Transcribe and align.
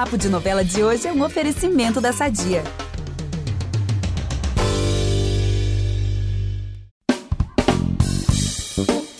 Papo 0.00 0.16
de 0.16 0.30
Novela 0.30 0.64
de 0.64 0.82
hoje 0.82 1.06
é 1.06 1.12
um 1.12 1.22
oferecimento 1.22 2.00
da 2.00 2.10
Sadia. 2.10 2.64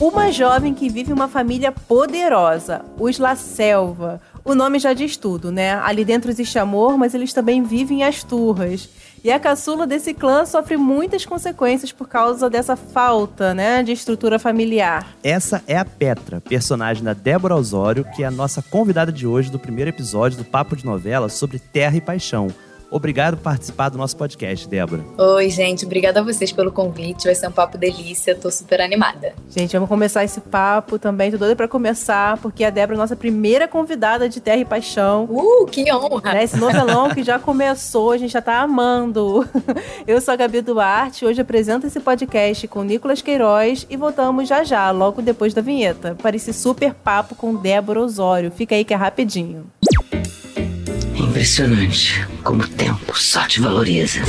Uma 0.01 0.32
jovem 0.32 0.72
que 0.72 0.88
vive 0.88 1.12
uma 1.12 1.29
família 1.29 1.71
poderosa, 1.71 2.82
os 2.98 3.19
La 3.19 3.37
Selva. 3.37 4.23
O 4.43 4.55
nome 4.55 4.79
já 4.79 4.95
diz 4.95 5.19
tudo, 5.19 5.53
né? 5.53 5.75
Ali 5.75 6.03
dentro 6.03 6.30
existe 6.30 6.59
amor, 6.59 6.97
mas 6.97 7.12
eles 7.12 7.35
também 7.35 7.62
vivem 7.62 8.03
as 8.03 8.25
turras. 8.25 8.89
E 9.23 9.30
a 9.30 9.39
caçula 9.39 9.87
desse 9.87 10.14
clã 10.14 10.46
sofre 10.46 10.79
muitas 10.79 11.27
consequências 11.27 11.93
por 11.93 12.09
causa 12.09 12.48
dessa 12.48 12.75
falta, 12.75 13.52
né, 13.52 13.82
de 13.82 13.93
estrutura 13.93 14.39
familiar. 14.39 15.07
Essa 15.23 15.62
é 15.66 15.77
a 15.77 15.84
Petra, 15.84 16.41
personagem 16.41 17.05
da 17.05 17.12
Débora 17.12 17.55
Osório, 17.55 18.06
que 18.16 18.23
é 18.23 18.27
a 18.27 18.30
nossa 18.30 18.62
convidada 18.62 19.12
de 19.12 19.27
hoje 19.27 19.51
do 19.51 19.59
primeiro 19.59 19.91
episódio 19.91 20.38
do 20.38 20.45
Papo 20.45 20.74
de 20.74 20.87
Novela 20.87 21.29
sobre 21.29 21.59
Terra 21.59 21.96
e 21.96 22.01
Paixão. 22.01 22.48
Obrigado 22.91 23.37
por 23.37 23.45
participar 23.45 23.89
do 23.89 23.97
nosso 23.97 24.17
podcast, 24.17 24.69
Débora. 24.69 25.05
Oi, 25.17 25.49
gente. 25.49 25.85
Obrigada 25.85 26.21
a 26.21 26.23
vocês 26.23 26.51
pelo 26.51 26.73
convite. 26.73 27.25
Vai 27.25 27.35
ser 27.35 27.49
um 27.49 27.53
papo 27.53 27.79
delícia. 27.79 28.35
Tô 28.35 28.51
super 28.51 28.80
animada. 28.80 29.33
Gente, 29.49 29.73
vamos 29.73 29.89
começar 29.89 30.25
esse 30.25 30.41
papo 30.41 30.99
também. 30.99 31.30
Tô 31.30 31.39
doida 31.39 31.55
pra 31.55 31.69
começar, 31.69 32.37
porque 32.39 32.65
a 32.65 32.71
Débora 32.71 32.97
é 32.97 32.99
a 32.99 33.03
nossa 33.03 33.15
primeira 33.15 33.69
convidada 33.69 34.29
de 34.29 34.41
Terra 34.41 34.61
e 34.61 34.65
Paixão. 34.65 35.29
Uh, 35.30 35.66
que 35.66 35.93
honra! 35.93 36.35
Né? 36.35 36.45
Esse 36.45 36.57
novelão 36.57 37.11
que 37.11 37.23
já 37.23 37.39
começou, 37.39 38.11
a 38.11 38.19
gente 38.19 38.33
já 38.33 38.43
tá 38.43 38.61
amando. 38.61 39.49
Eu 40.07 40.21
sou 40.21 40.35
a 40.35 40.37
Gabi 40.37 40.61
Duarte. 40.61 41.25
Hoje 41.25 41.41
apresento 41.41 41.87
esse 41.87 42.01
podcast 42.01 42.66
com 42.66 42.83
Nicolas 42.83 43.23
Queiroz 43.23 43.87
e 43.88 43.97
voltamos 43.97 44.49
já 44.49 44.65
já, 44.65 44.91
logo 44.91 45.23
depois 45.23 45.55
da 45.55 45.63
vinheta, 45.63 46.16
para 46.21 46.35
esse 46.35 46.52
super 46.52 46.93
papo 46.93 47.35
com 47.35 47.55
Débora 47.55 48.01
Osório. 48.01 48.51
Fica 48.51 48.75
aí 48.75 48.85
que 48.85 48.93
é 48.93 48.97
rapidinho. 48.97 49.66
Impressionante 51.20 52.26
como 52.43 52.63
o 52.63 52.66
tempo 52.66 53.15
só 53.15 53.46
te 53.46 53.60
valoriza. 53.60 54.21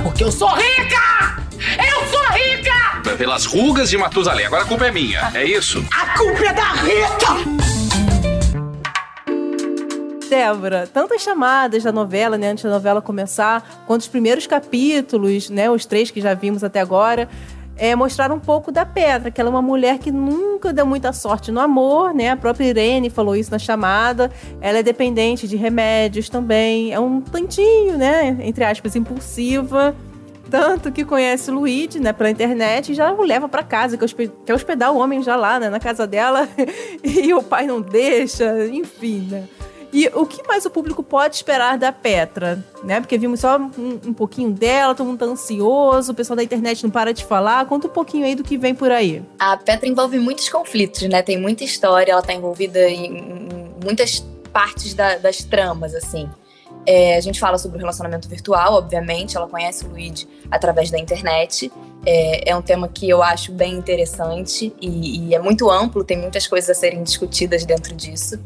Porque 0.00 0.22
eu 0.22 0.30
sou 0.30 0.48
rica! 0.48 1.42
Eu 1.76 2.06
sou 2.06 2.22
rica! 2.32 3.16
Pelas 3.18 3.46
rugas 3.46 3.90
de 3.90 3.98
Matusalém. 3.98 4.46
Agora 4.46 4.62
a 4.62 4.64
culpa 4.64 4.86
é 4.86 4.92
minha, 4.92 5.28
é 5.34 5.44
isso? 5.44 5.84
A 5.92 6.16
culpa 6.16 6.44
é 6.44 6.52
da 6.52 6.72
Rita! 6.74 7.34
Débora, 10.30 10.86
tantas 10.86 11.20
chamadas 11.20 11.82
da 11.82 11.90
novela, 11.90 12.38
né, 12.38 12.50
antes 12.50 12.62
da 12.62 12.70
novela 12.70 13.02
começar, 13.02 13.84
quanto 13.84 14.02
os 14.02 14.08
primeiros 14.08 14.46
capítulos, 14.46 15.50
né, 15.50 15.68
os 15.68 15.84
três 15.84 16.12
que 16.12 16.20
já 16.20 16.32
vimos 16.34 16.62
até 16.62 16.80
agora, 16.80 17.28
é, 17.80 17.96
mostrar 17.96 18.30
um 18.30 18.38
pouco 18.38 18.70
da 18.70 18.84
Petra, 18.84 19.30
que 19.30 19.40
ela 19.40 19.48
é 19.48 19.50
uma 19.52 19.62
mulher 19.62 19.98
que 19.98 20.12
nunca 20.12 20.70
deu 20.70 20.84
muita 20.84 21.14
sorte 21.14 21.50
no 21.50 21.58
amor, 21.58 22.12
né? 22.12 22.28
A 22.28 22.36
própria 22.36 22.66
Irene 22.66 23.08
falou 23.08 23.34
isso 23.34 23.50
na 23.50 23.58
chamada. 23.58 24.30
Ela 24.60 24.80
é 24.80 24.82
dependente 24.82 25.48
de 25.48 25.56
remédios 25.56 26.28
também. 26.28 26.92
É 26.92 27.00
um 27.00 27.22
tantinho, 27.22 27.96
né? 27.96 28.36
Entre 28.42 28.62
aspas, 28.62 28.94
impulsiva. 28.94 29.96
Tanto 30.50 30.92
que 30.92 31.06
conhece 31.06 31.50
o 31.50 31.54
Luigi, 31.54 31.98
né, 32.00 32.12
pela 32.12 32.28
internet 32.28 32.90
e 32.90 32.94
já 32.94 33.12
o 33.12 33.22
leva 33.22 33.48
para 33.48 33.62
casa, 33.62 33.96
quer 34.44 34.52
hospedar 34.52 34.92
o 34.92 34.98
homem 34.98 35.22
já 35.22 35.36
lá, 35.36 35.60
né, 35.60 35.70
na 35.70 35.78
casa 35.78 36.08
dela. 36.08 36.48
e 37.02 37.32
o 37.32 37.40
pai 37.40 37.66
não 37.66 37.80
deixa, 37.80 38.66
enfim, 38.66 39.28
né? 39.30 39.44
E 39.92 40.08
o 40.14 40.24
que 40.24 40.46
mais 40.46 40.64
o 40.64 40.70
público 40.70 41.02
pode 41.02 41.34
esperar 41.36 41.76
da 41.76 41.90
Petra? 41.90 42.64
Né? 42.84 43.00
Porque 43.00 43.18
vimos 43.18 43.40
só 43.40 43.58
um, 43.58 44.00
um, 44.06 44.14
pouquinho 44.14 44.50
dela, 44.50 44.94
todo 44.94 45.06
mundo 45.06 45.18
tá 45.18 45.24
ansioso, 45.24 46.12
o 46.12 46.14
pessoal 46.14 46.36
da 46.36 46.44
internet 46.44 46.82
não 46.84 46.90
para 46.90 47.12
de 47.12 47.24
falar. 47.24 47.66
Conta 47.66 47.88
um 47.88 47.90
pouquinho 47.90 48.24
aí 48.24 48.34
do 48.34 48.44
que 48.44 48.56
vem 48.56 48.74
por 48.74 48.92
aí. 48.92 49.22
A 49.38 49.56
Petra 49.56 49.88
envolve 49.88 50.18
muitos 50.18 50.48
conflitos, 50.48 51.02
né? 51.08 51.22
Tem 51.22 51.38
muita 51.38 51.64
história, 51.64 52.12
ela 52.12 52.22
tá 52.22 52.32
envolvida 52.32 52.88
em, 52.88 53.70
muitas 53.84 54.24
partes 54.52 54.94
da, 54.94 55.16
das 55.16 55.42
tramas, 55.42 55.94
assim. 55.94 56.28
É, 56.86 57.16
a 57.16 57.20
gente 57.20 57.38
fala 57.38 57.58
sobre 57.58 57.76
o 57.76 57.80
relacionamento 57.80 58.28
virtual, 58.28 58.74
obviamente, 58.74 59.36
ela 59.36 59.46
conhece 59.46 59.84
o 59.84 59.88
Luigi 59.88 60.26
através 60.50 60.90
da 60.90 60.98
internet. 60.98 61.70
É, 62.06 62.50
é 62.50 62.56
um 62.56 62.62
tema 62.62 62.88
que 62.88 63.08
eu 63.08 63.22
acho 63.22 63.52
bem 63.52 63.74
interessante 63.74 64.72
e, 64.80 65.28
e 65.28 65.34
é 65.34 65.38
muito 65.38 65.70
amplo, 65.70 66.02
tem 66.02 66.16
muitas 66.16 66.46
coisas 66.46 66.70
a 66.70 66.74
serem 66.74 67.02
discutidas 67.02 67.64
dentro 67.64 67.94
disso. 67.94 68.40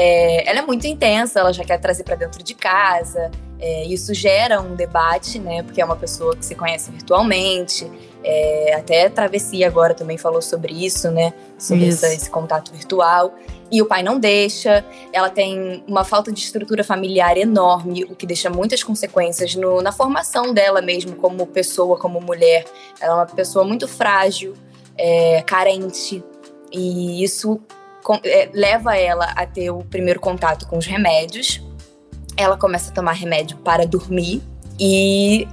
É, 0.00 0.48
ela 0.48 0.60
é 0.60 0.62
muito 0.62 0.86
intensa, 0.86 1.40
ela 1.40 1.52
já 1.52 1.64
quer 1.64 1.76
trazer 1.76 2.04
para 2.04 2.14
dentro 2.14 2.40
de 2.40 2.54
casa. 2.54 3.32
É, 3.58 3.84
isso 3.86 4.14
gera 4.14 4.60
um 4.60 4.76
debate, 4.76 5.40
né? 5.40 5.64
Porque 5.64 5.80
é 5.80 5.84
uma 5.84 5.96
pessoa 5.96 6.36
que 6.36 6.46
se 6.46 6.54
conhece 6.54 6.92
virtualmente. 6.92 7.90
É, 8.22 8.74
até 8.74 9.08
Travessia 9.08 9.66
agora 9.66 9.94
também 9.94 10.16
falou 10.16 10.40
sobre 10.40 10.72
isso, 10.72 11.10
né? 11.10 11.34
Sobre 11.58 11.88
essa, 11.88 12.14
esse 12.14 12.30
contato 12.30 12.70
virtual. 12.72 13.34
E 13.72 13.82
o 13.82 13.86
pai 13.86 14.04
não 14.04 14.20
deixa. 14.20 14.84
Ela 15.12 15.30
tem 15.30 15.82
uma 15.88 16.04
falta 16.04 16.30
de 16.30 16.38
estrutura 16.38 16.84
familiar 16.84 17.36
enorme, 17.36 18.04
o 18.04 18.14
que 18.14 18.24
deixa 18.24 18.48
muitas 18.48 18.84
consequências 18.84 19.56
no, 19.56 19.82
na 19.82 19.90
formação 19.90 20.54
dela 20.54 20.80
mesmo, 20.80 21.16
como 21.16 21.44
pessoa, 21.44 21.98
como 21.98 22.20
mulher. 22.20 22.66
Ela 23.00 23.14
é 23.14 23.16
uma 23.16 23.26
pessoa 23.26 23.64
muito 23.64 23.88
frágil, 23.88 24.54
é, 24.96 25.42
carente. 25.42 26.22
E 26.70 27.24
isso 27.24 27.60
é, 28.24 28.50
leva 28.52 28.96
ela 28.96 29.26
a 29.36 29.46
ter 29.46 29.70
o 29.70 29.84
primeiro 29.84 30.20
contato 30.20 30.66
com 30.66 30.78
os 30.78 30.86
remédios. 30.86 31.62
Ela 32.36 32.56
começa 32.56 32.90
a 32.90 32.94
tomar 32.94 33.12
remédio 33.12 33.56
para 33.58 33.86
dormir 33.86 34.42
e 34.78 35.46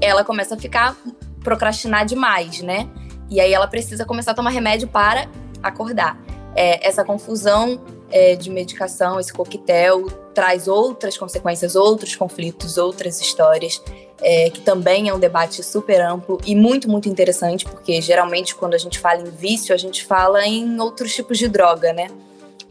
ela 0.00 0.24
começa 0.24 0.54
a 0.54 0.58
ficar 0.58 0.96
procrastinar 1.42 2.04
demais, 2.04 2.60
né? 2.60 2.88
E 3.28 3.40
aí 3.40 3.52
ela 3.52 3.66
precisa 3.66 4.04
começar 4.04 4.32
a 4.32 4.34
tomar 4.34 4.50
remédio 4.50 4.88
para 4.88 5.28
acordar. 5.62 6.18
É, 6.54 6.86
essa 6.86 7.04
confusão 7.04 7.80
é, 8.10 8.36
de 8.36 8.50
medicação, 8.50 9.18
esse 9.18 9.32
coquetel, 9.32 10.06
traz 10.34 10.68
outras 10.68 11.16
consequências, 11.16 11.74
outros 11.74 12.14
conflitos, 12.14 12.76
outras 12.76 13.20
histórias, 13.20 13.82
é, 14.22 14.50
que 14.50 14.60
também 14.60 15.08
é 15.08 15.14
um 15.14 15.18
debate 15.18 15.62
super 15.62 16.00
amplo 16.00 16.38
e 16.46 16.54
muito, 16.54 16.88
muito 16.88 17.08
interessante, 17.08 17.64
porque 17.64 18.00
geralmente 18.00 18.54
quando 18.54 18.74
a 18.74 18.78
gente 18.78 18.98
fala 18.98 19.20
em 19.20 19.30
vício, 19.30 19.74
a 19.74 19.78
gente 19.78 20.04
fala 20.04 20.46
em 20.46 20.78
outros 20.80 21.14
tipos 21.14 21.38
de 21.38 21.48
droga, 21.48 21.92
né? 21.92 22.08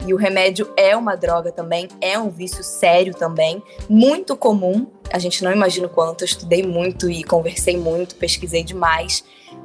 E 0.06 0.14
o 0.14 0.18
remédio 0.18 0.72
é 0.76 0.96
uma 0.96 1.16
droga 1.16 1.52
também, 1.52 1.88
é 2.00 2.18
um 2.18 2.30
vício 2.30 2.64
sério 2.64 3.14
também, 3.14 3.62
muito 3.88 4.36
comum. 4.36 4.88
A 5.14 5.20
gente 5.20 5.44
não 5.44 5.52
imagina 5.52 5.86
o 5.86 5.90
quanto. 5.90 6.24
Eu 6.24 6.26
estudei 6.26 6.64
muito 6.64 7.10
e 7.10 7.24
conversei 7.24 7.78
muito, 7.78 8.16
pesquisei 8.16 8.64
demais 8.64 9.24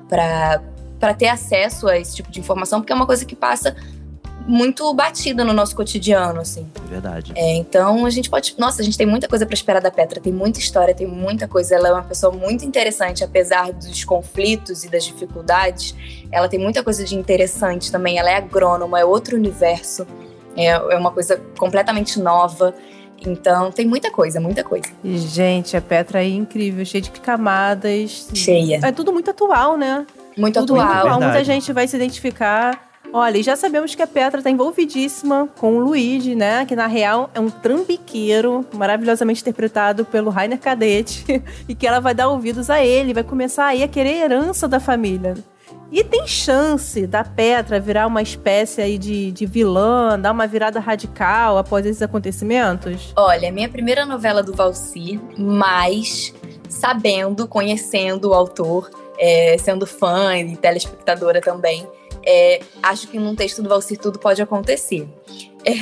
para 0.09 1.15
ter 1.17 1.29
acesso 1.29 1.89
a 1.89 1.99
esse 1.99 2.17
tipo 2.17 2.31
de 2.31 2.41
informação, 2.41 2.81
porque 2.81 2.93
é 2.93 2.97
uma 2.97 3.07
coisa 3.07 3.25
que 3.25 3.35
passa 3.35 3.75
muito 4.47 4.93
batida 4.95 5.45
no 5.45 5.53
nosso 5.53 5.75
cotidiano, 5.75 6.41
assim. 6.41 6.67
Verdade. 6.89 7.33
É, 7.35 7.57
então 7.57 8.07
a 8.07 8.11
gente 8.11 8.31
pode. 8.31 8.55
Nossa, 8.57 8.81
a 8.81 8.85
gente 8.85 8.97
tem 8.97 9.07
muita 9.07 9.29
coisa 9.29 9.45
para 9.45 9.55
esperar 9.55 9.81
da 9.81 9.91
Petra, 9.91 10.21
tem 10.21 10.33
muita 10.33 10.59
história, 10.59 10.95
tem 10.95 11.07
muita 11.07 11.49
coisa. 11.49 11.75
Ela 11.75 11.89
é 11.89 11.93
uma 11.93 12.03
pessoa 12.03 12.33
muito 12.33 12.65
interessante, 12.65 13.25
apesar 13.25 13.73
dos 13.73 14.05
conflitos 14.05 14.85
e 14.85 14.89
das 14.89 15.05
dificuldades. 15.05 15.95
Ela 16.31 16.49
tem 16.49 16.61
muita 16.61 16.83
coisa 16.83 17.05
de 17.05 17.17
interessante 17.17 17.91
também. 17.91 18.19
Ela 18.19 18.31
é 18.31 18.37
agrônoma, 18.37 19.01
é 19.01 19.05
outro 19.05 19.37
universo, 19.37 20.07
é, 20.57 20.67
é 20.69 20.97
uma 20.97 21.11
coisa 21.11 21.41
completamente 21.59 22.21
nova. 22.21 22.73
Então 23.27 23.73
tem 23.73 23.87
muita 23.87 24.11
coisa, 24.11 24.39
muita 24.39 24.63
coisa. 24.63 24.89
Gente, 25.05 25.77
a 25.77 25.81
Petra 25.81 26.23
é 26.23 26.29
incrível, 26.29 26.85
cheia 26.85 27.03
de 27.03 27.11
camadas. 27.11 28.29
Cheia. 28.33 28.81
É 28.83 28.93
tudo 28.93 29.13
muito 29.13 29.31
atual, 29.31 29.77
né? 29.77 30.07
Muito 30.37 30.61
tudo 30.61 30.75
atual. 30.75 30.87
Muito 30.87 31.07
atual. 31.07 31.21
Muita 31.21 31.45
gente 31.45 31.73
vai 31.73 31.89
se 31.89 31.97
identificar. 31.97 32.86
Olha, 33.19 33.39
e 33.39 33.43
já 33.43 33.57
sabemos 33.57 33.95
que 33.95 34.03
a 34.03 34.07
Petra 34.07 34.41
está 34.41 34.51
envolvidíssima 34.51 35.49
com 35.59 35.79
o 35.79 35.79
Luigi, 35.79 36.35
né? 36.35 36.67
Que 36.67 36.77
na 36.77 36.87
real 36.87 37.31
é 37.35 37.41
um 37.41 37.49
trambiqueiro, 37.49 38.63
maravilhosamente 38.75 39.41
interpretado 39.41 40.05
pelo 40.05 40.29
Rainer 40.29 40.61
Cadete, 40.61 41.25
e 41.67 41.75
que 41.75 41.87
ela 41.87 41.99
vai 41.99 42.15
dar 42.15 42.29
ouvidos 42.29 42.69
a 42.69 42.85
ele, 42.85 43.15
vai 43.15 43.25
começar 43.25 43.69
aí 43.69 43.83
a 43.83 43.89
querer 43.89 44.19
herança 44.19 44.69
da 44.69 44.79
família. 44.79 45.33
E 45.91 46.05
tem 46.05 46.27
chance 46.27 47.07
da 47.07 47.25
Petra 47.25 47.81
virar 47.81 48.07
uma 48.07 48.21
espécie 48.21 48.83
aí 48.83 48.99
de, 48.99 49.33
de 49.33 49.47
vilã, 49.47 50.21
dar 50.21 50.33
uma 50.33 50.47
virada 50.47 50.79
radical 50.79 51.57
após 51.57 51.87
esses 51.87 52.03
acontecimentos? 52.03 53.15
Olha, 53.17 53.51
minha 53.51 53.71
primeira 53.71 54.05
novela 54.05 54.43
do 54.43 54.53
Valci, 54.53 55.19
mas 55.39 56.35
sabendo, 56.69 57.49
conhecendo 57.49 58.29
o 58.29 58.35
autor, 58.35 58.91
é, 59.19 59.57
sendo 59.57 59.87
fã 59.87 60.37
e 60.37 60.55
telespectadora 60.55 61.41
também, 61.41 61.89
é, 62.27 62.61
acho 62.83 63.07
que 63.07 63.19
num 63.19 63.37
texto 63.37 63.63
do 63.63 63.69
Valcir 63.69 63.99
tudo 63.99 64.19
pode 64.19 64.43
acontecer. 64.43 65.09
É, 65.65 65.75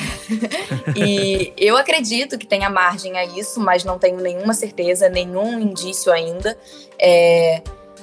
e 0.95 1.53
eu 1.57 1.77
acredito 1.77 2.37
que 2.37 2.47
tenha 2.47 2.69
margem 2.69 3.17
a 3.17 3.25
isso, 3.25 3.59
mas 3.61 3.83
não 3.83 3.99
tenho 3.99 4.21
nenhuma 4.21 4.53
certeza, 4.53 5.09
nenhum 5.09 5.59
indício 5.59 6.13
ainda. 6.13 6.57
É, 6.99 7.63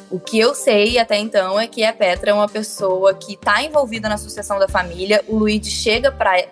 o 0.09 0.19
que 0.19 0.39
eu 0.39 0.55
sei 0.55 0.97
até 0.97 1.17
então 1.17 1.59
é 1.59 1.67
que 1.67 1.83
a 1.83 1.93
Petra 1.93 2.31
é 2.31 2.33
uma 2.33 2.49
pessoa 2.49 3.13
que 3.13 3.33
está 3.33 3.63
envolvida 3.63 4.09
na 4.09 4.17
sucessão 4.17 4.57
da 4.57 4.67
família. 4.67 5.23
O 5.27 5.38
Luigi 5.38 5.69
chega 5.69 6.11
para 6.11 6.47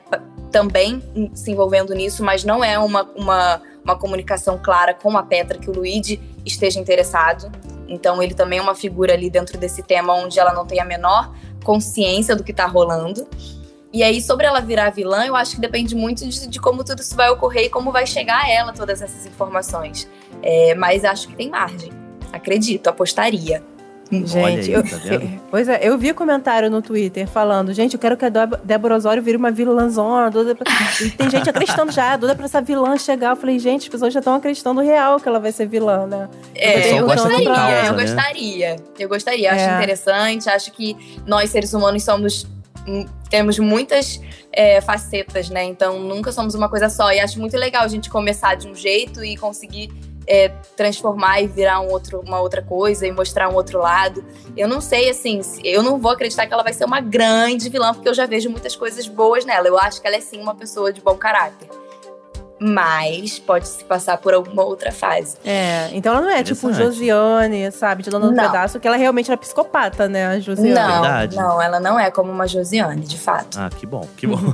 também 0.51 1.03
se 1.33 1.51
envolvendo 1.51 1.93
nisso, 1.93 2.23
mas 2.23 2.43
não 2.43 2.63
é 2.63 2.77
uma, 2.79 3.03
uma, 3.15 3.61
uma 3.83 3.97
comunicação 3.97 4.59
clara 4.63 4.93
com 4.93 5.17
a 5.17 5.23
Petra 5.23 5.57
que 5.57 5.69
o 5.69 5.73
Luigi 5.73 6.21
esteja 6.45 6.79
interessado. 6.79 7.51
Então 7.87 8.21
ele 8.21 8.35
também 8.35 8.59
é 8.59 8.61
uma 8.61 8.75
figura 8.75 9.13
ali 9.13 9.29
dentro 9.29 9.57
desse 9.57 9.81
tema 9.81 10.13
onde 10.13 10.39
ela 10.39 10.53
não 10.53 10.65
tem 10.65 10.79
a 10.79 10.85
menor 10.85 11.33
consciência 11.63 12.35
do 12.35 12.43
que 12.43 12.51
está 12.51 12.65
rolando. 12.65 13.27
E 13.91 14.03
aí, 14.03 14.21
sobre 14.21 14.45
ela 14.45 14.59
virar 14.59 14.91
vilã, 14.91 15.25
eu 15.25 15.35
acho 15.35 15.55
que 15.55 15.61
depende 15.61 15.95
muito 15.95 16.27
de, 16.27 16.47
de 16.47 16.59
como 16.59 16.83
tudo 16.83 17.01
isso 17.01 17.15
vai 17.15 17.29
ocorrer 17.29 17.65
e 17.65 17.69
como 17.69 17.91
vai 17.91 18.05
chegar 18.05 18.43
a 18.43 18.49
ela 18.49 18.71
todas 18.71 19.01
essas 19.01 19.25
informações. 19.25 20.07
É, 20.43 20.75
mas 20.75 21.03
acho 21.03 21.27
que 21.27 21.35
tem 21.35 21.49
margem. 21.49 21.91
Acredito, 22.31 22.87
apostaria. 22.87 23.63
Gente, 24.11 24.37
aí, 24.37 24.71
eu, 24.71 24.83
tá 24.83 24.97
vendo? 24.97 25.39
pois 25.51 25.67
é, 25.69 25.79
eu 25.81 25.97
vi 25.97 26.13
comentário 26.13 26.69
no 26.69 26.81
Twitter 26.81 27.27
falando, 27.27 27.71
gente, 27.73 27.93
eu 27.93 27.99
quero 27.99 28.17
que 28.17 28.25
a 28.25 28.29
Débora 28.29 28.95
Osório 28.95 29.21
vire 29.21 29.37
uma 29.37 29.51
vilãzona. 29.51 30.31
pra- 30.31 30.65
E 31.01 31.11
tem 31.11 31.29
gente 31.29 31.47
acreditando 31.49 31.91
já, 31.91 32.17
doida 32.17 32.35
pra 32.35 32.45
essa 32.45 32.61
vilã 32.61 32.97
chegar. 32.97 33.31
Eu 33.31 33.35
falei, 33.35 33.59
gente, 33.59 33.83
as 33.83 33.89
pessoas 33.89 34.13
já 34.13 34.19
estão 34.19 34.33
acreditando 34.35 34.81
real 34.81 35.19
que 35.19 35.27
ela 35.27 35.39
vai 35.39 35.51
ser 35.51 35.67
vilã, 35.67 36.07
né? 36.07 36.27
É, 36.55 36.99
eu 36.99 37.05
gosta 37.05 37.27
gostaria, 37.29 37.45
causa, 37.53 37.85
eu 37.87 37.93
né? 37.93 38.03
gostaria. 38.03 38.75
Eu 38.97 39.09
gostaria, 39.09 39.51
acho 39.53 39.63
É. 39.65 39.75
interessante, 39.75 40.49
acho 40.49 40.71
que 40.71 40.97
nós 41.27 41.49
seres 41.51 41.73
humanos 41.73 42.03
somos 42.03 42.47
hum, 42.87 43.05
temos 43.29 43.59
muitas 43.59 44.19
é, 44.51 44.81
facetas, 44.81 45.49
né? 45.49 45.63
Então 45.65 45.99
nunca 45.99 46.31
somos 46.31 46.55
uma 46.55 46.67
coisa 46.67 46.89
só. 46.89 47.11
E 47.11 47.19
acho 47.19 47.39
muito 47.39 47.55
legal 47.55 47.83
a 47.83 47.87
gente 47.87 48.09
começar 48.09 48.55
de 48.55 48.67
um 48.67 48.73
jeito 48.73 49.23
e 49.23 49.37
conseguir 49.37 49.91
é, 50.29 50.49
transformar 50.77 51.41
e 51.41 51.47
virar 51.47 51.81
um 51.81 51.89
outro, 51.89 52.21
uma 52.21 52.39
outra 52.39 52.61
coisa 52.61 53.07
e 53.07 53.11
mostrar 53.11 53.49
um 53.49 53.55
outro 53.55 53.79
lado. 53.79 54.23
Eu 54.55 54.67
não 54.67 54.79
sei, 54.79 55.09
assim, 55.09 55.41
eu 55.63 55.81
não 55.81 55.97
vou 55.97 56.11
acreditar 56.11 56.45
que 56.45 56.53
ela 56.53 56.61
vai 56.61 56.71
ser 56.71 56.85
uma 56.85 57.01
grande 57.01 57.67
vilã, 57.67 57.93
porque 57.93 58.07
eu 58.07 58.13
já 58.13 58.27
vejo 58.27 58.49
muitas 58.49 58.75
coisas 58.75 59.07
boas 59.07 59.43
nela. 59.43 59.67
Eu 59.67 59.77
acho 59.79 59.99
que 59.99 60.07
ela 60.07 60.15
é 60.15 60.21
sim 60.21 60.39
uma 60.39 60.53
pessoa 60.53 60.93
de 60.93 61.01
bom 61.01 61.15
caráter. 61.15 61.67
Mas 62.59 63.39
pode 63.39 63.67
se 63.67 63.83
passar 63.85 64.17
por 64.17 64.33
alguma 64.33 64.63
outra 64.63 64.91
fase. 64.91 65.37
É, 65.45 65.89
então 65.93 66.13
ela 66.13 66.21
não 66.21 66.29
é 66.29 66.43
tipo. 66.43 66.73
Josiane, 66.73 67.71
sabe? 67.71 68.03
De 68.03 68.09
dando 68.09 68.29
um 68.29 68.35
pedaço, 68.35 68.79
que 68.79 68.87
ela 68.87 68.97
realmente 68.97 69.31
era 69.31 69.37
psicopata, 69.37 70.09
né? 70.09 70.27
A 70.27 70.39
Josiane. 70.39 70.73
Não, 70.73 71.01
Verdade. 71.01 71.35
não, 71.35 71.61
ela 71.61 71.79
não 71.79 71.99
é 71.99 72.11
como 72.11 72.31
uma 72.31 72.47
Josiane, 72.47 73.01
de 73.01 73.17
fato. 73.17 73.57
Ah, 73.57 73.69
que 73.69 73.85
bom, 73.85 74.05
que 74.17 74.27
bom. 74.27 74.37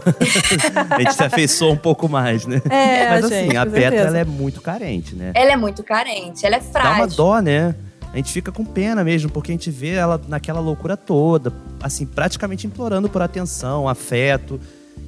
a 0.92 1.00
gente 1.00 1.14
se 1.14 1.24
afeiçoou 1.24 1.74
um 1.74 1.78
pouco 1.78 2.08
mais, 2.08 2.46
né? 2.46 2.62
É, 2.70 3.10
Mas 3.10 3.30
gente, 3.30 3.50
assim, 3.50 3.58
a 3.58 3.66
Petra 3.66 3.96
ela 3.96 4.18
é 4.20 4.26
muito 4.26 4.62
carente, 4.62 5.16
né? 5.16 5.32
Ela 5.34 5.54
é 5.54 5.58
muito 5.58 5.84
carente, 5.84 6.46
ela 6.46 6.58
é 6.58 6.62
frágil. 6.62 6.92
Dá 6.92 6.98
uma 6.98 7.08
dó, 7.08 7.40
né? 7.40 7.76
A 8.14 8.18
gente 8.18 8.32
fica 8.32 8.50
com 8.50 8.64
pena 8.64 9.04
mesmo, 9.04 9.30
porque 9.30 9.52
a 9.52 9.54
gente 9.54 9.70
vê 9.70 9.90
ela 9.90 10.22
naquela 10.30 10.62
loucura 10.62 10.96
toda, 10.96 11.52
assim, 11.84 12.06
praticamente 12.06 12.66
implorando 12.66 13.10
por 13.10 13.22
atenção, 13.22 13.90
afeto. 13.90 14.58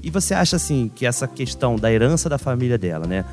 E 0.08 0.10
você 0.10 0.34
acha, 0.34 0.56
assim, 0.56 0.90
que 0.96 1.06
essa 1.06 1.28
questão 1.28 1.76
da 1.76 1.92
herança 1.92 2.30
da 2.30 2.38
família 2.38 2.78
dela, 2.78 3.06
né? 3.06 3.26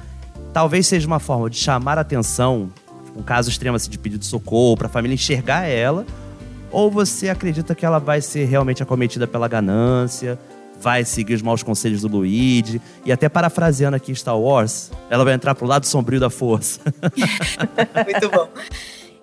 Talvez 0.53 0.89
seja 0.89 1.07
uma 1.07 1.21
forma 1.21 1.49
de 1.49 1.57
chamar 1.57 1.99
a 1.99 2.01
atenção, 2.01 2.69
um 3.15 3.23
caso 3.23 3.49
extremo 3.49 3.77
assim, 3.77 3.89
de 3.89 3.97
pedido 3.97 4.19
de 4.19 4.27
socorro, 4.27 4.77
pra 4.77 4.89
família 4.89 5.15
enxergar 5.15 5.69
ela, 5.69 6.05
ou 6.73 6.91
você 6.91 7.29
acredita 7.29 7.77
que 7.77 7.87
ela 7.87 8.01
vai 8.01 8.21
ser 8.21 8.47
realmente 8.47 8.83
acometida 8.83 9.25
pela 9.25 9.47
ganância, 9.47 10.37
vai 10.81 11.05
seguir 11.05 11.35
os 11.35 11.43
maus 11.43 11.63
conselhos 11.63 12.01
do 12.01 12.09
Luigi, 12.09 12.83
e 13.07 13.13
até 13.13 13.29
parafraseando 13.29 13.95
aqui 13.95 14.13
Star 14.13 14.37
Wars, 14.37 14.91
ela 15.09 15.25
vai 15.25 15.35
entrar 15.35 15.55
pro 15.55 15.69
lado 15.69 15.87
sombrio 15.87 16.19
da 16.19 16.29
força. 16.29 16.81
Muito 18.05 18.31
bom. 18.31 18.49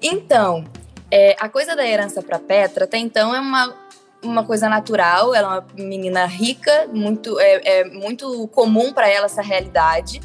Então, 0.02 0.64
é, 1.12 1.36
a 1.38 1.50
coisa 1.50 1.76
da 1.76 1.86
herança 1.86 2.22
para 2.22 2.40
Petra 2.40 2.86
até 2.86 2.98
então 2.98 3.36
é 3.36 3.42
uma, 3.42 3.76
uma 4.24 4.44
coisa 4.44 4.70
natural. 4.70 5.34
Ela 5.34 5.56
é 5.56 5.60
uma 5.60 5.68
menina 5.88 6.26
rica, 6.26 6.88
muito, 6.94 7.40
é, 7.40 7.80
é 7.80 7.84
muito 7.86 8.48
comum 8.50 8.94
para 8.94 9.10
ela 9.10 9.26
essa 9.26 9.42
realidade. 9.42 10.22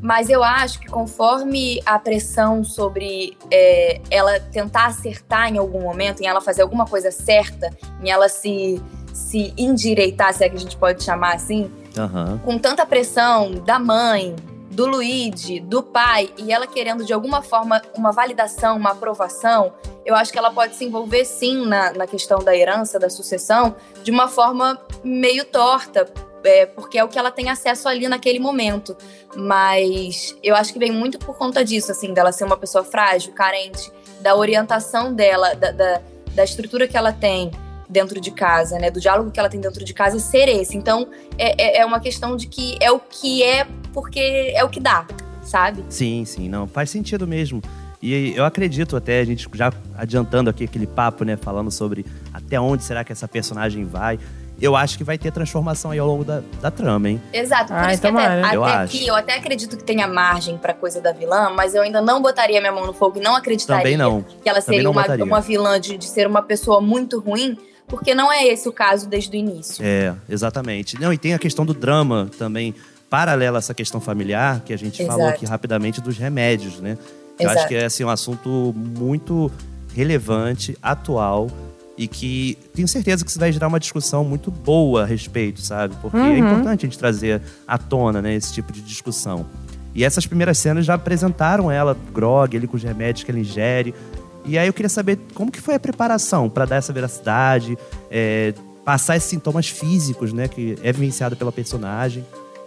Mas 0.00 0.30
eu 0.30 0.44
acho 0.44 0.78
que 0.78 0.86
conforme 0.86 1.80
a 1.84 1.98
pressão 1.98 2.62
sobre 2.62 3.36
é, 3.50 4.00
ela 4.10 4.38
tentar 4.38 4.86
acertar 4.86 5.52
em 5.52 5.58
algum 5.58 5.80
momento, 5.80 6.22
em 6.22 6.26
ela 6.26 6.40
fazer 6.40 6.62
alguma 6.62 6.86
coisa 6.86 7.10
certa, 7.10 7.68
em 8.02 8.08
ela 8.08 8.28
se, 8.28 8.80
se 9.12 9.52
endireitar, 9.58 10.32
se 10.32 10.44
é 10.44 10.48
que 10.48 10.56
a 10.56 10.60
gente 10.60 10.76
pode 10.76 11.02
chamar 11.02 11.34
assim, 11.34 11.68
Aham. 11.96 12.40
com 12.44 12.56
tanta 12.58 12.86
pressão 12.86 13.50
da 13.50 13.80
mãe, 13.80 14.36
do 14.78 14.86
Luigi, 14.86 15.58
do 15.58 15.82
pai, 15.82 16.30
e 16.38 16.52
ela 16.52 16.64
querendo 16.64 17.04
de 17.04 17.12
alguma 17.12 17.42
forma 17.42 17.82
uma 17.96 18.12
validação, 18.12 18.76
uma 18.76 18.92
aprovação, 18.92 19.72
eu 20.06 20.14
acho 20.14 20.30
que 20.30 20.38
ela 20.38 20.52
pode 20.52 20.76
se 20.76 20.84
envolver 20.84 21.24
sim 21.24 21.66
na, 21.66 21.92
na 21.94 22.06
questão 22.06 22.38
da 22.38 22.56
herança, 22.56 22.96
da 22.96 23.10
sucessão, 23.10 23.74
de 24.04 24.12
uma 24.12 24.28
forma 24.28 24.80
meio 25.02 25.44
torta, 25.44 26.08
é, 26.44 26.64
porque 26.64 26.96
é 26.96 27.02
o 27.02 27.08
que 27.08 27.18
ela 27.18 27.32
tem 27.32 27.50
acesso 27.50 27.88
ali 27.88 28.06
naquele 28.06 28.38
momento. 28.38 28.96
Mas 29.34 30.36
eu 30.44 30.54
acho 30.54 30.72
que 30.72 30.78
vem 30.78 30.92
muito 30.92 31.18
por 31.18 31.36
conta 31.36 31.64
disso, 31.64 31.90
assim, 31.90 32.14
dela 32.14 32.30
ser 32.30 32.44
uma 32.44 32.56
pessoa 32.56 32.84
frágil, 32.84 33.32
carente, 33.32 33.90
da 34.20 34.36
orientação 34.36 35.12
dela, 35.12 35.56
da, 35.56 35.72
da, 35.72 36.00
da 36.36 36.44
estrutura 36.44 36.86
que 36.86 36.96
ela 36.96 37.12
tem 37.12 37.50
dentro 37.88 38.20
de 38.20 38.30
casa, 38.30 38.78
né? 38.78 38.90
Do 38.90 39.00
diálogo 39.00 39.30
que 39.30 39.40
ela 39.40 39.48
tem 39.48 39.60
dentro 39.60 39.84
de 39.84 39.94
casa 39.94 40.18
ser 40.18 40.48
esse. 40.48 40.76
Então, 40.76 41.08
é, 41.38 41.78
é- 41.78 41.80
é 41.80 41.86
uma 41.86 42.00
questão 42.00 42.36
de 42.36 42.46
que 42.46 42.76
é 42.80 42.90
o 42.92 42.98
que 43.00 43.42
é 43.42 43.66
porque 43.92 44.52
é 44.54 44.62
o 44.64 44.68
que 44.68 44.80
dá, 44.80 45.06
sabe? 45.42 45.84
Sim, 45.88 46.24
sim, 46.24 46.48
não, 46.48 46.66
faz 46.66 46.90
sentido 46.90 47.26
mesmo. 47.26 47.62
E 48.00 48.32
eu 48.36 48.44
acredito 48.44 48.96
até, 48.96 49.18
a 49.20 49.24
gente 49.24 49.48
já 49.54 49.72
adiantando 49.96 50.48
aqui 50.50 50.64
aquele 50.64 50.86
papo, 50.86 51.24
né, 51.24 51.36
falando 51.36 51.70
sobre 51.70 52.06
até 52.32 52.60
onde 52.60 52.84
será 52.84 53.02
que 53.02 53.10
essa 53.10 53.26
personagem 53.26 53.84
vai. 53.84 54.18
Eu 54.60 54.74
acho 54.76 54.98
que 54.98 55.04
vai 55.04 55.16
ter 55.16 55.30
transformação 55.32 55.92
aí 55.92 55.98
ao 56.00 56.06
longo 56.06 56.24
da, 56.24 56.42
da 56.60 56.68
trama, 56.70 57.08
hein? 57.08 57.22
Exato, 57.32 57.68
por 57.72 57.76
Ai, 57.76 57.92
isso 57.94 58.02
que 58.02 58.08
até, 58.08 58.42
até 58.42 58.56
Eu 58.56 58.64
aqui 58.64 58.98
acho. 58.98 59.08
eu 59.08 59.14
até 59.14 59.36
acredito 59.36 59.76
que 59.76 59.84
tenha 59.84 60.06
margem 60.08 60.58
pra 60.58 60.74
coisa 60.74 61.00
da 61.00 61.12
vilã, 61.12 61.50
mas 61.56 61.74
eu 61.76 61.82
ainda 61.82 62.00
não 62.00 62.20
botaria 62.20 62.60
minha 62.60 62.72
mão 62.72 62.84
no 62.86 62.92
fogo 62.92 63.18
e 63.18 63.20
não 63.20 63.36
acreditaria 63.36 63.82
Também 63.82 63.96
não. 63.96 64.22
que 64.22 64.48
ela 64.48 64.60
Também 64.60 64.78
seria 64.78 64.82
não 64.82 64.90
uma, 64.90 65.02
botaria. 65.02 65.24
uma 65.24 65.40
vilã 65.40 65.80
de, 65.80 65.96
de 65.96 66.04
ser 66.06 66.26
uma 66.26 66.42
pessoa 66.42 66.80
muito 66.80 67.20
ruim, 67.20 67.56
porque 67.88 68.14
não 68.14 68.30
é 68.32 68.46
esse 68.46 68.68
o 68.68 68.72
caso 68.72 69.08
desde 69.08 69.36
o 69.36 69.38
início. 69.38 69.84
É, 69.84 70.14
exatamente. 70.28 71.00
Não, 71.00 71.12
e 71.12 71.18
tem 71.18 71.34
a 71.34 71.38
questão 71.38 71.64
do 71.66 71.74
drama 71.74 72.30
também, 72.38 72.74
paralela 73.10 73.58
a 73.58 73.60
essa 73.60 73.74
questão 73.74 74.00
familiar, 74.00 74.60
que 74.64 74.72
a 74.72 74.76
gente 74.76 75.04
falou 75.06 75.22
Exato. 75.22 75.36
aqui 75.36 75.46
rapidamente 75.46 76.00
dos 76.00 76.16
remédios, 76.18 76.78
né? 76.80 76.98
Eu 77.38 77.44
Exato. 77.44 77.58
acho 77.58 77.68
que 77.68 77.74
é 77.74 77.84
assim, 77.86 78.04
um 78.04 78.08
assunto 78.10 78.74
muito 78.76 79.50
relevante, 79.94 80.76
atual, 80.82 81.48
e 81.96 82.06
que 82.06 82.56
tenho 82.74 82.86
certeza 82.86 83.24
que 83.24 83.30
isso 83.30 83.40
vai 83.40 83.50
gerar 83.50 83.66
uma 83.66 83.80
discussão 83.80 84.22
muito 84.24 84.50
boa 84.50 85.02
a 85.02 85.06
respeito, 85.06 85.60
sabe? 85.60 85.96
Porque 86.00 86.16
é 86.16 86.20
Uhum. 86.20 86.36
importante 86.38 86.86
a 86.86 86.88
gente 86.88 86.98
trazer 86.98 87.42
à 87.66 87.76
tona, 87.76 88.22
né, 88.22 88.34
esse 88.34 88.52
tipo 88.52 88.72
de 88.72 88.80
discussão. 88.80 89.46
E 89.94 90.04
essas 90.04 90.24
primeiras 90.26 90.58
cenas 90.58 90.84
já 90.86 90.94
apresentaram 90.94 91.70
ela, 91.72 91.96
grog, 92.14 92.54
ele 92.54 92.68
com 92.68 92.76
os 92.76 92.82
remédios 92.84 93.24
que 93.24 93.30
ela 93.32 93.40
ingere. 93.40 93.92
E 94.48 94.58
aí 94.58 94.66
eu 94.66 94.72
queria 94.72 94.88
saber 94.88 95.18
como 95.34 95.52
que 95.52 95.60
foi 95.60 95.74
a 95.74 95.78
preparação 95.78 96.48
para 96.48 96.64
dar 96.64 96.76
essa 96.76 96.90
veracidade, 96.90 97.76
é, 98.10 98.54
passar 98.82 99.14
esses 99.16 99.28
sintomas 99.28 99.68
físicos, 99.68 100.32
né, 100.32 100.48
que 100.48 100.74
é 100.82 100.90
vivenciado 100.90 101.36
pela 101.36 101.52
personagem. 101.52 102.24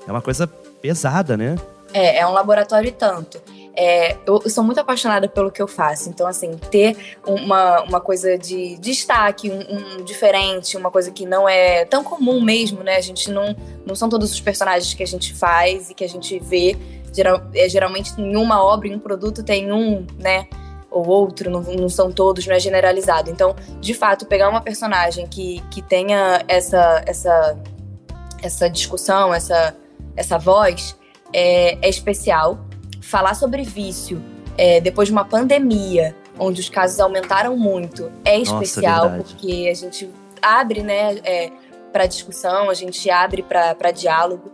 É 0.07 0.11
uma 0.11 0.21
coisa 0.21 0.45
pesada, 0.45 1.35
né? 1.35 1.55
É, 1.91 2.19
é 2.19 2.27
um 2.27 2.31
laboratório 2.31 2.87
e 2.87 2.91
tanto. 2.91 3.41
É, 3.75 4.15
eu, 4.27 4.47
sou 4.47 4.63
muito 4.63 4.79
apaixonada 4.79 5.27
pelo 5.27 5.49
que 5.49 5.61
eu 5.61 5.67
faço. 5.67 6.09
Então, 6.09 6.27
assim, 6.27 6.51
ter 6.69 6.95
uma, 7.25 7.81
uma 7.81 7.99
coisa 7.99 8.37
de 8.37 8.77
destaque, 8.77 9.49
um, 9.49 9.99
um 9.99 10.03
diferente, 10.03 10.77
uma 10.77 10.91
coisa 10.91 11.09
que 11.09 11.25
não 11.25 11.49
é 11.49 11.83
tão 11.85 12.03
comum 12.03 12.41
mesmo, 12.41 12.83
né? 12.83 12.97
A 12.97 13.01
gente 13.01 13.31
não. 13.31 13.55
Não 13.85 13.95
são 13.95 14.07
todos 14.07 14.31
os 14.31 14.39
personagens 14.39 14.93
que 14.93 15.01
a 15.01 15.07
gente 15.07 15.33
faz 15.33 15.89
e 15.89 15.93
que 15.95 16.03
a 16.03 16.09
gente 16.09 16.37
vê. 16.39 16.77
Geral, 17.13 17.41
é, 17.53 17.67
geralmente, 17.67 18.13
em 18.21 18.35
uma 18.35 18.63
obra, 18.63 18.87
em 18.87 18.95
um 18.95 18.99
produto, 18.99 19.43
tem 19.43 19.71
um, 19.71 20.05
né? 20.19 20.47
Ou 20.91 21.07
outro, 21.07 21.49
não, 21.49 21.61
não 21.61 21.89
são 21.89 22.11
todos, 22.11 22.45
não 22.45 22.53
é 22.53 22.59
generalizado. 22.59 23.29
Então, 23.29 23.55
de 23.79 23.93
fato, 23.93 24.25
pegar 24.25 24.49
uma 24.49 24.61
personagem 24.61 25.25
que, 25.25 25.63
que 25.71 25.81
tenha 25.81 26.43
essa, 26.47 27.01
essa, 27.07 27.57
essa 28.43 28.69
discussão, 28.69 29.33
essa, 29.33 29.73
essa 30.15 30.37
voz, 30.37 30.95
é, 31.33 31.77
é 31.81 31.89
especial. 31.89 32.59
Falar 33.01 33.33
sobre 33.35 33.63
vício 33.63 34.21
é, 34.57 34.81
depois 34.81 35.07
de 35.07 35.13
uma 35.13 35.25
pandemia, 35.25 36.15
onde 36.37 36.59
os 36.59 36.69
casos 36.69 36.99
aumentaram 36.99 37.55
muito, 37.57 38.11
é 38.25 38.37
Nossa, 38.37 38.63
especial, 38.63 39.09
verdade. 39.09 39.23
porque 39.29 39.69
a 39.71 39.73
gente 39.73 40.09
abre 40.41 40.83
né, 40.83 41.17
é, 41.23 41.51
para 41.91 42.05
discussão, 42.05 42.69
a 42.69 42.73
gente 42.73 43.09
abre 43.09 43.43
para 43.43 43.91
diálogo, 43.91 44.51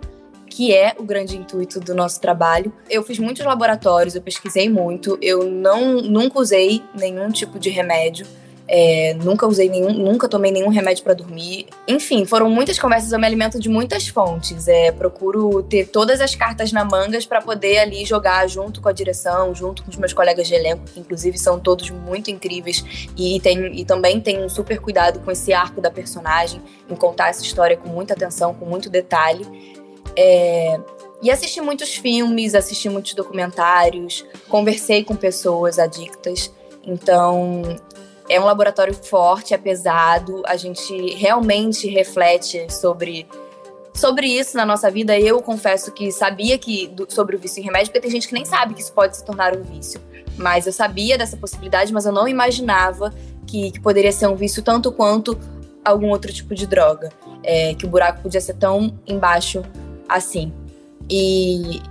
que 0.50 0.74
é 0.74 0.96
o 0.98 1.04
grande 1.04 1.38
intuito 1.38 1.80
do 1.80 1.94
nosso 1.94 2.20
trabalho. 2.20 2.74
Eu 2.90 3.04
fiz 3.04 3.20
muitos 3.20 3.46
laboratórios, 3.46 4.16
eu 4.16 4.22
pesquisei 4.22 4.70
muito, 4.70 5.18
eu 5.22 5.44
não 5.44 6.02
nunca 6.02 6.40
usei 6.40 6.82
nenhum 6.96 7.30
tipo 7.30 7.60
de 7.60 7.70
remédio. 7.70 8.26
É, 8.70 9.16
nunca 9.24 9.48
usei 9.48 9.70
nenhum, 9.70 9.94
nunca 9.94 10.28
tomei 10.28 10.52
nenhum 10.52 10.68
remédio 10.68 11.04
para 11.04 11.14
dormir. 11.14 11.68
Enfim, 11.88 12.26
foram 12.26 12.50
muitas 12.50 12.78
conversas, 12.78 13.12
eu 13.12 13.20
me 13.20 13.26
alimento 13.26 13.60
de 13.60 13.70
muitas 13.70 14.08
fontes. 14.10 14.68
É, 14.68 14.92
procuro 14.92 15.64
ter 15.64 15.88
todas 15.88 16.20
as 16.20 16.36
cartas 16.36 16.72
na 16.74 16.84
mangas 16.84 17.26
para 17.26 17.42
poder 17.42 17.78
ali 17.78 18.04
jogar 18.04 18.46
junto 18.48 18.82
com 18.82 18.90
a 18.90 18.92
direção, 18.92 19.56
junto 19.56 19.84
com 19.84 19.90
os 19.90 19.96
meus 19.96 20.12
colegas 20.12 20.48
de 20.48 20.54
elenco, 20.54 20.84
que 20.84 21.00
inclusive 21.00 21.38
são 21.38 21.60
todos 21.60 21.90
muito 21.90 22.30
incríveis 22.30 22.84
e, 23.18 23.40
tem, 23.40 23.80
e 23.80 23.86
também 23.86 24.20
tem 24.20 24.44
um 24.44 24.50
super 24.50 24.80
cuidado 24.80 25.20
com 25.22 25.32
esse 25.32 25.54
arco 25.54 25.80
da 25.80 25.90
personagem, 25.90 26.62
em 26.90 26.96
contar 26.96 27.30
essa 27.30 27.44
história 27.44 27.78
com 27.78 27.88
muita 27.88 28.14
atenção, 28.14 28.54
com 28.54 28.66
muito 28.66 28.90
detalhe. 28.90 29.77
É, 30.18 30.80
e 31.22 31.30
assisti 31.30 31.62
muitos 31.62 31.96
filmes, 31.96 32.56
assisti 32.56 32.90
muitos 32.90 33.14
documentários, 33.14 34.26
conversei 34.50 35.04
com 35.04 35.16
pessoas 35.16 35.78
adictas. 35.78 36.52
Então, 36.84 37.62
é 38.30 38.40
um 38.40 38.46
laboratório 38.46 38.94
forte, 38.94 39.54
é 39.54 39.58
pesado. 39.58 40.42
A 40.46 40.56
gente 40.56 41.14
realmente 41.16 41.88
reflete 41.88 42.68
sobre 42.74 43.28
sobre 43.94 44.28
isso 44.28 44.56
na 44.56 44.64
nossa 44.64 44.92
vida, 44.92 45.20
eu 45.20 45.42
confesso 45.42 45.92
que 45.92 46.12
sabia 46.12 46.56
que 46.60 46.88
do, 46.88 47.12
sobre 47.12 47.36
o 47.36 47.40
vício 47.40 47.60
em 47.60 47.64
remédio, 47.64 47.88
porque 47.88 48.00
tem 48.00 48.12
gente 48.12 48.28
que 48.28 48.34
nem 48.34 48.46
sabe 48.46 48.76
que 48.76 48.82
isso 48.82 48.94
pode 48.94 49.18
se 49.18 49.26
tornar 49.26 49.58
um 49.58 49.64
vício. 49.64 50.00
Mas 50.38 50.68
eu 50.68 50.72
sabia 50.72 51.18
dessa 51.18 51.36
possibilidade, 51.36 51.92
mas 51.92 52.06
eu 52.06 52.12
não 52.12 52.28
imaginava 52.28 53.12
que, 53.48 53.72
que 53.72 53.80
poderia 53.80 54.12
ser 54.12 54.28
um 54.28 54.36
vício 54.36 54.62
tanto 54.62 54.92
quanto 54.92 55.36
algum 55.84 56.10
outro 56.10 56.32
tipo 56.32 56.54
de 56.54 56.68
droga. 56.68 57.12
É, 57.44 57.74
que 57.74 57.88
o 57.88 57.90
buraco 57.90 58.22
podia 58.22 58.40
ser 58.40 58.54
tão 58.54 59.00
embaixo 59.08 59.64
assim. 60.08 60.52
E, 61.10 61.82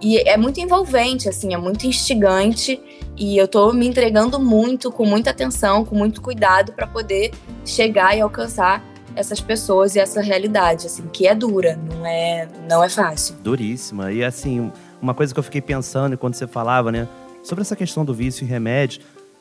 e 0.00 0.18
é 0.18 0.36
muito 0.36 0.60
envolvente, 0.60 1.28
assim, 1.28 1.54
é 1.54 1.56
muito 1.56 1.86
instigante. 1.86 2.80
E 3.16 3.36
eu 3.36 3.48
tô 3.48 3.72
me 3.72 3.86
entregando 3.86 4.38
muito, 4.38 4.92
com 4.92 5.06
muita 5.06 5.30
atenção, 5.30 5.84
com 5.84 5.96
muito 5.96 6.20
cuidado 6.20 6.72
para 6.72 6.86
poder 6.86 7.32
chegar 7.64 8.16
e 8.16 8.20
alcançar 8.20 8.84
essas 9.14 9.40
pessoas 9.40 9.96
e 9.96 9.98
essa 9.98 10.20
realidade, 10.20 10.86
assim, 10.86 11.08
que 11.10 11.26
é 11.26 11.34
dura, 11.34 11.78
não 11.90 12.06
é, 12.06 12.46
não 12.68 12.84
é 12.84 12.88
fácil. 12.88 13.34
Duríssima. 13.42 14.12
E 14.12 14.22
assim, 14.22 14.70
uma 15.00 15.14
coisa 15.14 15.32
que 15.32 15.40
eu 15.40 15.42
fiquei 15.42 15.62
pensando 15.62 16.12
enquanto 16.12 16.34
você 16.34 16.46
falava, 16.46 16.92
né, 16.92 17.08
sobre 17.42 17.62
essa 17.62 17.74
questão 17.74 18.04
do 18.04 18.12
vício 18.12 18.44
em 18.44 18.46
remédio, 18.46 19.00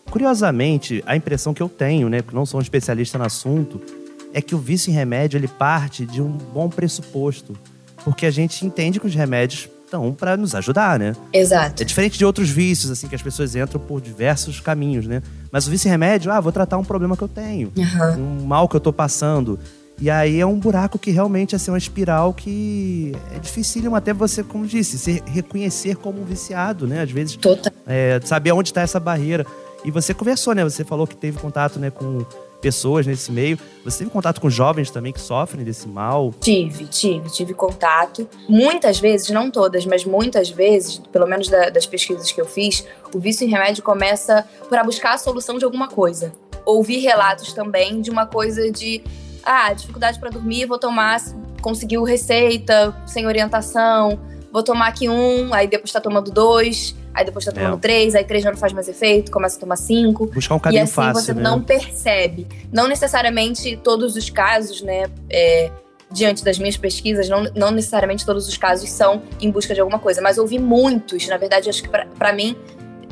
curiosamente, 0.10 1.04
a 1.06 1.16
impressão 1.18 1.54
que 1.54 1.62
eu 1.62 1.68
tenho, 1.68 2.08
né, 2.08 2.22
porque 2.22 2.36
não 2.36 2.46
sou 2.46 2.60
um 2.60 2.64
especialista 2.64 3.18
no 3.18 3.26
assunto, 3.26 3.82
é 4.34 4.42
que 4.42 4.56
o 4.56 4.58
vício 4.58 4.92
em 4.92 4.94
remédio 4.94 5.38
ele 5.38 5.48
parte 5.48 6.06
de 6.06 6.22
um 6.22 6.30
bom 6.30 6.70
pressuposto, 6.70 7.54
porque 8.06 8.26
a 8.26 8.32
gente 8.32 8.66
entende 8.66 9.00
que 9.00 9.08
os 9.08 9.14
remédios 9.16 9.68
estão 9.84 10.14
para 10.14 10.38
nos 10.38 10.56
ajudar, 10.56 10.98
né? 10.98 11.14
Exato. 11.34 11.82
É 11.82 11.86
diferente 11.86 12.18
de 12.18 12.24
outros 12.26 12.50
vícios, 12.50 12.90
assim, 12.92 13.08
que 13.08 13.16
as 13.16 13.22
pessoas 13.22 13.56
entram 13.56 13.80
por 13.82 14.00
diversos 14.00 14.60
caminhos, 14.62 15.06
né? 15.08 15.22
Mas 15.52 15.68
o 15.68 15.72
vício 15.72 15.88
em 15.88 15.92
remédio, 15.92 16.32
ah, 16.32 16.40
vou 16.40 16.52
tratar 16.52 16.78
um 16.78 16.84
problema 16.84 17.18
que 17.18 17.24
eu 17.24 17.28
tenho, 17.28 17.72
Uhum. 17.76 18.40
um 18.42 18.46
mal 18.46 18.70
que 18.70 18.76
eu 18.76 18.80
tô 18.80 18.94
passando. 18.94 19.60
E 20.00 20.10
aí 20.10 20.40
é 20.42 20.46
um 20.46 20.60
buraco 20.60 21.00
que 21.00 21.10
realmente 21.10 21.56
assim, 21.56 21.72
é 21.72 21.74
uma 21.74 21.78
espiral 21.78 22.34
que 22.34 23.14
é 23.34 23.40
dificílimo 23.40 23.96
até 23.96 24.14
você, 24.14 24.44
como 24.44 24.66
disse, 24.68 24.98
se 24.98 25.24
reconhecer 25.26 25.96
como 25.96 26.22
um 26.22 26.26
viciado, 26.26 26.86
né? 26.86 27.02
Às 27.02 27.12
vezes, 27.12 27.36
Total. 27.38 27.72
é, 27.88 28.20
saber 28.24 28.52
onde 28.52 28.70
está 28.70 28.82
essa 28.82 29.00
barreira. 29.00 29.46
E 29.86 29.92
você 29.92 30.14
conversou, 30.14 30.54
né? 30.54 30.64
Você 30.64 30.84
falou 30.84 31.06
que 31.08 31.16
teve 31.16 31.38
contato 31.38 31.80
né, 31.80 31.90
com 31.92 32.26
pessoas 32.66 33.06
nesse 33.06 33.32
meio. 33.32 33.60
Você 33.84 34.00
teve 34.00 34.10
contato 34.10 34.42
com 34.42 34.50
jovens 34.50 34.90
também 34.90 35.14
que 35.14 35.22
sofrem 35.22 35.64
desse 35.64 35.88
mal. 35.88 36.34
Tive, 36.40 36.86
tive, 36.86 37.30
tive 37.30 37.54
contato. 37.54 38.28
Muitas 38.50 38.98
vezes, 39.00 39.30
não 39.30 39.52
todas, 39.52 39.86
mas 39.86 40.04
muitas 40.04 40.50
vezes, 40.50 40.98
pelo 41.12 41.28
menos 41.28 41.48
da- 41.48 41.70
das 41.70 41.86
pesquisas 41.86 42.32
que 42.32 42.42
eu 42.42 42.46
fiz, 42.48 42.84
o 43.14 43.20
vício 43.20 43.46
em 43.46 43.52
remédio 43.52 43.84
começa 43.84 44.44
por 44.68 44.84
buscar 44.84 45.14
a 45.14 45.18
solução 45.20 45.60
de 45.60 45.64
alguma 45.66 45.88
coisa. 45.88 46.34
Ouvi 46.66 46.98
relatos 46.98 47.54
também 47.54 48.02
de 48.02 48.10
uma 48.10 48.26
coisa 48.26 48.72
de, 48.72 49.04
ah, 49.44 49.72
dificuldade 49.72 50.20
para 50.20 50.32
dormir, 50.32 50.66
vou 50.66 50.80
tomar, 50.80 51.22
conseguiu 51.62 52.02
receita, 52.04 52.96
sem 53.06 53.28
orientação, 53.28 54.20
vou 54.52 54.64
tomar 54.64 54.88
aqui 54.88 55.08
um, 55.08 55.54
aí 55.54 55.68
depois 55.68 55.92
tá 55.92 56.02
tomando 56.02 56.32
dois, 56.32 56.96
aí 57.16 57.26
depois 57.26 57.46
tá 57.46 57.52
tomando 57.52 57.78
É. 57.78 57.80
três, 57.80 58.14
aí 58.14 58.24
três 58.24 58.44
já 58.44 58.52
não 58.52 58.58
faz 58.58 58.74
mais 58.74 58.88
efeito, 58.88 59.32
começa 59.32 59.58
a 59.58 59.60
tomar 59.60 59.78
cinco 59.78 60.28
Buscar 60.28 60.56
um 60.56 60.58
e 60.58 60.62
caminho 60.62 60.84
assim 60.84 60.94
fácil, 60.94 61.22
você 61.22 61.34
né? 61.34 61.42
não 61.42 61.62
percebe. 61.62 62.48
Não 62.72 62.88
necessariamente 62.88 63.78
todos 63.78 64.16
os 64.16 64.30
casos, 64.30 64.82
né? 64.82 65.06
é, 65.30 65.72
diante 66.12 66.44
das 66.44 66.60
minhas 66.60 66.78
pesquisas, 66.78 67.28
não, 67.28 67.44
não 67.56 67.72
necessariamente 67.72 68.26
todos 68.26 68.48
os 68.48 68.58
casos 68.58 68.90
são 68.90 69.24
em 69.42 69.50
busca 69.50 69.74
de 69.74 69.80
alguma 69.82 70.00
coisa, 70.00 70.22
mas 70.22 70.38
ouvi 70.38 70.60
muitos. 70.60 71.28
Na 71.28 71.38
verdade, 71.38 71.70
acho 71.70 71.82
que 71.82 71.90
pra 71.90 72.06
pra 72.18 72.32
mim, 72.32 72.56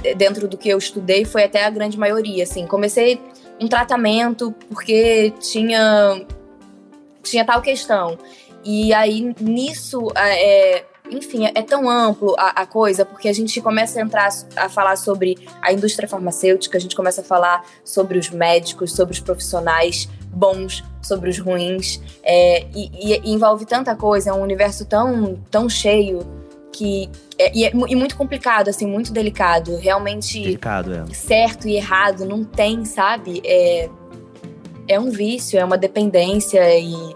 eh, 0.03 0.13
dentro 0.13 0.47
do 0.47 0.57
que 0.57 0.69
eu 0.69 0.77
estudei, 0.77 1.25
foi 1.25 1.43
até 1.43 1.65
a 1.65 1.69
grande 1.69 1.97
maioria. 1.97 2.43
Assim, 2.43 2.67
comecei 2.67 3.19
um 3.59 3.67
tratamento 3.67 4.53
porque 4.69 5.33
tinha 5.39 6.23
tinha 7.23 7.43
tal 7.43 7.61
questão. 7.61 8.17
E 8.63 8.93
aí 8.93 9.33
nisso 9.39 10.07
é, 10.15 10.85
enfim, 11.09 11.45
é 11.53 11.61
tão 11.61 11.89
amplo 11.89 12.33
a, 12.37 12.61
a, 12.61 12.65
coisa, 12.65 13.05
porque 13.05 13.27
a 13.27 13.33
gente 13.33 13.59
começa 13.61 13.99
a 13.99 14.01
entrar 14.01 14.29
a 14.55 14.69
falar 14.69 14.95
sobre 14.95 15.37
a 15.61 15.71
indústria 15.71 16.07
farmacêutica, 16.07 16.77
a 16.77 16.81
gente 16.81 16.95
começa 16.95 17.21
a 17.21 17.23
falar 17.23 17.63
sobre 17.83 18.17
os 18.17 18.29
médicos, 18.29 18.93
sobre 18.93 19.13
os 19.13 19.19
profissionais 19.19 20.09
bons, 20.27 20.83
sobre 21.01 21.29
os 21.29 21.37
ruins, 21.37 21.99
é, 22.23 22.65
e, 22.73 23.13
e, 23.13 23.33
envolve 23.33 23.65
tanta 23.65 23.95
coisa, 23.95 24.29
é 24.29 24.33
um 24.33 24.41
universo 24.41 24.85
tão, 24.85 25.39
tão 25.51 25.69
cheio 25.69 26.25
que 26.71 27.09
é, 27.37 27.55
e, 27.55 27.65
é, 27.65 27.71
e 27.71 27.95
muito 27.95 28.15
complicado, 28.15 28.69
assim, 28.69 28.87
muito 28.87 29.11
delicado, 29.11 29.75
realmente 29.75 30.41
delicado, 30.41 30.93
é. 30.93 31.13
certo 31.13 31.67
e 31.67 31.75
errado 31.75 32.25
não 32.25 32.43
tem, 32.43 32.83
sabe? 32.85 33.41
É, 33.45 33.89
é 34.87 34.99
um 34.99 35.11
vício, 35.11 35.59
é 35.59 35.63
uma 35.63 35.77
dependência 35.77 36.61
e 36.79 37.13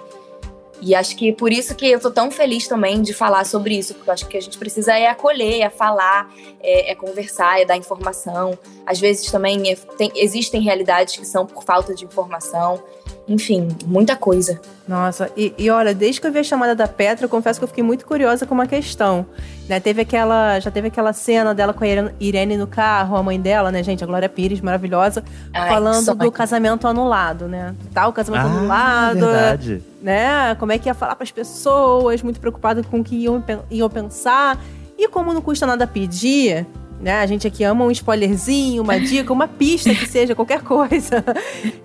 e 0.82 0.94
acho 0.94 1.16
que 1.16 1.32
por 1.32 1.52
isso 1.52 1.76
que 1.76 1.88
eu 1.88 2.00
tô 2.00 2.12
tão 2.12 2.30
feliz 2.30 2.68
também 2.68 3.02
de 3.02 3.14
falar 3.14 3.46
sobre 3.46 3.78
isso, 3.78 3.96
porque 3.96 4.10
eu 4.10 4.14
acho 4.14 4.28
que 4.28 4.38
a 4.38 4.42
gente 4.42 4.58
precisa 4.58 4.98
é 4.98 5.08
acolher, 5.08 5.62
é 5.62 5.70
falar, 5.70 6.32
é, 6.60 6.92
é 6.92 6.96
conversar, 6.96 7.60
é 7.60 7.66
dar 7.66 7.76
informação. 7.76 8.58
Às 8.86 9.00
vezes 9.00 9.32
também 9.32 9.72
é, 9.72 9.76
tem, 9.76 10.12
existem 10.16 10.62
realidades 10.62 11.16
que 11.18 11.26
são 11.26 11.46
por 11.46 11.64
falta 11.64 11.96
de 11.96 12.06
informação. 12.06 12.84
Enfim, 13.28 13.68
muita 13.86 14.16
coisa. 14.16 14.60
Nossa, 14.88 15.30
e, 15.36 15.54
e, 15.58 15.70
olha, 15.70 15.94
desde 15.94 16.22
que 16.22 16.28
eu 16.28 16.32
vi 16.32 16.40
a 16.40 16.44
chamada 16.44 16.74
da 16.74 16.88
Petra, 16.88 17.26
eu 17.26 17.30
confesso 17.30 17.60
que 17.60 17.64
eu 17.66 17.68
fiquei 17.68 17.84
muito 17.84 18.06
curiosa 18.06 18.46
com 18.46 18.54
uma 18.54 18.66
questão. 18.66 19.26
Né, 19.68 19.82
teve 19.82 20.04
aquela, 20.04 20.62
já 20.62 20.72
teve 20.72 20.88
aquela 20.88 21.12
cena 21.12 21.54
dela 21.54 21.74
com 21.74 21.84
a 21.84 21.88
Irene 22.22 22.56
no 22.56 22.66
carro, 22.66 23.18
a 23.18 23.22
mãe 23.22 23.38
dela, 23.38 23.70
né, 23.70 23.84
gente? 23.84 24.02
A 24.02 24.08
Glória 24.08 24.30
Pires, 24.30 24.62
maravilhosa, 24.62 25.26
Ai, 25.54 25.68
falando 25.68 26.16
do 26.16 26.32
casamento 26.32 26.88
anulado, 26.88 27.50
né? 27.50 27.76
Tá, 27.94 28.08
o 28.08 28.14
casamento 28.14 28.46
ah, 28.46 28.58
anulado. 28.58 29.20
Verdade. 29.20 29.84
Né? 30.02 30.56
Como 30.56 30.72
é 30.72 30.78
que 30.78 30.88
ia 30.88 30.94
falar 30.94 31.16
para 31.16 31.26
as 31.26 31.32
pessoas, 31.32 32.24
muito 32.24 32.40
preocupada 32.40 32.82
com 32.82 33.02
o 33.02 33.04
que 33.04 33.18
iam, 33.18 33.44
iam 33.70 33.90
pensar. 33.90 34.58
E 34.98 35.10
como 35.10 35.34
não 35.34 35.42
custa 35.42 35.68
nada 35.68 35.86
pedir, 35.86 36.66
né? 37.00 37.20
A 37.20 37.26
gente 37.26 37.48
aqui 37.48 37.64
ama 37.64 37.86
um 37.86 37.92
spoilerzinho, 37.92 38.82
uma 38.82 39.00
dica, 39.00 39.32
uma 39.32 39.48
pista 39.48 39.94
que 39.94 40.08
seja, 40.08 40.36
qualquer 40.36 40.62
coisa. 40.62 41.24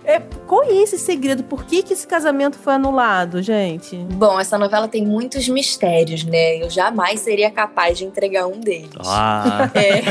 É, 0.05 0.21
qual 0.49 0.65
é 0.65 0.75
esse 0.83 0.99
segredo? 0.99 1.45
Por 1.45 1.65
que, 1.65 1.83
que 1.83 1.93
esse 1.93 2.07
casamento 2.07 2.59
foi 2.59 2.75
anulado, 2.75 3.41
gente? 3.41 3.97
Bom, 3.97 4.39
essa 4.39 4.59
novela 4.59 4.89
tem 4.89 5.07
muitos 5.07 5.49
mistérios, 5.49 6.25
né? 6.25 6.57
Eu 6.57 6.69
jamais 6.69 7.21
seria 7.21 7.51
capaz 7.51 7.99
de 7.99 8.05
entregar 8.05 8.47
um 8.49 8.59
deles. 8.59 8.91
Ah. 8.99 9.71
É. 9.75 10.03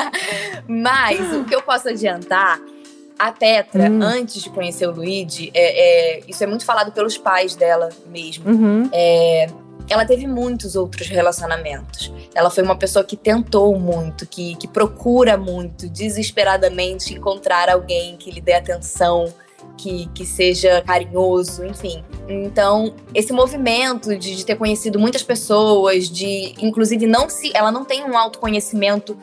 Mas 0.66 1.20
o 1.34 1.44
que 1.44 1.54
eu 1.54 1.62
posso 1.62 1.90
adiantar 1.90 2.58
a 3.18 3.32
Petra, 3.32 3.90
hum. 3.90 4.00
antes 4.02 4.42
de 4.42 4.48
conhecer 4.48 4.86
o 4.86 4.92
Luigi, 4.92 5.50
é, 5.52 6.16
é, 6.16 6.20
isso 6.26 6.42
é 6.42 6.46
muito 6.46 6.64
falado 6.64 6.92
pelos 6.92 7.18
pais 7.18 7.54
dela 7.54 7.90
mesmo. 8.10 8.48
Uhum. 8.48 8.88
É, 8.92 9.48
ela 9.88 10.04
teve 10.04 10.26
muitos 10.26 10.76
outros 10.76 11.08
relacionamentos. 11.08 12.12
Ela 12.34 12.50
foi 12.50 12.62
uma 12.62 12.76
pessoa 12.76 13.04
que 13.04 13.16
tentou 13.16 13.78
muito, 13.78 14.26
que, 14.26 14.54
que 14.56 14.68
procura 14.68 15.36
muito, 15.36 15.88
desesperadamente 15.88 17.14
encontrar 17.14 17.68
alguém 17.68 18.16
que 18.16 18.30
lhe 18.30 18.40
dê 18.40 18.54
atenção, 18.54 19.32
que, 19.76 20.06
que 20.08 20.26
seja 20.26 20.82
carinhoso, 20.82 21.64
enfim. 21.64 22.04
Então, 22.28 22.94
esse 23.14 23.32
movimento 23.32 24.16
de, 24.16 24.36
de 24.36 24.44
ter 24.44 24.56
conhecido 24.56 24.98
muitas 24.98 25.22
pessoas, 25.22 26.08
de 26.08 26.54
inclusive 26.60 27.06
não 27.06 27.28
se. 27.30 27.50
Ela 27.54 27.70
não 27.70 27.84
tem 27.84 28.04
um 28.04 28.16
autoconhecimento 28.16 29.16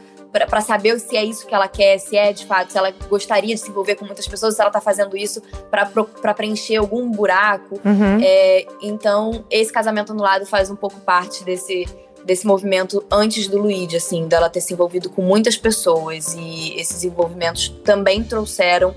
para 0.45 0.59
saber 0.59 0.99
se 0.99 1.15
é 1.15 1.23
isso 1.23 1.47
que 1.47 1.55
ela 1.55 1.67
quer, 1.67 1.97
se 1.97 2.17
é 2.17 2.33
de 2.33 2.45
fato, 2.45 2.71
se 2.71 2.77
ela 2.77 2.91
gostaria 3.07 3.55
de 3.55 3.61
se 3.61 3.69
envolver 3.69 3.95
com 3.95 4.05
muitas 4.05 4.27
pessoas, 4.27 4.55
se 4.55 4.61
ela 4.61 4.69
tá 4.69 4.81
fazendo 4.81 5.15
isso 5.15 5.41
para 5.71 6.33
preencher 6.33 6.75
algum 6.75 7.09
buraco. 7.09 7.79
Uhum. 7.85 8.19
É, 8.21 8.65
então, 8.81 9.45
esse 9.49 9.71
casamento 9.71 10.11
anulado 10.11 10.45
faz 10.45 10.69
um 10.69 10.75
pouco 10.75 10.99
parte 10.99 11.43
desse, 11.45 11.87
desse 12.25 12.45
movimento 12.45 13.03
antes 13.09 13.47
do 13.47 13.59
Luigi, 13.59 13.95
assim, 13.95 14.27
dela 14.27 14.49
ter 14.49 14.59
se 14.59 14.73
envolvido 14.73 15.09
com 15.09 15.21
muitas 15.21 15.55
pessoas. 15.55 16.35
E 16.37 16.73
esses 16.77 17.03
envolvimentos 17.05 17.69
também 17.83 18.21
trouxeram 18.21 18.93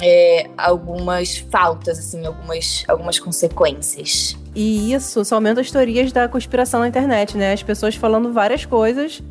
é, 0.00 0.48
algumas 0.56 1.38
faltas, 1.50 1.98
assim, 1.98 2.24
algumas, 2.24 2.84
algumas 2.88 3.18
consequências. 3.18 4.36
E 4.54 4.94
isso 4.94 5.24
só 5.24 5.34
aumenta 5.34 5.60
as 5.60 5.70
teorias 5.70 6.12
da 6.12 6.28
conspiração 6.28 6.80
na 6.80 6.88
internet, 6.88 7.36
né? 7.36 7.52
As 7.52 7.62
pessoas 7.62 7.96
falando 7.96 8.32
várias 8.32 8.64
coisas 8.64 9.22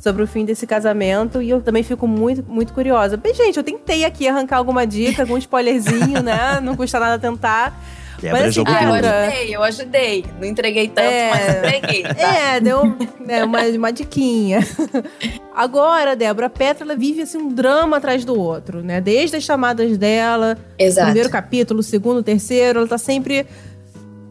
sobre 0.00 0.22
o 0.22 0.26
fim 0.26 0.44
desse 0.44 0.66
casamento 0.66 1.42
e 1.42 1.50
eu 1.50 1.60
também 1.60 1.82
fico 1.82 2.08
muito, 2.08 2.42
muito 2.50 2.72
curiosa. 2.72 3.16
Bem, 3.16 3.34
gente, 3.34 3.58
eu 3.58 3.62
tentei 3.62 4.04
aqui 4.04 4.26
arrancar 4.26 4.56
alguma 4.56 4.86
dica, 4.86 5.22
algum 5.22 5.36
spoilerzinho, 5.36 6.22
né? 6.22 6.58
Não 6.64 6.74
custa 6.74 6.98
nada 6.98 7.18
tentar. 7.18 7.78
Mas, 8.22 8.58
assim, 8.58 8.64
ah, 8.66 8.82
eu 8.82 8.92
ajudei, 8.92 9.56
eu 9.56 9.62
ajudei. 9.62 10.24
Não 10.38 10.46
entreguei 10.46 10.88
tanto, 10.88 11.08
é, 11.08 11.30
mas 11.30 11.56
entreguei. 11.56 12.02
Tá? 12.02 12.34
É, 12.54 12.60
deu 12.60 12.96
é, 13.26 13.44
uma, 13.44 13.62
uma 13.62 13.92
diquinha. 13.92 14.60
Agora, 15.54 16.14
Débora, 16.14 16.46
a 16.46 16.50
Petra 16.50 16.84
ela 16.84 16.94
vive 16.94 17.22
assim, 17.22 17.38
um 17.38 17.48
drama 17.48 17.96
atrás 17.96 18.22
do 18.22 18.38
outro, 18.38 18.82
né? 18.82 19.00
Desde 19.00 19.36
as 19.36 19.42
chamadas 19.42 19.96
dela, 19.96 20.58
Exato. 20.78 21.06
primeiro 21.06 21.30
capítulo, 21.30 21.82
segundo, 21.82 22.22
terceiro, 22.22 22.80
ela 22.80 22.88
tá 22.88 22.98
sempre 22.98 23.46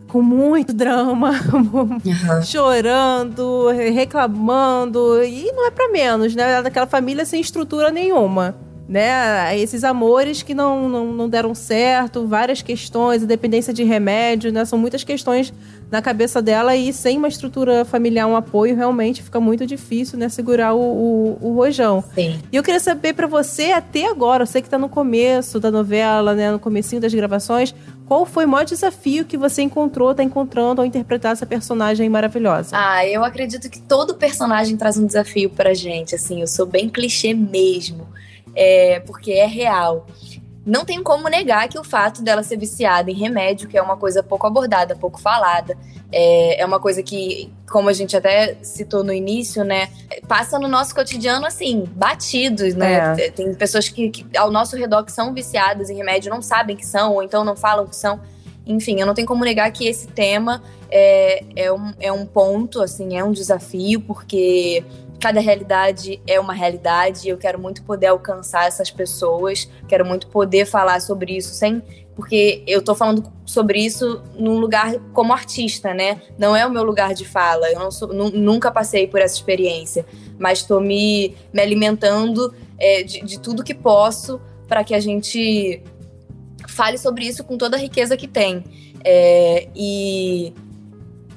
com 0.10 0.22
muito 0.22 0.74
drama, 0.74 1.32
uhum. 1.54 2.42
chorando, 2.44 3.70
reclamando, 3.70 5.24
e 5.24 5.52
não 5.54 5.68
é 5.68 5.72
para 5.72 5.90
menos, 5.90 6.36
né? 6.36 6.62
Daquela 6.62 6.88
família 6.88 7.24
sem 7.26 7.40
estrutura 7.40 7.92
nenhuma. 7.92 8.56
Né? 8.90 9.56
Esses 9.56 9.84
amores 9.84 10.42
que 10.42 10.56
não, 10.56 10.90
não, 10.90 11.14
não 11.14 11.30
deram 11.30 11.54
certo, 11.54 12.26
várias 12.26 12.64
questões, 12.64 13.24
dependência 13.24 13.72
de 13.72 13.84
remédio, 13.84 14.52
né? 14.52 14.66
São 14.66 14.80
muitas 14.80 15.04
questões 15.04 15.54
na 15.92 16.02
cabeça 16.02 16.42
dela 16.42 16.76
e 16.76 16.92
sem 16.92 17.16
uma 17.18 17.28
estrutura 17.28 17.86
familiar, 17.86 18.26
um 18.26 18.36
apoio, 18.36 18.76
realmente 18.76 19.22
fica 19.22 19.40
muito 19.40 19.64
difícil, 19.64 20.18
né? 20.18 20.28
Segurar 20.28 20.74
o, 20.74 20.80
o, 20.82 21.38
o 21.40 21.54
rojão. 21.54 22.04
Sim. 22.16 22.40
E 22.52 22.56
eu 22.56 22.64
queria 22.64 22.80
saber 22.80 23.14
para 23.14 23.28
você, 23.28 23.72
até 23.72 24.08
agora, 24.08 24.44
você 24.44 24.60
que 24.60 24.66
está 24.68 24.80
no 24.80 24.90
começo 24.90 25.60
da 25.60 25.70
novela, 25.70 26.34
né? 26.34 26.52
No 26.52 26.58
comecinho 26.58 27.00
das 27.00 27.14
gravações, 27.14 27.76
qual 28.08 28.26
foi 28.26 28.46
o 28.46 28.50
maior 28.50 28.66
desafio 28.66 29.24
que 29.24 29.38
você 29.38 29.62
encontrou, 29.62 30.16
tá 30.16 30.24
encontrando 30.24 30.82
ao 30.82 30.88
interpretar 30.88 31.34
essa 31.34 31.46
personagem 31.46 32.10
maravilhosa? 32.10 32.76
Ah, 32.76 33.06
eu 33.06 33.24
acredito 33.24 33.70
que 33.70 33.80
todo 33.80 34.16
personagem 34.16 34.76
traz 34.76 34.98
um 34.98 35.06
desafio 35.06 35.52
pra 35.52 35.76
gente, 35.76 36.16
assim, 36.16 36.42
eu 36.42 36.48
sou 36.48 36.66
bem 36.66 36.90
clichê 36.90 37.36
mesmo 37.36 38.08
é, 38.56 39.00
porque 39.02 39.32
é 39.32 39.46
real. 39.46 40.06
Não 40.66 40.86
tem 40.86 41.02
como 41.02 41.28
negar 41.30 41.68
que 41.68 41.80
o 41.80 41.84
fato 41.84 42.22
dela 42.22 42.44
ser 42.44 42.58
viciada 42.58 43.10
em 43.10 43.14
remédio, 43.14 43.68
que 43.68 43.78
é 43.78 43.82
uma 43.82 43.98
coisa 43.98 44.22
pouco 44.22 44.46
abordada, 44.46 44.96
pouco 44.96 45.20
falada, 45.20 45.76
é, 46.12 46.62
é 46.62 46.66
uma 46.66 46.80
coisa 46.80 47.02
que, 47.02 47.52
como 47.70 47.90
a 47.90 47.94
gente 47.94 48.16
até 48.16 48.56
citou 48.62 49.04
no 49.04 49.14
início, 49.14 49.64
né, 49.64 49.90
passa 50.28 50.60
no 50.60 50.68
nosso 50.68 50.94
cotidiano 50.94 51.46
assim, 51.46 51.86
batidos, 51.96 52.76
né? 52.76 53.16
É. 53.18 53.32
Tem 53.32 53.54
pessoas 53.54 53.90
que, 53.90 54.10
que 54.10 54.38
ao 54.38 54.52
nosso 54.52 54.76
redor 54.76 55.04
que 55.04 55.12
são 55.12 55.34
viciadas 55.34 55.90
em 55.90 55.96
remédio 55.96 56.30
não 56.30 56.42
sabem 56.42 56.76
que 56.76 56.86
são, 56.86 57.14
ou 57.14 57.24
então 57.24 57.44
não 57.44 57.56
falam 57.56 57.88
que 57.88 57.96
são. 57.96 58.20
Enfim, 58.66 59.00
eu 59.00 59.08
não 59.08 59.16
tenho 59.16 59.28
como 59.28 59.44
negar 59.44 59.72
que 59.72 59.88
esse 59.88 60.08
tema 60.08 60.62
é, 60.92 61.44
é, 61.56 61.72
um, 61.72 61.94
é 62.00 62.12
um 62.12 62.26
ponto, 62.26 62.82
assim, 62.82 63.18
é 63.18 63.24
um 63.24 63.32
desafio, 63.32 64.02
porque 64.02 64.84
cada 65.20 65.40
realidade 65.40 66.22
é 66.26 66.40
uma 66.40 66.54
realidade. 66.54 67.28
Eu 67.28 67.38
quero 67.38 67.60
muito 67.60 67.84
poder 67.84 68.08
alcançar 68.08 68.68
essas 68.68 68.90
pessoas, 68.90 69.70
quero 69.88 70.06
muito 70.06 70.28
poder 70.28 70.66
falar 70.66 71.02
sobre 71.02 71.36
isso 71.38 71.54
sem. 71.54 71.82
Porque 72.16 72.64
eu 72.68 72.82
tô 72.82 72.94
falando 72.94 73.32
sobre 73.46 73.80
isso 73.80 74.22
num 74.38 74.60
lugar 74.60 74.94
como 75.14 75.32
artista, 75.32 75.94
né? 75.94 76.22
Não 76.38 76.54
é 76.54 76.66
o 76.66 76.70
meu 76.70 76.84
lugar 76.84 77.14
de 77.14 77.26
fala. 77.26 77.70
Eu 77.72 77.92
sou, 77.92 78.10
nu- 78.14 78.30
nunca 78.32 78.70
passei 78.70 79.08
por 79.08 79.22
essa 79.22 79.36
experiência, 79.36 80.06
mas 80.38 80.60
estou 80.60 80.82
me, 80.82 81.34
me 81.54 81.62
alimentando 81.62 82.54
é, 82.78 83.04
de, 83.04 83.22
de 83.22 83.40
tudo 83.40 83.64
que 83.64 83.74
posso 83.74 84.42
para 84.68 84.84
que 84.84 84.94
a 84.94 85.00
gente 85.00 85.82
fale 86.68 86.98
sobre 86.98 87.26
isso 87.26 87.44
com 87.44 87.58
toda 87.58 87.78
a 87.78 87.80
riqueza 87.80 88.18
que 88.18 88.28
tem. 88.28 88.66
É, 89.06 89.70
e 89.74 90.54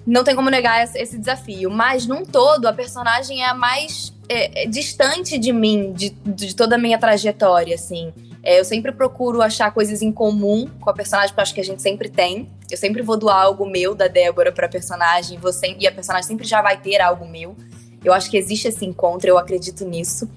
não 0.07 0.25
tem 0.25 0.35
como 0.35 0.51
negar 0.51 0.85
esse- 0.85 1.19
desafio. 1.19 1.71
Mas, 1.71 2.07
num 2.07 2.25
todo, 2.25 2.67
a 2.67 2.73
personagem 2.73 3.43
é 3.43 3.49
a 3.49 3.55
mais 3.55 4.13
é, 4.29 4.63
é, 4.63 4.67
distante 4.67 5.39
de 5.39 5.53
mim, 5.53 5.93
de, 5.93 6.11
de 6.11 6.55
toda 6.55 6.77
a 6.77 6.79
minha 6.79 6.99
trajetória, 6.99 7.75
assim. 7.75 8.13
É, 8.43 8.59
eu 8.59 8.65
sempre 8.65 8.91
procuro 8.91 9.41
achar 9.41 9.71
coisas 9.73 10.03
em 10.03 10.11
comum 10.11 10.69
com 10.81 10.91
a 10.91 10.93
personagem, 10.93 11.29
porque 11.29 11.41
eu 11.41 11.43
acho 11.43 11.55
que 11.55 11.61
a 11.61 11.65
gente 11.65 11.81
sempre 11.83 12.09
tem. 12.09 12.49
Eu 12.71 12.77
sempre 12.77 13.03
vou 13.03 13.17
doar 13.17 13.43
algo 13.43 13.65
meu 13.67 13.95
da 13.95 14.09
Débora 14.09 14.51
pra 14.51 14.69
personagem, 14.69 15.39
você, 15.39 15.77
e 15.79 15.87
a 15.87 15.93
personagem 15.93 16.27
sempre 16.27 16.47
já 16.47 16.61
vai 16.61 16.77
ter 16.81 17.01
algo 17.01 17.27
meu. 17.29 17.57
Eu 18.05 18.13
acho 18.13 18.29
que 18.31 18.37
existe 18.37 18.67
esse 18.67 18.85
encontro, 18.85 19.29
eu 19.29 19.39
acredito 19.39 19.85
nisso. 19.85 20.29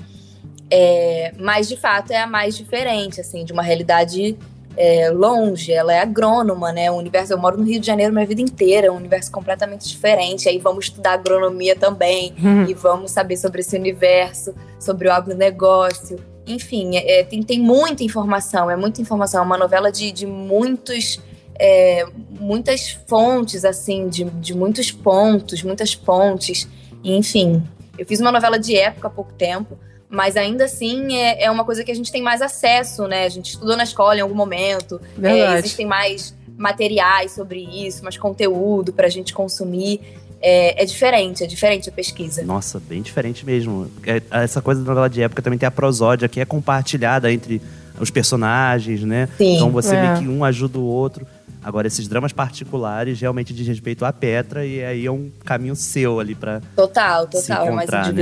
É, 0.69 1.33
mas, 1.39 1.67
de 1.67 1.77
fato, 1.77 2.11
é 2.11 2.21
a 2.21 2.27
mais 2.27 2.55
diferente, 2.57 3.21
assim, 3.21 3.43
de 3.45 3.53
uma 3.53 3.63
realidade 3.63 4.37
é, 4.77 5.09
longe. 5.09 5.71
Ela 5.71 5.93
é 5.93 5.99
agrônoma, 6.01 6.71
né? 6.71 6.89
O 6.91 6.95
universo, 6.95 7.33
eu 7.33 7.37
moro 7.37 7.57
no 7.57 7.63
Rio 7.63 7.79
de 7.79 7.87
Janeiro 7.87 8.13
minha 8.13 8.25
vida 8.25 8.41
inteira, 8.41 8.87
é 8.87 8.91
um 8.91 8.97
universo 8.97 9.31
completamente 9.31 9.87
diferente. 9.87 10.49
Aí 10.49 10.57
vamos 10.57 10.85
estudar 10.85 11.13
agronomia 11.13 11.75
também 11.75 12.33
e 12.67 12.73
vamos 12.73 13.11
saber 13.11 13.37
sobre 13.37 13.61
esse 13.61 13.75
universo, 13.77 14.53
sobre 14.79 15.07
o 15.07 15.11
agronegócio. 15.11 16.17
Enfim, 16.47 16.95
é, 16.95 17.19
é, 17.19 17.23
tem, 17.23 17.41
tem 17.41 17.59
muita 17.59 18.03
informação, 18.03 18.69
é 18.69 18.75
muita 18.75 19.01
informação. 19.01 19.41
É 19.41 19.45
uma 19.45 19.57
novela 19.57 19.91
de, 19.91 20.11
de 20.11 20.25
muitos. 20.25 21.19
é, 21.57 22.05
muitas 22.39 22.91
fontes, 23.07 23.63
assim, 23.63 24.09
de, 24.09 24.25
de 24.25 24.53
muitos 24.53 24.91
pontos, 24.91 25.63
muitas 25.63 25.95
pontes. 25.95 26.67
Enfim, 27.03 27.63
eu 27.97 28.05
fiz 28.05 28.19
uma 28.19 28.31
novela 28.31 28.59
de 28.59 28.75
época 28.75 29.07
há 29.07 29.11
pouco 29.11 29.31
tempo, 29.33 29.77
mas 30.15 30.37
ainda 30.37 30.65
assim 30.65 31.15
é, 31.15 31.43
é 31.43 31.51
uma 31.51 31.63
coisa 31.65 31.83
que 31.83 31.91
a 31.91 31.95
gente 31.95 32.11
tem 32.11 32.21
mais 32.21 32.41
acesso, 32.41 33.07
né? 33.07 33.25
A 33.25 33.29
gente 33.29 33.51
estudou 33.51 33.75
na 33.75 33.83
escola 33.83 34.15
em 34.17 34.21
algum 34.21 34.33
momento, 34.35 34.99
é, 35.21 35.57
existem 35.59 35.85
mais 35.85 36.33
materiais 36.57 37.33
sobre 37.33 37.59
isso, 37.59 38.03
mais 38.03 38.17
conteúdo 38.17 38.93
pra 38.93 39.09
gente 39.09 39.33
consumir. 39.33 39.99
É, 40.41 40.83
é 40.83 40.85
diferente, 40.85 41.43
é 41.43 41.47
diferente 41.47 41.89
a 41.89 41.91
pesquisa. 41.91 42.43
Nossa, 42.43 42.79
bem 42.79 43.01
diferente 43.01 43.45
mesmo. 43.45 43.89
É, 44.05 44.21
Essa 44.43 44.61
coisa 44.61 44.81
da 44.81 44.87
novela 44.89 45.09
de 45.09 45.21
época 45.21 45.41
também 45.41 45.57
tem 45.59 45.67
a 45.67 45.71
prosódia, 45.71 46.27
que 46.29 46.39
é 46.39 46.45
compartilhada 46.45 47.31
entre 47.31 47.61
os 47.99 48.09
personagens, 48.11 49.01
né? 49.03 49.27
Sim. 49.37 49.55
Então 49.55 49.71
você 49.71 49.95
É. 49.95 50.01
vê 50.13 50.19
que 50.19 50.27
um 50.27 50.43
ajuda 50.45 50.77
o 50.79 50.83
outro. 50.85 51.25
Agora, 51.63 51.87
esses 51.87 52.07
dramas 52.07 52.31
particulares 52.31 53.19
realmente 53.19 53.51
diz 53.53 53.67
respeito 53.67 54.05
à 54.05 54.13
Petra, 54.13 54.63
e 54.65 54.83
aí 54.83 55.05
é 55.05 55.11
um 55.11 55.31
caminho 55.43 55.75
seu 55.75 56.19
ali 56.19 56.35
pra. 56.35 56.61
Total, 56.75 57.23
Se 57.33 57.47
total, 57.47 57.65
é 57.67 57.71
mais 57.71 57.89
encontrar, 57.89 58.13
né? 58.13 58.21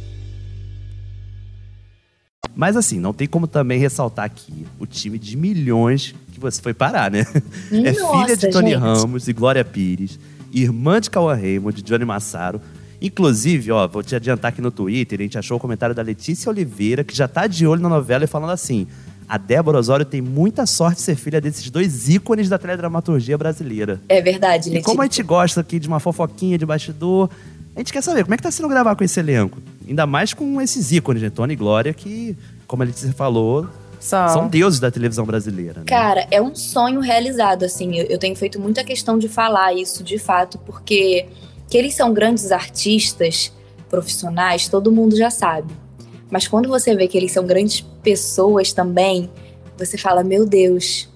Mas 2.61 2.77
assim, 2.77 2.99
não 2.99 3.11
tem 3.11 3.27
como 3.27 3.47
também 3.47 3.79
ressaltar 3.79 4.23
aqui 4.23 4.67
o 4.79 4.85
time 4.85 5.17
de 5.17 5.35
milhões 5.35 6.13
que 6.31 6.39
você 6.39 6.61
foi 6.61 6.75
parar, 6.75 7.09
né? 7.09 7.25
é 7.71 7.91
Nossa, 7.93 8.21
filha 8.21 8.37
de 8.37 8.51
Tony 8.51 8.69
gente. 8.69 8.79
Ramos 8.79 9.27
e 9.27 9.33
Glória 9.33 9.65
Pires, 9.65 10.19
irmã 10.53 11.01
de 11.01 11.09
Cauã 11.09 11.33
Raymond, 11.33 11.75
de 11.75 11.81
Johnny 11.81 12.05
Massaro. 12.05 12.61
Inclusive, 13.01 13.71
ó, 13.71 13.87
vou 13.87 14.03
te 14.03 14.15
adiantar 14.15 14.49
aqui 14.49 14.61
no 14.61 14.69
Twitter, 14.69 15.19
a 15.19 15.23
gente 15.23 15.39
achou 15.39 15.57
o 15.57 15.59
comentário 15.59 15.95
da 15.95 16.03
Letícia 16.03 16.51
Oliveira, 16.51 17.03
que 17.03 17.17
já 17.17 17.27
tá 17.27 17.47
de 17.47 17.65
olho 17.65 17.81
na 17.81 17.89
novela 17.89 18.25
e 18.25 18.27
falando 18.27 18.51
assim: 18.51 18.85
a 19.27 19.39
Débora 19.39 19.79
Osório 19.79 20.05
tem 20.05 20.21
muita 20.21 20.67
sorte 20.67 20.97
de 20.97 21.01
ser 21.01 21.15
filha 21.15 21.41
desses 21.41 21.67
dois 21.71 22.09
ícones 22.09 22.47
da 22.47 22.59
teledramaturgia 22.59 23.39
brasileira. 23.39 23.99
É 24.07 24.21
verdade, 24.21 24.67
E 24.69 24.73
Letícia. 24.73 24.83
como 24.85 25.01
a 25.01 25.05
gente 25.05 25.23
gosta 25.23 25.61
aqui 25.61 25.79
de 25.79 25.87
uma 25.87 25.99
fofoquinha 25.99 26.59
de 26.59 26.65
bastidor, 26.67 27.27
a 27.75 27.79
gente 27.79 27.93
quer 27.93 28.01
saber 28.01 28.23
como 28.23 28.33
é 28.33 28.37
que 28.37 28.43
tá 28.43 28.51
sendo 28.51 28.67
gravar 28.67 28.95
com 28.95 29.03
esse 29.03 29.19
elenco. 29.19 29.59
Ainda 29.87 30.05
mais 30.05 30.33
com 30.33 30.61
esses 30.61 30.91
ícones, 30.91 31.21
né? 31.21 31.29
Tony 31.29 31.53
e 31.53 31.55
Glória, 31.55 31.93
que, 31.93 32.37
como 32.67 32.83
a 32.83 32.85
Letícia 32.85 33.13
falou, 33.13 33.67
São. 33.99 34.29
são 34.29 34.47
deuses 34.47 34.79
da 34.79 34.91
televisão 34.91 35.25
brasileira. 35.25 35.79
Né? 35.79 35.85
Cara, 35.85 36.27
é 36.29 36.41
um 36.41 36.53
sonho 36.53 36.99
realizado, 36.99 37.63
assim. 37.63 37.95
Eu, 37.95 38.05
eu 38.07 38.17
tenho 38.17 38.35
feito 38.35 38.59
muita 38.59 38.83
questão 38.83 39.17
de 39.17 39.29
falar 39.29 39.73
isso, 39.73 40.03
de 40.03 40.19
fato, 40.19 40.57
porque 40.59 41.27
que 41.69 41.77
eles 41.77 41.95
são 41.95 42.13
grandes 42.13 42.51
artistas 42.51 43.53
profissionais, 43.89 44.67
todo 44.67 44.91
mundo 44.91 45.15
já 45.15 45.29
sabe. 45.29 45.73
Mas 46.29 46.47
quando 46.47 46.67
você 46.67 46.95
vê 46.95 47.07
que 47.07 47.17
eles 47.17 47.31
são 47.31 47.45
grandes 47.45 47.81
pessoas 48.03 48.73
também, 48.73 49.29
você 49.77 49.97
fala, 49.97 50.23
meu 50.23 50.45
Deus, 50.45 51.09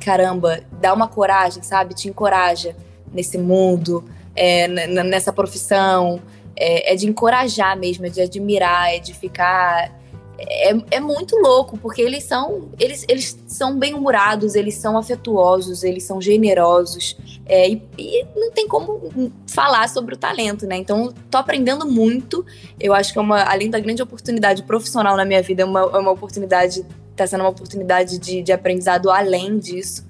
caramba, 0.00 0.60
dá 0.80 0.94
uma 0.94 1.08
coragem, 1.08 1.62
sabe? 1.62 1.94
Te 1.94 2.08
encoraja 2.08 2.74
nesse 3.12 3.36
mundo, 3.36 4.04
é, 4.38 4.68
nessa 5.04 5.32
profissão. 5.32 6.20
É, 6.60 6.92
é 6.92 6.96
de 6.96 7.06
encorajar 7.06 7.78
mesmo, 7.78 8.04
é 8.06 8.08
de 8.08 8.20
admirar, 8.20 8.92
é 8.92 8.98
de 8.98 9.14
ficar 9.14 9.92
é, 10.38 10.70
é 10.92 11.00
muito 11.00 11.36
louco, 11.36 11.76
porque 11.76 12.00
eles 12.00 12.22
são 12.22 12.68
eles, 12.78 13.04
eles 13.08 13.36
são 13.48 13.76
bem-humorados, 13.76 14.54
eles 14.54 14.76
são 14.76 14.96
afetuosos, 14.96 15.82
eles 15.82 16.04
são 16.04 16.20
generosos. 16.20 17.16
é, 17.46 17.68
e, 17.68 17.82
e 17.98 18.26
não 18.36 18.52
tem 18.52 18.68
como 18.68 19.32
falar 19.48 19.88
sobre 19.88 20.14
o 20.14 20.16
talento, 20.16 20.66
né? 20.66 20.76
Então, 20.76 21.12
tô 21.30 21.38
aprendendo 21.38 21.86
muito. 21.86 22.46
Eu 22.78 22.94
acho 22.94 23.12
que 23.12 23.18
é 23.18 23.22
uma, 23.22 23.42
além 23.42 23.68
da 23.68 23.80
grande 23.80 24.02
oportunidade 24.02 24.62
profissional 24.62 25.16
na 25.16 25.24
minha 25.24 25.42
vida, 25.42 25.62
é 25.62 25.64
uma, 25.64 25.80
é 25.80 25.98
uma 25.98 26.12
oportunidade, 26.12 26.86
tá 27.16 27.26
sendo 27.26 27.40
uma 27.40 27.50
oportunidade 27.50 28.18
de, 28.18 28.42
de 28.42 28.52
aprendizado 28.52 29.10
além 29.10 29.58
disso. 29.58 30.06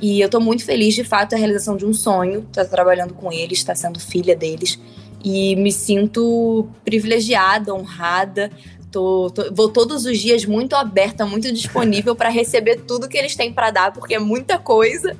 E 0.00 0.20
eu 0.20 0.28
tô 0.28 0.38
muito 0.40 0.64
feliz, 0.64 0.94
de 0.94 1.02
fato, 1.04 1.34
a 1.34 1.38
realização 1.38 1.76
de 1.76 1.84
um 1.84 1.92
sonho, 1.92 2.46
tá 2.52 2.64
trabalhando 2.64 3.14
com 3.14 3.32
eles, 3.32 3.62
tá 3.64 3.74
sendo 3.74 3.98
filha 3.98 4.36
deles. 4.36 4.78
E 5.24 5.56
me 5.56 5.72
sinto 5.72 6.68
privilegiada, 6.84 7.74
honrada. 7.74 8.50
Tô, 8.92 9.30
tô- 9.30 9.52
vou 9.52 9.68
todos 9.68 10.06
os 10.06 10.18
dias 10.18 10.44
muito 10.44 10.74
aberta, 10.76 11.26
muito 11.26 11.52
disponível 11.52 12.14
para 12.14 12.28
receber 12.28 12.76
tudo 12.86 13.08
que 13.08 13.18
eles 13.18 13.34
têm 13.34 13.52
para 13.52 13.70
dar, 13.70 13.92
porque 13.92 14.14
é 14.14 14.18
muita 14.18 14.58
coisa. 14.58 15.16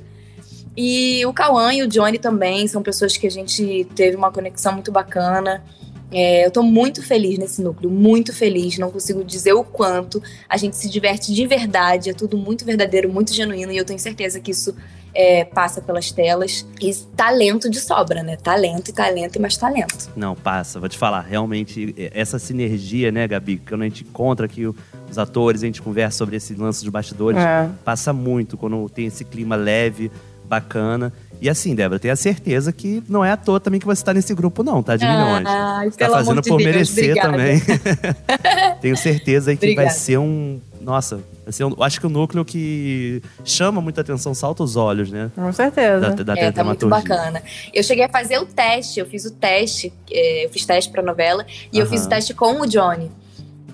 E 0.77 1.25
o 1.25 1.33
Cauã 1.33 1.73
e 1.73 1.81
o 1.83 1.87
Johnny 1.87 2.17
também 2.17 2.65
são 2.67 2.81
pessoas 2.81 3.17
que 3.17 3.27
a 3.27 3.31
gente 3.31 3.85
teve 3.95 4.15
uma 4.15 4.31
conexão 4.31 4.73
muito 4.73 4.91
bacana. 4.91 5.61
É, 6.11 6.45
eu 6.45 6.51
tô 6.51 6.63
muito 6.63 7.03
feliz 7.03 7.37
nesse 7.37 7.61
núcleo, 7.61 7.89
muito 7.89 8.33
feliz. 8.33 8.77
Não 8.77 8.89
consigo 8.89 9.23
dizer 9.23 9.53
o 9.53 9.63
quanto. 9.63 10.21
A 10.47 10.57
gente 10.57 10.75
se 10.75 10.89
diverte 10.89 11.33
de 11.33 11.45
verdade, 11.45 12.09
é 12.09 12.13
tudo 12.13 12.37
muito 12.37 12.65
verdadeiro, 12.65 13.11
muito 13.11 13.33
genuíno, 13.33 13.71
e 13.71 13.77
eu 13.77 13.85
tenho 13.85 13.99
certeza 13.99 14.39
que 14.39 14.51
isso 14.51 14.75
é, 15.13 15.43
passa 15.45 15.81
pelas 15.81 16.11
telas. 16.11 16.65
E 16.81 16.93
talento 17.15 17.69
de 17.69 17.79
sobra, 17.79 18.23
né? 18.23 18.37
Talento 18.37 18.89
e 18.89 18.93
talento 18.93 19.35
e 19.35 19.39
mais 19.39 19.55
talento. 19.57 20.09
Não, 20.15 20.35
passa. 20.35 20.79
Vou 20.79 20.89
te 20.89 20.97
falar, 20.97 21.21
realmente, 21.21 21.93
essa 22.13 22.39
sinergia, 22.39 23.11
né, 23.11 23.27
Gabi? 23.27 23.61
Quando 23.67 23.81
a 23.81 23.85
gente 23.85 24.03
encontra 24.03 24.45
aqui 24.45 24.65
os 24.65 25.17
atores, 25.17 25.61
a 25.63 25.65
gente 25.65 25.81
conversa 25.81 26.17
sobre 26.17 26.35
esse 26.37 26.53
lance 26.55 26.81
dos 26.83 26.91
bastidores, 26.91 27.39
É. 27.39 27.69
passa 27.83 28.11
muito 28.13 28.57
quando 28.57 28.87
tem 28.89 29.05
esse 29.07 29.23
clima 29.23 29.55
leve, 29.55 30.11
bacana. 30.45 31.13
E 31.41 31.49
assim, 31.49 31.73
Débora, 31.73 31.99
tenha 31.99 32.15
certeza 32.17 32.71
que 32.73 33.01
não 33.07 33.23
é 33.23 33.31
à 33.31 33.37
toa 33.37 33.59
também 33.59 33.79
que 33.79 33.85
você 33.85 34.03
tá 34.03 34.13
nesse 34.13 34.33
grupo, 34.33 34.61
não, 34.61 34.83
tá? 34.83 34.97
De 34.97 35.05
milhões. 35.05 35.45
Ai, 35.47 35.89
Tá 35.91 36.09
fazendo 36.09 36.41
por 36.41 36.57
Deus, 36.57 36.63
merecer 36.63 37.03
obrigada. 37.17 37.31
também. 37.31 37.61
Tenho 38.81 38.97
certeza 38.97 39.51
aí 39.51 39.57
que 39.57 39.65
vai 39.67 39.73
Obrigada. 39.85 39.97
ser 39.97 40.17
um. 40.17 40.59
Nossa, 40.81 41.17
vai 41.43 41.51
ser 41.53 41.63
um, 41.65 41.69
eu 41.77 41.83
acho 41.83 41.99
que 41.99 42.07
o 42.07 42.09
núcleo 42.09 42.43
que 42.45 43.21
chama 43.45 43.79
muita 43.81 44.01
atenção, 44.01 44.33
salta 44.33 44.63
os 44.63 44.75
olhos, 44.75 45.11
né? 45.11 45.29
Com 45.35 45.51
certeza. 45.53 46.11
Da, 46.11 46.23
da 46.23 46.37
É, 46.37 46.51
tá 46.51 46.63
muito 46.63 46.87
bacana. 46.87 47.41
Eu 47.73 47.83
cheguei 47.83 48.03
a 48.05 48.09
fazer 48.09 48.37
o 48.39 48.45
teste, 48.45 48.99
eu 48.99 49.05
fiz 49.05 49.25
o 49.25 49.31
teste, 49.31 49.93
é, 50.11 50.45
eu 50.45 50.49
fiz 50.49 50.65
teste 50.65 50.91
pra 50.91 51.01
novela, 51.01 51.45
e 51.71 51.77
eu 51.79 51.83
Aham. 51.83 51.91
fiz 51.91 52.05
o 52.05 52.09
teste 52.09 52.33
com 52.33 52.61
o 52.61 52.65
Johnny. 52.67 53.09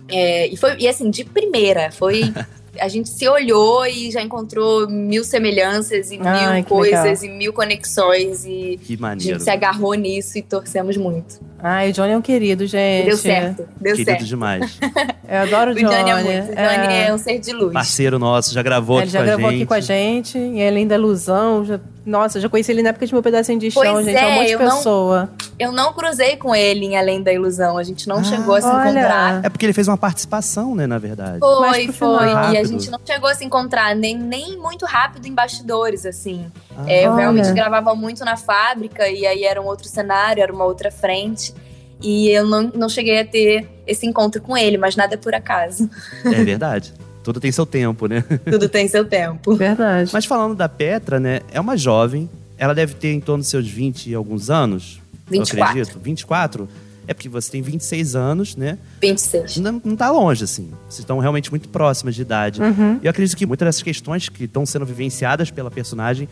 É, 0.07 0.47
e 0.47 0.57
foi, 0.57 0.77
e 0.79 0.87
assim, 0.87 1.09
de 1.09 1.23
primeira, 1.25 1.91
foi. 1.91 2.31
A 2.79 2.87
gente 2.87 3.09
se 3.09 3.27
olhou 3.27 3.85
e 3.85 4.11
já 4.11 4.21
encontrou 4.21 4.87
mil 4.89 5.23
semelhanças 5.23 6.11
e 6.11 6.19
Ai, 6.21 6.55
mil 6.57 6.63
coisas 6.65 7.23
e 7.23 7.29
mil 7.29 7.53
conexões 7.53 8.45
e 8.45 8.79
Que 8.83 8.95
a 8.95 8.97
maneiro. 8.99 9.33
gente 9.33 9.43
se 9.43 9.49
agarrou 9.49 9.93
nisso 9.93 10.37
e 10.37 10.41
torcemos 10.41 10.97
muito. 10.97 11.39
Ai, 11.59 11.89
o 11.89 11.93
Johnny 11.93 12.11
é 12.11 12.17
um 12.17 12.21
querido, 12.21 12.65
gente. 12.67 13.05
deu 13.07 13.17
certo, 13.17 13.67
deu 13.79 13.93
Querido 13.95 14.11
certo. 14.11 14.25
demais. 14.25 14.77
Eu 15.27 15.37
adoro 15.39 15.71
o 15.71 15.73
O 15.73 15.77
Johnny. 15.77 15.89
Johnny 15.89 16.09
é 16.09 16.13
muito, 16.41 16.51
o 16.51 16.55
Johnny 16.55 16.93
é, 16.93 17.13
um 17.13 17.17
ser 17.17 17.39
de 17.39 17.51
luz. 17.53 17.73
Parceiro 17.73 18.19
nosso, 18.19 18.53
já 18.53 18.61
gravou 18.61 18.97
Ele 18.97 19.03
aqui 19.05 19.11
já 19.13 19.19
com 19.19 19.23
a 19.23 19.25
gravou 19.27 19.49
gente. 19.49 19.57
aqui 19.61 19.65
com 19.65 19.73
a 19.73 19.79
gente. 19.79 20.37
E 20.37 20.59
ele 20.59 20.77
ainda 20.79 20.93
é 20.93 20.97
ilusão. 20.97 21.65
Já... 21.65 21.79
Nossa, 22.05 22.37
eu 22.37 22.41
já 22.43 22.49
conheci 22.49 22.71
ele 22.71 22.83
na 22.83 22.89
época 22.89 23.07
de 23.07 23.13
meu 23.13 23.23
pedacinho 23.23 23.57
de 23.57 23.71
chão, 23.71 23.81
Pois 23.81 24.05
gente. 24.05 24.15
É, 24.17 24.25
um 24.25 24.29
é, 24.29 24.35
monte 24.35 24.47
de 24.47 24.53
eu 24.53 24.59
não- 24.59 24.75
pessoa. 24.77 25.29
Eu 25.57 25.71
não 25.71 25.91
cruzei 25.93 26.35
com 26.37 26.53
ele 26.55 26.85
em 26.85 26.97
Além 26.97 27.23
da 27.23 27.33
Ilusão, 27.33 27.77
a 27.77 27.83
gente 27.83 28.07
não 28.07 28.17
Ah, 28.17 28.23
chegou 28.23 28.53
a 28.55 28.61
se 28.61 28.67
olha. 28.67 28.89
encontrar. 28.91 29.43
É 29.45 29.49
porque 29.49 29.65
ele 29.65 29.73
fez 29.73 29.87
uma 29.87 29.97
participação, 29.97 30.75
né, 30.75 30.85
na 30.85 30.97
verdade. 30.99 31.39
Foi, 31.39 31.87
foi. 31.91 32.27
E 32.53 32.57
a 32.57 32.63
gente 32.63 32.91
não 32.91 32.99
chegou 33.03 33.27
a 33.29 33.33
se 33.33 33.43
encontrar 33.43 33.95
nem, 33.95 34.15
nem 34.17 34.57
muito 34.57 34.85
rápido 34.85 35.25
em 35.27 35.33
bastidores, 35.33 36.05
assim. 36.05 36.45
Ah, 36.77 36.83
É, 36.87 37.05
eu 37.05 37.11
Olha. 37.11 37.21
realmente 37.21 37.51
gravava 37.53 37.95
muito 37.95 38.23
na 38.23 38.37
fábrica 38.37 39.07
e 39.09 39.25
aí 39.25 39.43
era 39.43 39.61
um 39.61 39.65
outro 39.65 39.87
cenário, 39.87 40.43
era 40.43 40.53
uma 40.53 40.65
outra 40.65 40.91
frente. 40.91 41.53
E 42.01 42.29
eu 42.29 42.45
não, 42.45 42.63
não 42.75 42.89
cheguei 42.89 43.19
a 43.21 43.25
ter 43.25 43.67
esse 43.87 44.05
encontro 44.05 44.41
com 44.41 44.55
ele, 44.57 44.77
mas 44.77 44.95
nada 44.97 45.13
é 45.13 45.17
por 45.17 45.33
acaso. 45.33 45.89
É 46.25 46.43
verdade. 46.43 46.93
Tudo 47.25 47.39
tem 47.39 47.51
seu 47.51 47.65
tempo, 47.65 48.05
né? 48.05 48.23
Tudo 48.45 48.69
tem 48.69 48.87
seu 48.87 49.03
tempo. 49.03 49.55
Verdade. 49.55 50.11
Mas 50.13 50.25
falando 50.25 50.53
da 50.55 50.69
Petra, 50.69 51.19
né, 51.19 51.41
é 51.51 51.59
uma 51.59 51.75
jovem. 51.75 52.29
Ela 52.55 52.75
deve 52.75 52.93
ter 52.93 53.13
em 53.13 53.19
torno 53.19 53.41
dos 53.41 53.49
seus 53.49 53.67
20 53.67 54.11
e 54.11 54.13
alguns 54.13 54.51
anos. 54.51 55.01
Eu 55.31 55.39
24. 55.39 55.63
acredito. 55.63 55.99
24? 55.99 56.69
É 57.07 57.15
porque 57.15 57.27
você 57.27 57.51
tem 57.51 57.63
26 57.63 58.15
anos, 58.15 58.55
né? 58.55 58.77
26. 59.01 59.57
Não, 59.57 59.81
não 59.83 59.95
tá 59.95 60.11
longe, 60.11 60.43
assim. 60.43 60.69
Vocês 60.87 60.99
estão 60.99 61.17
realmente 61.17 61.49
muito 61.49 61.67
próximas 61.67 62.13
de 62.13 62.21
idade. 62.21 62.61
Uhum. 62.61 62.99
E 63.01 63.07
eu 63.07 63.09
acredito 63.09 63.35
que 63.35 63.45
muitas 63.47 63.65
dessas 63.65 63.81
questões 63.81 64.29
que 64.29 64.43
estão 64.43 64.63
sendo 64.63 64.85
vivenciadas 64.85 65.49
pela 65.49 65.71
personagem 65.71 66.29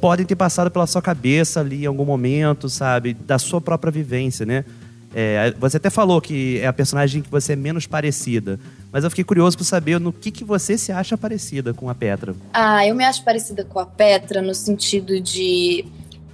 podem 0.00 0.24
ter 0.24 0.34
passado 0.34 0.70
pela 0.70 0.86
sua 0.86 1.02
cabeça 1.02 1.60
ali 1.60 1.84
em 1.84 1.86
algum 1.86 2.06
momento, 2.06 2.70
sabe? 2.70 3.12
Da 3.12 3.38
sua 3.38 3.60
própria 3.60 3.92
vivência, 3.92 4.46
né? 4.46 4.64
É, 5.14 5.52
você 5.58 5.76
até 5.76 5.90
falou 5.90 6.20
que 6.20 6.58
é 6.60 6.66
a 6.66 6.72
personagem 6.72 7.22
que 7.22 7.30
você 7.30 7.52
é 7.52 7.56
menos 7.56 7.86
parecida. 7.86 8.58
Mas 8.90 9.04
eu 9.04 9.10
fiquei 9.10 9.24
curioso 9.24 9.56
por 9.56 9.64
saber 9.64 10.00
no 10.00 10.12
que, 10.12 10.30
que 10.30 10.44
você 10.44 10.78
se 10.78 10.90
acha 10.90 11.16
parecida 11.16 11.74
com 11.74 11.88
a 11.88 11.94
Petra. 11.94 12.34
Ah, 12.52 12.86
eu 12.86 12.94
me 12.94 13.04
acho 13.04 13.22
parecida 13.24 13.64
com 13.64 13.78
a 13.78 13.86
Petra 13.86 14.40
no 14.40 14.54
sentido 14.54 15.20
de. 15.20 15.84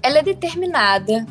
Ela 0.02 0.18
é 0.18 0.22
determinada. 0.22 1.26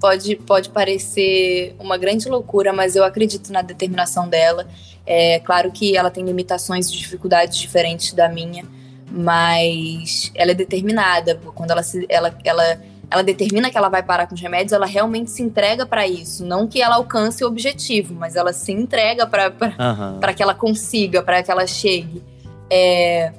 Pode, 0.00 0.34
pode 0.34 0.70
parecer 0.70 1.76
uma 1.78 1.96
grande 1.96 2.28
loucura, 2.28 2.72
mas 2.72 2.96
eu 2.96 3.04
acredito 3.04 3.52
na 3.52 3.62
determinação 3.62 4.28
dela. 4.28 4.66
É 5.06 5.38
claro 5.40 5.70
que 5.70 5.96
ela 5.96 6.10
tem 6.10 6.24
limitações 6.24 6.88
e 6.88 6.92
dificuldades 6.92 7.56
diferentes 7.56 8.12
da 8.12 8.28
minha, 8.28 8.64
mas 9.08 10.32
ela 10.34 10.50
é 10.50 10.54
determinada. 10.54 11.40
Quando 11.54 11.70
ela, 11.70 11.82
se, 11.84 12.04
ela, 12.08 12.36
ela, 12.42 12.80
ela 13.12 13.22
determina 13.22 13.70
que 13.70 13.76
ela 13.76 13.88
vai 13.88 14.02
parar 14.02 14.26
com 14.26 14.34
os 14.34 14.40
remédios, 14.40 14.72
ela 14.72 14.86
realmente 14.86 15.30
se 15.30 15.42
entrega 15.42 15.84
para 15.84 16.06
isso. 16.06 16.44
Não 16.44 16.66
que 16.66 16.80
ela 16.80 16.96
alcance 16.96 17.44
o 17.44 17.46
objetivo, 17.46 18.14
mas 18.14 18.36
ela 18.36 18.52
se 18.52 18.72
entrega 18.72 19.26
para 19.26 19.50
para 19.50 20.32
que 20.34 20.42
ela 20.42 20.54
consiga, 20.54 21.22
para 21.22 21.42
que 21.42 21.50
ela 21.50 21.66
chegue. 21.66 22.22
É, 22.70 23.32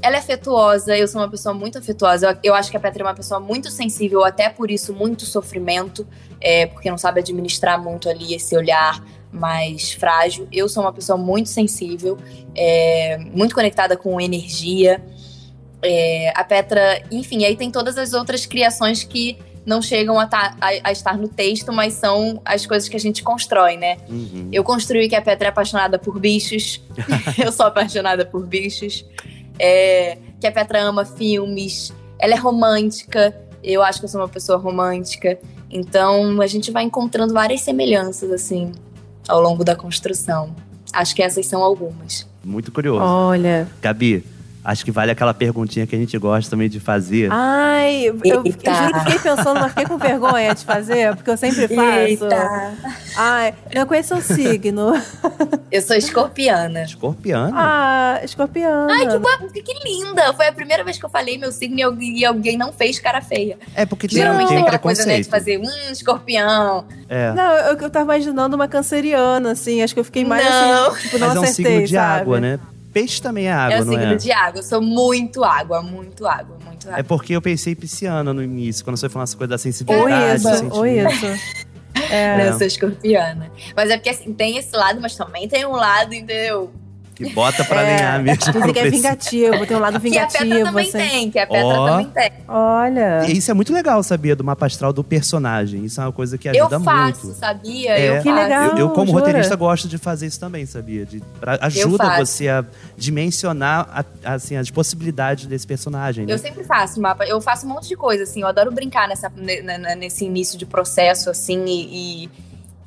ela 0.00 0.16
é 0.16 0.18
afetuosa, 0.20 0.96
eu 0.96 1.08
sou 1.08 1.20
uma 1.20 1.28
pessoa 1.28 1.52
muito 1.52 1.78
afetuosa. 1.78 2.30
Eu, 2.30 2.50
eu 2.50 2.54
acho 2.54 2.70
que 2.70 2.76
a 2.76 2.80
Petra 2.80 3.02
é 3.02 3.06
uma 3.06 3.14
pessoa 3.14 3.40
muito 3.40 3.70
sensível, 3.70 4.24
até 4.24 4.48
por 4.48 4.70
isso, 4.70 4.94
muito 4.94 5.26
sofrimento, 5.26 6.06
é, 6.40 6.66
porque 6.66 6.88
não 6.90 6.98
sabe 6.98 7.20
administrar 7.20 7.82
muito 7.82 8.08
ali 8.08 8.34
esse 8.34 8.56
olhar 8.56 9.02
mais 9.32 9.92
frágil. 9.92 10.46
Eu 10.52 10.68
sou 10.68 10.82
uma 10.82 10.92
pessoa 10.92 11.18
muito 11.18 11.48
sensível, 11.48 12.16
é, 12.54 13.18
muito 13.34 13.54
conectada 13.54 13.96
com 13.96 14.20
energia. 14.20 15.02
É, 15.82 16.32
a 16.34 16.42
Petra, 16.44 17.02
enfim, 17.10 17.44
aí 17.44 17.56
tem 17.56 17.70
todas 17.70 17.96
as 17.98 18.12
outras 18.12 18.44
criações 18.46 19.04
que 19.04 19.38
não 19.64 19.82
chegam 19.82 20.18
a, 20.18 20.26
tá- 20.26 20.56
a- 20.60 20.88
a 20.88 20.92
estar 20.92 21.16
no 21.18 21.28
texto, 21.28 21.72
mas 21.72 21.92
são 21.94 22.40
as 22.44 22.64
coisas 22.66 22.88
que 22.88 22.96
a 22.96 23.00
gente 23.00 23.22
constrói, 23.22 23.76
né? 23.76 23.98
Uhum. 24.08 24.48
Eu 24.50 24.64
construí 24.64 25.08
que 25.08 25.14
a 25.14 25.20
Petra 25.22 25.48
é 25.48 25.50
apaixonada 25.50 25.98
por 25.98 26.18
bichos. 26.18 26.80
eu 27.38 27.52
sou 27.52 27.66
apaixonada 27.66 28.24
por 28.24 28.46
bichos. 28.46 29.04
É, 29.58 30.16
que 30.40 30.46
a 30.46 30.52
Petra 30.52 30.80
ama 30.82 31.04
filmes. 31.04 31.92
Ela 32.18 32.34
é 32.34 32.36
romântica. 32.36 33.36
Eu 33.62 33.82
acho 33.82 33.98
que 33.98 34.06
eu 34.06 34.08
sou 34.08 34.20
uma 34.20 34.28
pessoa 34.28 34.56
romântica. 34.58 35.38
Então 35.70 36.40
a 36.40 36.46
gente 36.46 36.70
vai 36.70 36.84
encontrando 36.84 37.34
várias 37.34 37.60
semelhanças, 37.60 38.32
assim, 38.32 38.72
ao 39.28 39.40
longo 39.40 39.62
da 39.64 39.76
construção. 39.76 40.54
Acho 40.92 41.14
que 41.14 41.22
essas 41.22 41.44
são 41.46 41.62
algumas. 41.62 42.26
Muito 42.42 42.72
curioso. 42.72 43.02
Olha. 43.04 43.68
Gabi, 43.82 44.24
acho 44.64 44.84
que 44.84 44.90
vale 44.90 45.10
aquela 45.10 45.32
perguntinha 45.32 45.86
que 45.86 45.94
a 45.94 45.98
gente 45.98 46.16
gosta 46.18 46.50
também 46.50 46.68
de 46.68 46.78
fazer. 46.80 47.28
Ai, 47.32 48.02
eu, 48.04 48.18
eu 48.24 48.42
Eita. 48.44 48.74
juro 48.74 48.92
que 48.92 49.00
fiquei 49.00 49.18
pensando, 49.18 49.60
mas 49.60 49.68
fiquei 49.70 49.86
com 49.86 49.98
vergonha 49.98 50.54
de 50.54 50.64
fazer, 50.64 51.14
porque 51.16 51.30
eu 51.30 51.36
sempre 51.36 51.68
faço. 51.68 52.28
Ai, 53.16 53.54
eu 53.70 53.86
conheço 53.86 54.14
o 54.14 54.22
signo. 54.22 54.92
Eu 55.70 55.82
sou 55.82 55.96
escorpiana. 55.96 56.82
Escorpiano? 56.82 57.52
Ah, 57.56 58.20
escorpiana. 58.22 58.92
Ai, 58.92 59.06
que, 59.52 59.62
que 59.62 59.74
linda! 59.84 60.32
Foi 60.34 60.46
a 60.46 60.52
primeira 60.52 60.84
vez 60.84 60.98
que 60.98 61.04
eu 61.04 61.10
falei 61.10 61.38
meu 61.38 61.52
signo 61.52 61.78
e 61.78 61.82
alguém, 61.82 62.18
e 62.18 62.24
alguém 62.24 62.56
não 62.56 62.72
fez 62.72 62.98
cara 62.98 63.20
feia. 63.20 63.58
É 63.74 63.84
porque 63.84 64.08
tem, 64.08 64.18
Geralmente 64.18 64.48
tem 64.48 64.56
tem 64.56 64.58
um 64.58 64.62
aquela 64.62 64.78
coisa, 64.78 65.04
né, 65.06 65.20
de 65.20 65.28
fazer, 65.28 65.58
hum, 65.58 65.92
escorpião. 65.92 66.84
É. 67.08 67.32
Não, 67.32 67.52
eu, 67.52 67.76
eu 67.78 67.90
tava 67.90 68.04
imaginando 68.04 68.56
uma 68.56 68.68
canceriana, 68.68 69.52
assim. 69.52 69.82
Acho 69.82 69.94
que 69.94 70.00
eu 70.00 70.04
fiquei 70.04 70.24
mais 70.24 70.44
Não. 70.44 70.88
assim, 70.90 71.00
tipo, 71.02 71.18
não 71.18 71.26
Mas 71.28 71.36
é 71.36 71.40
um 71.40 71.42
acertei, 71.42 71.64
signo 71.72 71.86
de 71.86 71.94
sabe? 71.94 72.20
água, 72.22 72.40
né? 72.40 72.58
Peixe 72.92 73.20
também 73.20 73.46
é 73.46 73.52
água, 73.52 73.76
é 73.76 73.82
o 73.82 73.84
não 73.84 73.92
signo 73.92 74.12
é? 74.12 74.16
de 74.16 74.32
água. 74.32 74.58
Eu 74.60 74.62
sou 74.62 74.80
muito 74.80 75.44
água, 75.44 75.82
muito 75.82 76.26
água, 76.26 76.56
muito 76.64 76.88
água. 76.88 76.98
É 76.98 77.02
porque 77.02 77.34
eu 77.34 77.42
pensei 77.42 77.74
pisciana 77.74 78.32
no 78.32 78.42
início, 78.42 78.84
quando 78.84 78.96
você 78.96 79.08
falou 79.08 79.24
essa 79.24 79.36
coisa 79.36 79.48
da 79.48 79.54
Ou 79.54 79.58
sensibilidade. 79.58 80.42
isso, 80.42 80.64
do 80.64 80.74
ou 80.74 80.86
isso. 80.86 81.26
É. 82.10 82.48
Eu 82.48 82.56
sou 82.56 82.66
escorpiana. 82.66 83.50
Mas 83.76 83.90
é 83.90 83.96
porque 83.96 84.10
assim, 84.10 84.32
tem 84.32 84.56
esse 84.56 84.74
lado, 84.74 85.00
mas 85.00 85.16
também 85.16 85.48
tem 85.48 85.66
um 85.66 85.72
lado, 85.72 86.14
entendeu? 86.14 86.70
Que 87.18 87.34
bota 87.34 87.64
pra 87.64 87.82
É, 87.82 87.96
lenhar 87.96 88.22
mesmo. 88.22 88.52
Dizem 88.52 88.62
que 88.72 88.78
é 88.78 88.88
vingativo, 88.90 89.66
tem 89.66 89.76
um 89.76 89.80
lado 89.80 90.00
Que 90.00 90.16
a 90.16 90.26
Petra 90.26 90.44
vingativo, 90.44 90.64
também 90.66 90.88
assim. 90.88 90.98
tem, 90.98 91.30
que 91.32 91.38
a 91.40 91.46
Petra 91.48 91.66
Ó. 91.66 91.88
também 91.88 92.06
tem. 92.10 92.30
Olha. 92.46 93.24
E 93.28 93.36
Isso 93.36 93.50
é 93.50 93.54
muito 93.54 93.72
legal 93.72 94.00
saber 94.04 94.36
do 94.36 94.44
mapa 94.44 94.66
astral 94.66 94.92
do 94.92 95.02
personagem. 95.02 95.84
Isso 95.84 96.00
é 96.00 96.04
uma 96.04 96.12
coisa 96.12 96.38
que 96.38 96.46
Eu 96.48 96.52
ajuda 96.66 96.78
faço, 96.80 97.26
muito. 97.26 97.38
sabia? 97.38 97.90
É. 97.98 98.18
Eu 98.18 98.22
Que 98.22 98.30
faço. 98.30 98.42
legal. 98.42 98.70
Eu, 98.70 98.78
eu, 98.78 98.90
como 98.90 99.08
jura? 99.10 99.18
roteirista, 99.20 99.56
gosto 99.56 99.88
de 99.88 99.98
fazer 99.98 100.26
isso 100.26 100.38
também, 100.38 100.64
sabia? 100.64 101.04
De, 101.04 101.20
pra- 101.40 101.58
ajuda 101.60 102.16
você 102.24 102.48
a 102.48 102.64
dimensionar 102.96 103.88
a- 104.24 104.34
assim, 104.34 104.56
as 104.56 104.70
possibilidades 104.70 105.46
desse 105.46 105.66
personagem. 105.66 106.24
Né? 106.26 106.32
Eu 106.32 106.38
sempre 106.38 106.62
faço 106.64 107.00
mapa. 107.00 107.24
Eu 107.24 107.40
faço 107.40 107.66
um 107.66 107.70
monte 107.70 107.88
de 107.88 107.96
coisa, 107.96 108.22
assim. 108.22 108.42
Eu 108.42 108.46
adoro 108.46 108.70
brincar 108.70 109.08
nessa, 109.08 109.30
ne- 109.36 109.60
ne- 109.62 109.94
nesse 109.96 110.24
início 110.24 110.58
de 110.58 110.66
processo, 110.66 111.30
assim, 111.30 111.64
e, 111.66 112.24
e- 112.24 112.30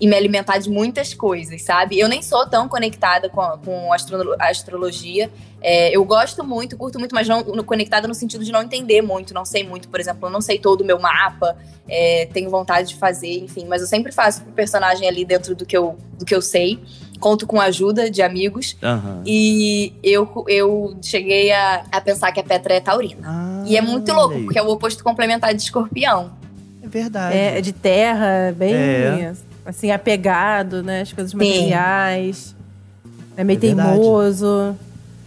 e 0.01 0.07
me 0.07 0.15
alimentar 0.15 0.57
de 0.57 0.67
muitas 0.67 1.13
coisas, 1.13 1.61
sabe? 1.61 1.99
Eu 1.99 2.09
nem 2.09 2.23
sou 2.23 2.47
tão 2.47 2.67
conectada 2.67 3.29
com, 3.29 3.39
a- 3.39 3.55
com 3.59 3.93
astro- 3.93 4.35
a 4.39 4.47
astrologia. 4.49 5.29
É, 5.61 5.95
eu 5.95 6.03
gosto 6.03 6.43
muito, 6.43 6.75
curto 6.75 6.97
muito, 6.97 7.13
mas 7.13 7.27
não 7.27 7.43
no- 7.43 7.63
conectada 7.63 8.07
no 8.07 8.15
sentido 8.15 8.43
de 8.43 8.51
não 8.51 8.63
entender 8.63 9.03
muito, 9.03 9.31
não 9.31 9.45
sei 9.45 9.63
muito. 9.63 9.87
Por 9.89 9.99
exemplo, 9.99 10.27
eu 10.27 10.31
não 10.31 10.41
sei 10.41 10.57
todo 10.57 10.81
o 10.81 10.83
meu 10.83 10.99
mapa, 10.99 11.55
é, 11.87 12.27
tenho 12.33 12.49
vontade 12.49 12.87
de 12.89 12.95
fazer, 12.95 13.43
enfim. 13.43 13.65
Mas 13.69 13.79
eu 13.81 13.87
sempre 13.87 14.11
faço 14.11 14.41
pro 14.41 14.51
personagem 14.53 15.07
ali 15.07 15.23
dentro 15.23 15.53
do 15.55 15.67
que 15.67 15.77
eu, 15.77 15.95
do 16.17 16.25
que 16.25 16.33
eu 16.33 16.41
sei. 16.41 16.79
Conto 17.19 17.45
com 17.45 17.61
a 17.61 17.65
ajuda 17.65 18.09
de 18.09 18.23
amigos. 18.23 18.75
Aham. 18.81 19.21
E 19.23 19.93
eu, 20.01 20.43
eu 20.47 20.97
cheguei 21.03 21.51
a, 21.51 21.83
a 21.91 22.01
pensar 22.01 22.31
que 22.31 22.39
a 22.39 22.43
Petra 22.43 22.73
é 22.73 22.79
taurina. 22.79 23.21
Ah, 23.23 23.63
E 23.67 23.77
é 23.77 23.81
muito 23.81 24.11
louco, 24.11 24.33
aí. 24.33 24.43
porque 24.45 24.57
é 24.57 24.63
o 24.63 24.69
oposto 24.69 25.03
complementar 25.03 25.53
de 25.53 25.61
escorpião. 25.61 26.31
É 26.81 26.87
verdade. 26.87 27.37
É, 27.37 27.61
de 27.61 27.71
terra, 27.71 28.51
bem. 28.57 28.73
É. 28.73 29.33
assim, 29.65 29.91
apegado, 29.91 30.81
né? 30.83 31.01
As 31.01 31.13
coisas 31.13 31.31
Sim. 31.31 31.37
materiais. 31.37 32.55
É 33.37 33.43
meio 33.43 33.57
É 33.57 33.59
verdade. 33.61 33.89
teimoso. 33.89 34.75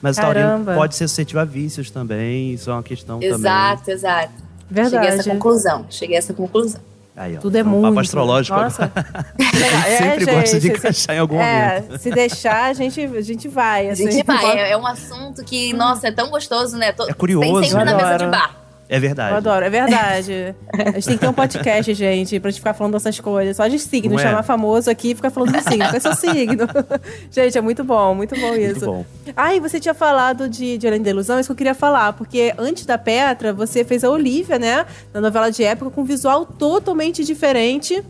Mas 0.03 0.19
o 0.19 0.21
taurino 0.21 0.47
Caramba. 0.49 0.75
pode 0.75 0.95
ser 0.97 1.09
suscetível 1.09 1.41
a 1.41 1.45
vícios 1.45 1.91
também. 1.91 2.53
Isso 2.53 2.69
é 2.71 2.73
uma 2.75 2.83
questão 2.83 3.19
também. 3.19 3.35
Exato, 3.35 3.91
exato. 3.91 4.33
Cheguei 4.69 4.83
a 4.83 4.89
Verdade. 4.91 5.07
essa 5.21 5.31
conclusão. 5.31 5.87
Cheguei 5.89 6.17
a 6.17 6.19
essa 6.19 6.35
conclusão. 6.35 6.81
Aí, 7.17 7.37
ó, 7.37 7.41
Tudo 7.41 7.57
é 7.57 7.63
um 7.63 7.67
muito. 7.67 7.83
papo 7.89 8.01
astrológico. 8.01 8.59
Nossa. 8.59 8.91
A 9.39 9.43
gente 9.43 9.99
sempre 9.99 10.25
gosta 10.27 10.61
de 10.61 10.69
encaixar 10.69 11.15
em 11.17 11.19
algum 11.21 11.41
é, 11.41 11.81
momento. 11.81 11.99
se 12.03 12.11
deixar, 12.11 12.71
a 12.71 12.73
gente, 12.73 13.01
a 13.01 13.21
gente 13.21 13.47
vai. 13.47 13.89
A 13.89 13.93
assim. 13.93 14.11
gente 14.11 14.27
vai. 14.27 14.59
É, 14.59 14.73
é 14.73 14.77
um 14.77 14.85
assunto 14.87 15.45
que, 15.45 15.73
nossa, 15.75 16.09
é 16.09 16.11
tão 16.13 16.29
gostoso, 16.29 16.77
né? 16.77 16.91
Tô- 16.93 17.09
É 17.09 17.13
curioso, 17.13 17.61
Tem 17.61 17.71
sempre 17.71 17.85
né? 17.85 17.93
na 17.93 17.97
mesa 17.97 18.19
de 18.19 18.27
bar. 18.27 18.64
É 18.89 19.01
verdade. 19.01 19.33
Eu 19.33 19.37
adoro, 19.39 19.65
é 19.65 19.71
verdade. 19.71 20.55
A 20.73 20.93
gente 20.93 21.07
tem 21.07 21.15
que 21.15 21.21
ter 21.21 21.29
um 21.29 21.33
podcast, 21.33 21.93
gente, 21.95 22.39
pra 22.39 22.51
gente 22.51 22.61
ficar 22.61 22.75
falando 22.75 22.93
dessas 22.93 23.19
coisas. 23.19 23.57
Só 23.57 23.67
de 23.67 23.79
signo, 23.79 24.19
é? 24.19 24.23
chamar 24.23 24.43
famoso 24.43 24.91
aqui 24.91 25.13
e 25.13 25.15
ficar 25.15 25.31
falando 25.31 25.53
de 25.53 25.63
signo. 25.63 25.85
Qual 25.85 25.97
é 25.97 26.01
seu 26.01 26.15
signo? 26.15 26.67
gente, 27.31 27.57
é 27.57 27.61
muito 27.61 27.83
bom, 27.83 28.15
muito 28.15 28.39
bom 28.39 28.55
isso. 28.55 28.87
Muito 28.87 28.87
bom. 28.87 29.05
Ah, 29.37 29.55
e 29.55 29.61
você 29.61 29.81
tinha 29.81 29.95
falado 29.95 30.49
de, 30.49 30.79
de 30.79 30.87
Além 30.87 31.03
da 31.03 31.11
Ilusão, 31.11 31.39
isso 31.41 31.49
que 31.49 31.53
eu 31.53 31.57
queria 31.57 31.75
falar, 31.75 32.13
porque 32.13 32.55
antes 32.59 32.85
da 32.85 32.99
Petra, 32.99 33.53
você 33.53 33.85
fez 33.85 34.05
a 34.05 34.11
Olivia, 34.11 34.59
né? 34.59 34.85
Na 35.13 35.21
novela 35.21 35.51
de 35.51 35.65
época, 35.65 35.91
com 35.91 36.03
um 36.03 36.05
visual 36.05 36.45
totalmente 36.45 37.25
diferente. 37.25 38.03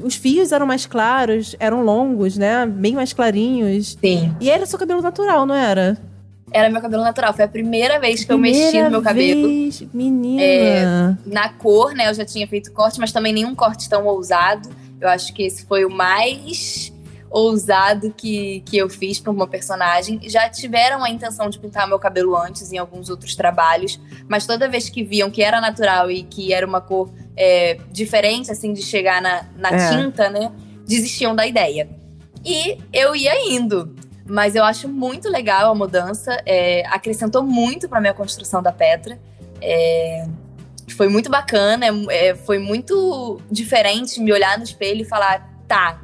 Os 0.00 0.14
fios 0.14 0.52
eram 0.52 0.66
mais 0.66 0.86
claros, 0.86 1.56
eram 1.58 1.82
longos, 1.82 2.36
né? 2.36 2.66
Bem 2.66 2.94
mais 2.94 3.12
clarinhos. 3.12 3.96
Sim. 4.00 4.32
E 4.40 4.48
era 4.48 4.64
seu 4.66 4.78
cabelo 4.78 5.02
natural, 5.02 5.44
não 5.44 5.54
era? 5.54 5.98
Era 6.52 6.70
meu 6.70 6.80
cabelo 6.80 7.02
natural. 7.02 7.32
Foi 7.34 7.44
a 7.44 7.48
primeira 7.48 7.98
vez 8.00 8.24
que 8.24 8.32
eu 8.32 8.38
mexi 8.38 8.60
no 8.60 8.66
Primeira 8.68 8.90
meu 8.90 9.02
cabelo. 9.02 9.48
vez, 9.48 9.82
Menina. 9.92 11.18
Na 11.26 11.48
cor, 11.50 11.92
né? 11.94 12.08
Eu 12.08 12.14
já 12.14 12.24
tinha 12.24 12.46
feito 12.46 12.72
corte, 12.72 12.98
mas 12.98 13.12
também 13.12 13.32
nenhum 13.32 13.54
corte 13.54 13.88
tão 13.88 14.06
ousado. 14.06 14.68
Eu 15.00 15.08
acho 15.08 15.32
que 15.34 15.42
esse 15.44 15.64
foi 15.66 15.84
o 15.84 15.90
mais 15.90 16.92
ousado 17.30 18.12
que, 18.16 18.60
que 18.64 18.76
eu 18.78 18.88
fiz 18.88 19.20
para 19.20 19.30
uma 19.30 19.46
personagem. 19.46 20.18
Já 20.24 20.48
tiveram 20.48 21.04
a 21.04 21.10
intenção 21.10 21.50
de 21.50 21.58
pintar 21.58 21.86
meu 21.86 21.98
cabelo 21.98 22.36
antes 22.36 22.72
em 22.72 22.78
alguns 22.78 23.10
outros 23.10 23.36
trabalhos, 23.36 24.00
mas 24.26 24.46
toda 24.46 24.66
vez 24.68 24.88
que 24.88 25.04
viam 25.04 25.30
que 25.30 25.42
era 25.42 25.60
natural 25.60 26.10
e 26.10 26.22
que 26.22 26.52
era 26.54 26.66
uma 26.66 26.80
cor 26.80 27.10
é, 27.36 27.78
diferente, 27.92 28.50
assim, 28.50 28.72
de 28.72 28.82
chegar 28.82 29.20
na, 29.20 29.44
na 29.56 29.70
É. 29.70 29.90
tinta, 29.90 30.30
né? 30.30 30.50
Desistiam 30.86 31.36
da 31.36 31.46
ideia. 31.46 31.88
E 32.44 32.78
eu 32.92 33.14
ia 33.14 33.52
indo. 33.52 33.94
Mas 34.28 34.54
eu 34.54 34.62
acho 34.64 34.88
muito 34.88 35.28
legal 35.28 35.70
a 35.72 35.74
mudança. 35.74 36.36
é, 36.44 36.84
acrescentou 36.88 37.42
muito 37.42 37.88
para 37.88 38.00
minha 38.00 38.14
construção 38.14 38.62
da 38.62 38.70
Petra. 38.70 39.18
É, 39.60 40.26
foi 40.96 41.08
muito 41.08 41.30
bacana, 41.30 41.86
é, 41.86 42.28
é, 42.28 42.34
foi 42.34 42.58
muito 42.58 43.40
diferente 43.50 44.20
me 44.20 44.32
olhar 44.32 44.56
no 44.58 44.64
espelho 44.64 45.02
e 45.02 45.04
falar, 45.04 45.48
tá, 45.66 46.00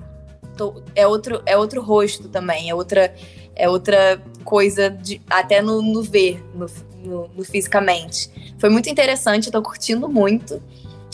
tô- 0.56 0.82
é, 0.94 1.06
outro, 1.06 1.42
é 1.46 1.56
outro 1.56 1.80
rosto 1.82 2.28
também, 2.28 2.70
é 2.70 2.74
outra, 2.74 3.14
é 3.56 3.68
outra 3.68 4.20
coisa, 4.44 4.90
de, 4.90 5.20
até 5.28 5.60
no, 5.62 5.80
no 5.82 6.02
ver, 6.02 6.42
no, 6.54 6.66
no- 7.04 7.28
no 7.28 7.44
fisicamente. 7.44 8.30
Foi 8.58 8.68
muito 8.70 8.88
interessante, 8.88 9.46
eu 9.46 9.52
tô 9.52 9.62
curtindo 9.62 10.08
muito. 10.08 10.62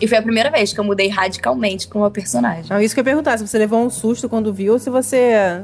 E 0.00 0.08
foi 0.08 0.16
a 0.16 0.22
primeira 0.22 0.50
vez 0.50 0.72
que 0.72 0.80
eu 0.80 0.84
mudei 0.84 1.08
radicalmente 1.08 1.86
pra 1.86 1.98
uma 1.98 2.10
personagem. 2.10 2.64
Isso 2.82 2.94
que 2.94 3.00
eu 3.00 3.02
ia 3.02 3.04
perguntar, 3.04 3.36
se 3.38 3.46
você 3.46 3.58
levou 3.58 3.84
um 3.84 3.90
susto 3.90 4.28
quando 4.30 4.52
viu, 4.52 4.72
ou 4.74 4.78
se 4.78 4.88
você. 4.88 5.62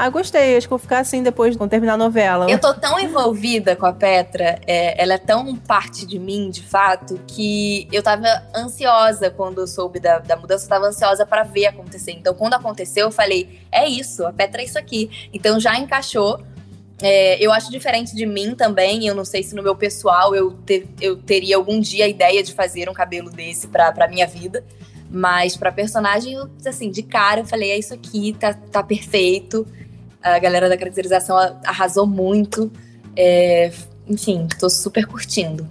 Ah, 0.00 0.08
gostei, 0.10 0.56
acho 0.56 0.68
que 0.68 0.70
vou 0.70 0.78
ficar 0.78 1.00
assim 1.00 1.24
depois, 1.24 1.56
quando 1.56 1.70
terminar 1.70 1.94
a 1.94 1.96
novela. 1.96 2.48
Eu 2.48 2.60
tô 2.60 2.72
tão 2.72 3.00
envolvida 3.00 3.74
com 3.74 3.84
a 3.84 3.92
Petra, 3.92 4.60
é, 4.64 5.02
ela 5.02 5.14
é 5.14 5.18
tão 5.18 5.56
parte 5.56 6.06
de 6.06 6.20
mim, 6.20 6.50
de 6.50 6.62
fato, 6.62 7.18
que 7.26 7.88
eu 7.90 8.00
tava 8.00 8.28
ansiosa 8.54 9.28
quando 9.28 9.60
eu 9.60 9.66
soube 9.66 9.98
da, 9.98 10.20
da 10.20 10.36
mudança, 10.36 10.66
eu 10.66 10.68
tava 10.68 10.86
ansiosa 10.86 11.26
pra 11.26 11.42
ver 11.42 11.66
acontecer. 11.66 12.12
Então, 12.12 12.32
quando 12.32 12.54
aconteceu, 12.54 13.06
eu 13.06 13.10
falei: 13.10 13.58
é 13.72 13.88
isso, 13.88 14.24
a 14.24 14.32
Petra 14.32 14.62
é 14.62 14.66
isso 14.66 14.78
aqui. 14.78 15.28
Então, 15.32 15.58
já 15.58 15.76
encaixou. 15.76 16.40
É, 17.02 17.44
eu 17.44 17.52
acho 17.52 17.68
diferente 17.68 18.14
de 18.14 18.24
mim 18.24 18.54
também. 18.54 19.04
Eu 19.04 19.16
não 19.16 19.24
sei 19.24 19.42
se 19.42 19.52
no 19.56 19.64
meu 19.64 19.74
pessoal 19.74 20.32
eu, 20.32 20.52
te- 20.64 20.86
eu 21.00 21.16
teria 21.16 21.56
algum 21.56 21.80
dia 21.80 22.04
a 22.04 22.08
ideia 22.08 22.40
de 22.44 22.54
fazer 22.54 22.88
um 22.88 22.92
cabelo 22.94 23.30
desse 23.30 23.66
pra, 23.66 23.90
pra 23.90 24.06
minha 24.06 24.28
vida. 24.28 24.64
Mas 25.10 25.56
pra 25.56 25.72
personagem, 25.72 26.36
assim, 26.64 26.88
de 26.88 27.02
cara, 27.02 27.40
eu 27.40 27.44
falei: 27.46 27.72
é 27.72 27.78
isso 27.78 27.94
aqui, 27.94 28.36
tá, 28.38 28.54
tá 28.54 28.80
perfeito. 28.80 29.66
A 30.22 30.38
galera 30.38 30.68
da 30.68 30.76
caracterização 30.76 31.36
arrasou 31.64 32.06
muito. 32.06 32.70
É, 33.16 33.72
enfim, 34.08 34.48
tô 34.58 34.68
super 34.68 35.06
curtindo. 35.06 35.68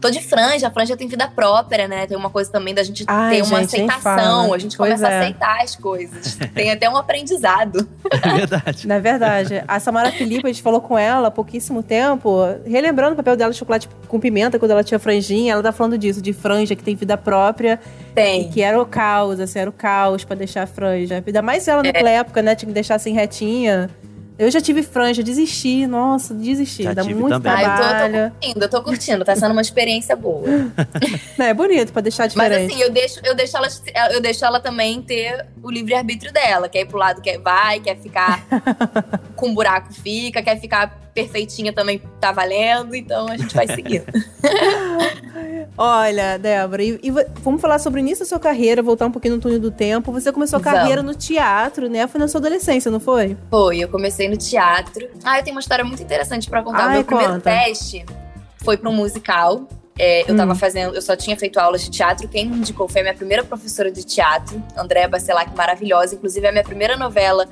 Tô 0.00 0.10
de 0.10 0.22
franja, 0.22 0.68
a 0.68 0.70
franja 0.70 0.96
tem 0.96 1.08
vida 1.08 1.28
própria, 1.28 1.88
né? 1.88 2.06
Tem 2.06 2.16
uma 2.16 2.30
coisa 2.30 2.50
também 2.50 2.74
da 2.74 2.82
gente 2.82 3.04
Ai, 3.06 3.36
ter 3.36 3.42
uma 3.42 3.60
gente, 3.60 3.78
nem 3.78 3.88
aceitação, 3.88 4.42
fala. 4.42 4.54
a 4.54 4.58
gente 4.58 4.76
Pois 4.76 4.92
começa 4.92 5.08
é. 5.08 5.16
a 5.16 5.20
aceitar 5.20 5.62
as 5.62 5.76
coisas. 5.76 6.36
Tem 6.54 6.70
até 6.70 6.88
um 6.88 6.96
aprendizado. 6.96 7.86
É 8.22 8.36
verdade. 8.36 8.88
Na 8.88 8.94
é 8.94 9.00
verdade, 9.00 9.64
a 9.68 9.78
Samara 9.78 10.10
Felipe, 10.10 10.46
a 10.46 10.52
gente 10.52 10.62
falou 10.62 10.80
com 10.80 10.98
ela 10.98 11.28
há 11.28 11.30
pouquíssimo 11.30 11.82
tempo, 11.82 12.40
relembrando 12.64 13.12
o 13.12 13.16
papel 13.16 13.36
dela 13.36 13.52
de 13.52 13.58
chocolate 13.58 13.88
com 14.08 14.18
pimenta, 14.18 14.58
quando 14.58 14.70
ela 14.70 14.82
tinha 14.82 14.98
franjinha, 14.98 15.52
ela 15.52 15.62
tá 15.62 15.72
falando 15.72 15.98
disso, 15.98 16.20
de 16.22 16.32
franja 16.32 16.74
que 16.74 16.82
tem 16.82 16.94
vida 16.94 17.16
própria, 17.16 17.78
e 18.10 18.14
Tem. 18.14 18.48
que 18.50 18.62
era 18.62 18.80
o 18.80 18.86
caos, 18.86 19.38
assim, 19.38 19.58
era 19.58 19.70
o 19.70 19.72
caos 19.72 20.24
pra 20.24 20.34
deixar 20.36 20.62
a 20.62 20.66
franja. 20.66 21.22
Ainda 21.24 21.42
mais 21.42 21.68
ela 21.68 21.82
naquela 21.82 22.10
época, 22.10 22.42
né, 22.42 22.54
tinha 22.54 22.68
que 22.68 22.74
deixar 22.74 22.94
assim 22.96 23.12
retinha. 23.12 23.90
Eu 24.38 24.50
já 24.50 24.60
tive 24.60 24.82
franja, 24.82 25.22
desisti, 25.22 25.86
nossa, 25.86 26.34
desisti, 26.34 26.82
Já 26.82 26.92
dá 26.92 27.02
tive 27.02 27.14
muito 27.14 27.40
também. 27.40 27.52
Ah, 27.52 27.56
eu 27.56 27.64
tô, 27.64 27.70
eu 27.72 27.78
tô 27.78 27.88
trabalho. 27.88 28.30
curtindo, 28.32 28.64
eu 28.64 28.68
tô 28.68 28.82
curtindo, 28.82 29.24
tá 29.24 29.34
sendo 29.34 29.52
uma 29.52 29.62
experiência 29.62 30.14
boa. 30.14 30.46
Não, 31.38 31.46
é 31.46 31.54
bonito 31.54 31.90
pra 31.92 32.02
deixar 32.02 32.24
Mas 32.24 32.50
diferente. 32.50 32.72
assim, 32.72 32.82
eu 32.82 32.90
deixo, 32.90 33.20
eu 33.24 33.34
deixo 33.34 33.56
ela, 33.56 33.68
eu 34.12 34.20
deixo 34.20 34.44
ela 34.44 34.60
também 34.60 35.00
ter 35.00 35.46
o 35.62 35.70
livre-arbítrio 35.70 36.32
dela. 36.32 36.68
Quer 36.68 36.80
ir 36.82 36.86
pro 36.86 36.98
lado, 36.98 37.22
quer 37.22 37.38
vai, 37.38 37.80
quer 37.80 37.96
ficar 37.98 38.44
com 39.34 39.54
buraco, 39.54 39.92
fica, 39.94 40.42
quer 40.42 40.60
ficar 40.60 41.05
perfeitinha 41.16 41.72
também, 41.72 42.00
tá 42.20 42.30
valendo. 42.30 42.94
Então 42.94 43.26
a 43.28 43.36
gente 43.38 43.54
vai 43.54 43.66
seguindo. 43.66 44.04
Olha, 45.78 46.38
Débora, 46.38 46.82
e, 46.82 46.98
e 47.02 47.10
vamos 47.42 47.60
falar 47.60 47.78
sobre 47.78 48.00
o 48.00 48.02
início 48.02 48.24
da 48.24 48.28
sua 48.28 48.38
carreira, 48.38 48.82
voltar 48.82 49.06
um 49.06 49.10
pouquinho 49.10 49.36
no 49.36 49.40
túnel 49.40 49.58
do 49.58 49.70
tempo. 49.70 50.12
Você 50.12 50.30
começou 50.30 50.58
a 50.58 50.62
Vamos. 50.62 50.78
carreira 50.78 51.02
no 51.02 51.14
teatro, 51.14 51.88
né? 51.88 52.06
Foi 52.06 52.18
na 52.20 52.28
sua 52.28 52.38
adolescência, 52.40 52.90
não 52.90 53.00
foi? 53.00 53.36
Foi, 53.50 53.78
eu 53.78 53.88
comecei 53.88 54.28
no 54.28 54.36
teatro. 54.36 55.08
Ah, 55.24 55.38
eu 55.38 55.44
tenho 55.44 55.56
uma 55.56 55.60
história 55.60 55.84
muito 55.84 56.02
interessante 56.02 56.48
pra 56.48 56.62
contar. 56.62 56.84
Ai, 56.84 56.88
o 56.88 56.92
meu 56.92 57.04
primeiro 57.04 57.32
conta. 57.34 57.50
teste 57.50 58.04
foi 58.62 58.76
pra 58.76 58.90
um 58.90 58.94
musical. 58.94 59.66
É, 59.98 60.28
eu 60.30 60.34
Hum. 60.34 60.36
tava 60.36 60.54
fazendo, 60.54 60.94
eu 60.94 61.00
só 61.00 61.16
tinha 61.16 61.36
feito 61.38 61.58
aulas 61.58 61.82
de 61.82 61.90
teatro. 61.90 62.28
Quem 62.28 62.46
me 62.46 62.58
indicou 62.58 62.86
foi 62.86 63.00
a 63.00 63.04
minha 63.04 63.14
primeira 63.14 63.42
professora 63.42 63.90
de 63.90 64.04
teatro, 64.04 64.62
Andréa 64.76 65.08
Bacelac, 65.08 65.54
maravilhosa. 65.56 66.14
Inclusive, 66.14 66.46
a 66.46 66.52
minha 66.52 66.64
primeira 66.64 66.96
novela 66.98 67.48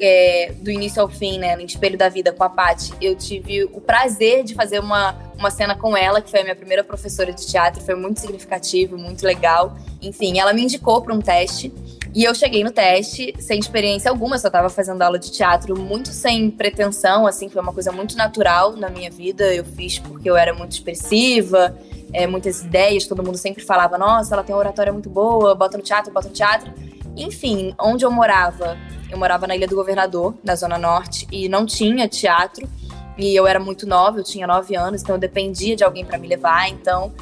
é, 0.00 0.52
do 0.58 0.70
início 0.70 1.00
ao 1.00 1.08
fim, 1.08 1.38
né, 1.38 1.56
no 1.56 1.62
Espelho 1.62 1.96
da 1.96 2.08
Vida 2.08 2.32
com 2.32 2.42
a 2.42 2.48
Paty, 2.48 2.92
eu 3.00 3.14
tive 3.14 3.64
o 3.64 3.80
prazer 3.80 4.44
de 4.44 4.54
fazer 4.54 4.80
uma, 4.80 5.16
uma 5.38 5.50
cena 5.50 5.74
com 5.74 5.96
ela, 5.96 6.20
que 6.20 6.30
foi 6.30 6.40
a 6.40 6.42
minha 6.42 6.56
primeira 6.56 6.82
professora 6.82 7.32
de 7.32 7.46
teatro. 7.46 7.82
Foi 7.82 7.94
muito 7.94 8.20
significativo, 8.20 8.98
muito 8.98 9.24
legal. 9.24 9.76
Enfim, 10.02 10.38
ela 10.38 10.52
me 10.52 10.62
indicou 10.62 11.00
pra 11.02 11.14
um 11.14 11.20
teste. 11.20 11.72
E 12.14 12.22
eu 12.22 12.34
cheguei 12.34 12.62
no 12.62 12.70
teste 12.70 13.34
sem 13.40 13.58
experiência 13.58 14.08
alguma, 14.08 14.38
só 14.38 14.48
tava 14.48 14.68
fazendo 14.68 15.02
aula 15.02 15.18
de 15.18 15.32
teatro 15.32 15.76
muito 15.76 16.10
sem 16.10 16.48
pretensão, 16.48 17.26
assim, 17.26 17.48
foi 17.48 17.60
uma 17.60 17.72
coisa 17.72 17.90
muito 17.90 18.16
natural 18.16 18.76
na 18.76 18.88
minha 18.88 19.10
vida. 19.10 19.52
Eu 19.52 19.64
fiz 19.64 19.98
porque 19.98 20.30
eu 20.30 20.36
era 20.36 20.54
muito 20.54 20.72
expressiva, 20.72 21.76
é, 22.12 22.26
muitas 22.26 22.62
ideias, 22.62 23.06
todo 23.06 23.22
mundo 23.22 23.36
sempre 23.36 23.64
falava, 23.64 23.98
nossa, 23.98 24.34
ela 24.34 24.44
tem 24.44 24.54
uma 24.54 24.60
oratória 24.60 24.92
muito 24.92 25.10
boa, 25.10 25.56
bota 25.56 25.76
no 25.76 25.82
teatro, 25.82 26.12
bota 26.12 26.28
no 26.28 26.34
teatro. 26.34 26.72
Enfim, 27.16 27.74
onde 27.80 28.04
eu 28.04 28.10
morava, 28.10 28.76
eu 29.14 29.18
morava 29.18 29.46
na 29.46 29.54
Ilha 29.54 29.68
do 29.68 29.76
Governador, 29.76 30.34
na 30.42 30.56
Zona 30.56 30.76
Norte, 30.76 31.26
e 31.30 31.48
não 31.48 31.64
tinha 31.64 32.08
teatro. 32.08 32.68
E 33.16 33.34
eu 33.34 33.46
era 33.46 33.60
muito 33.60 33.86
nova, 33.86 34.18
eu 34.18 34.24
tinha 34.24 34.44
nove 34.44 34.76
anos, 34.76 35.02
então 35.02 35.14
eu 35.14 35.20
dependia 35.20 35.76
de 35.76 35.84
alguém 35.84 36.04
pra 36.04 36.18
me 36.18 36.26
levar. 36.26 36.68
Então, 36.68 37.12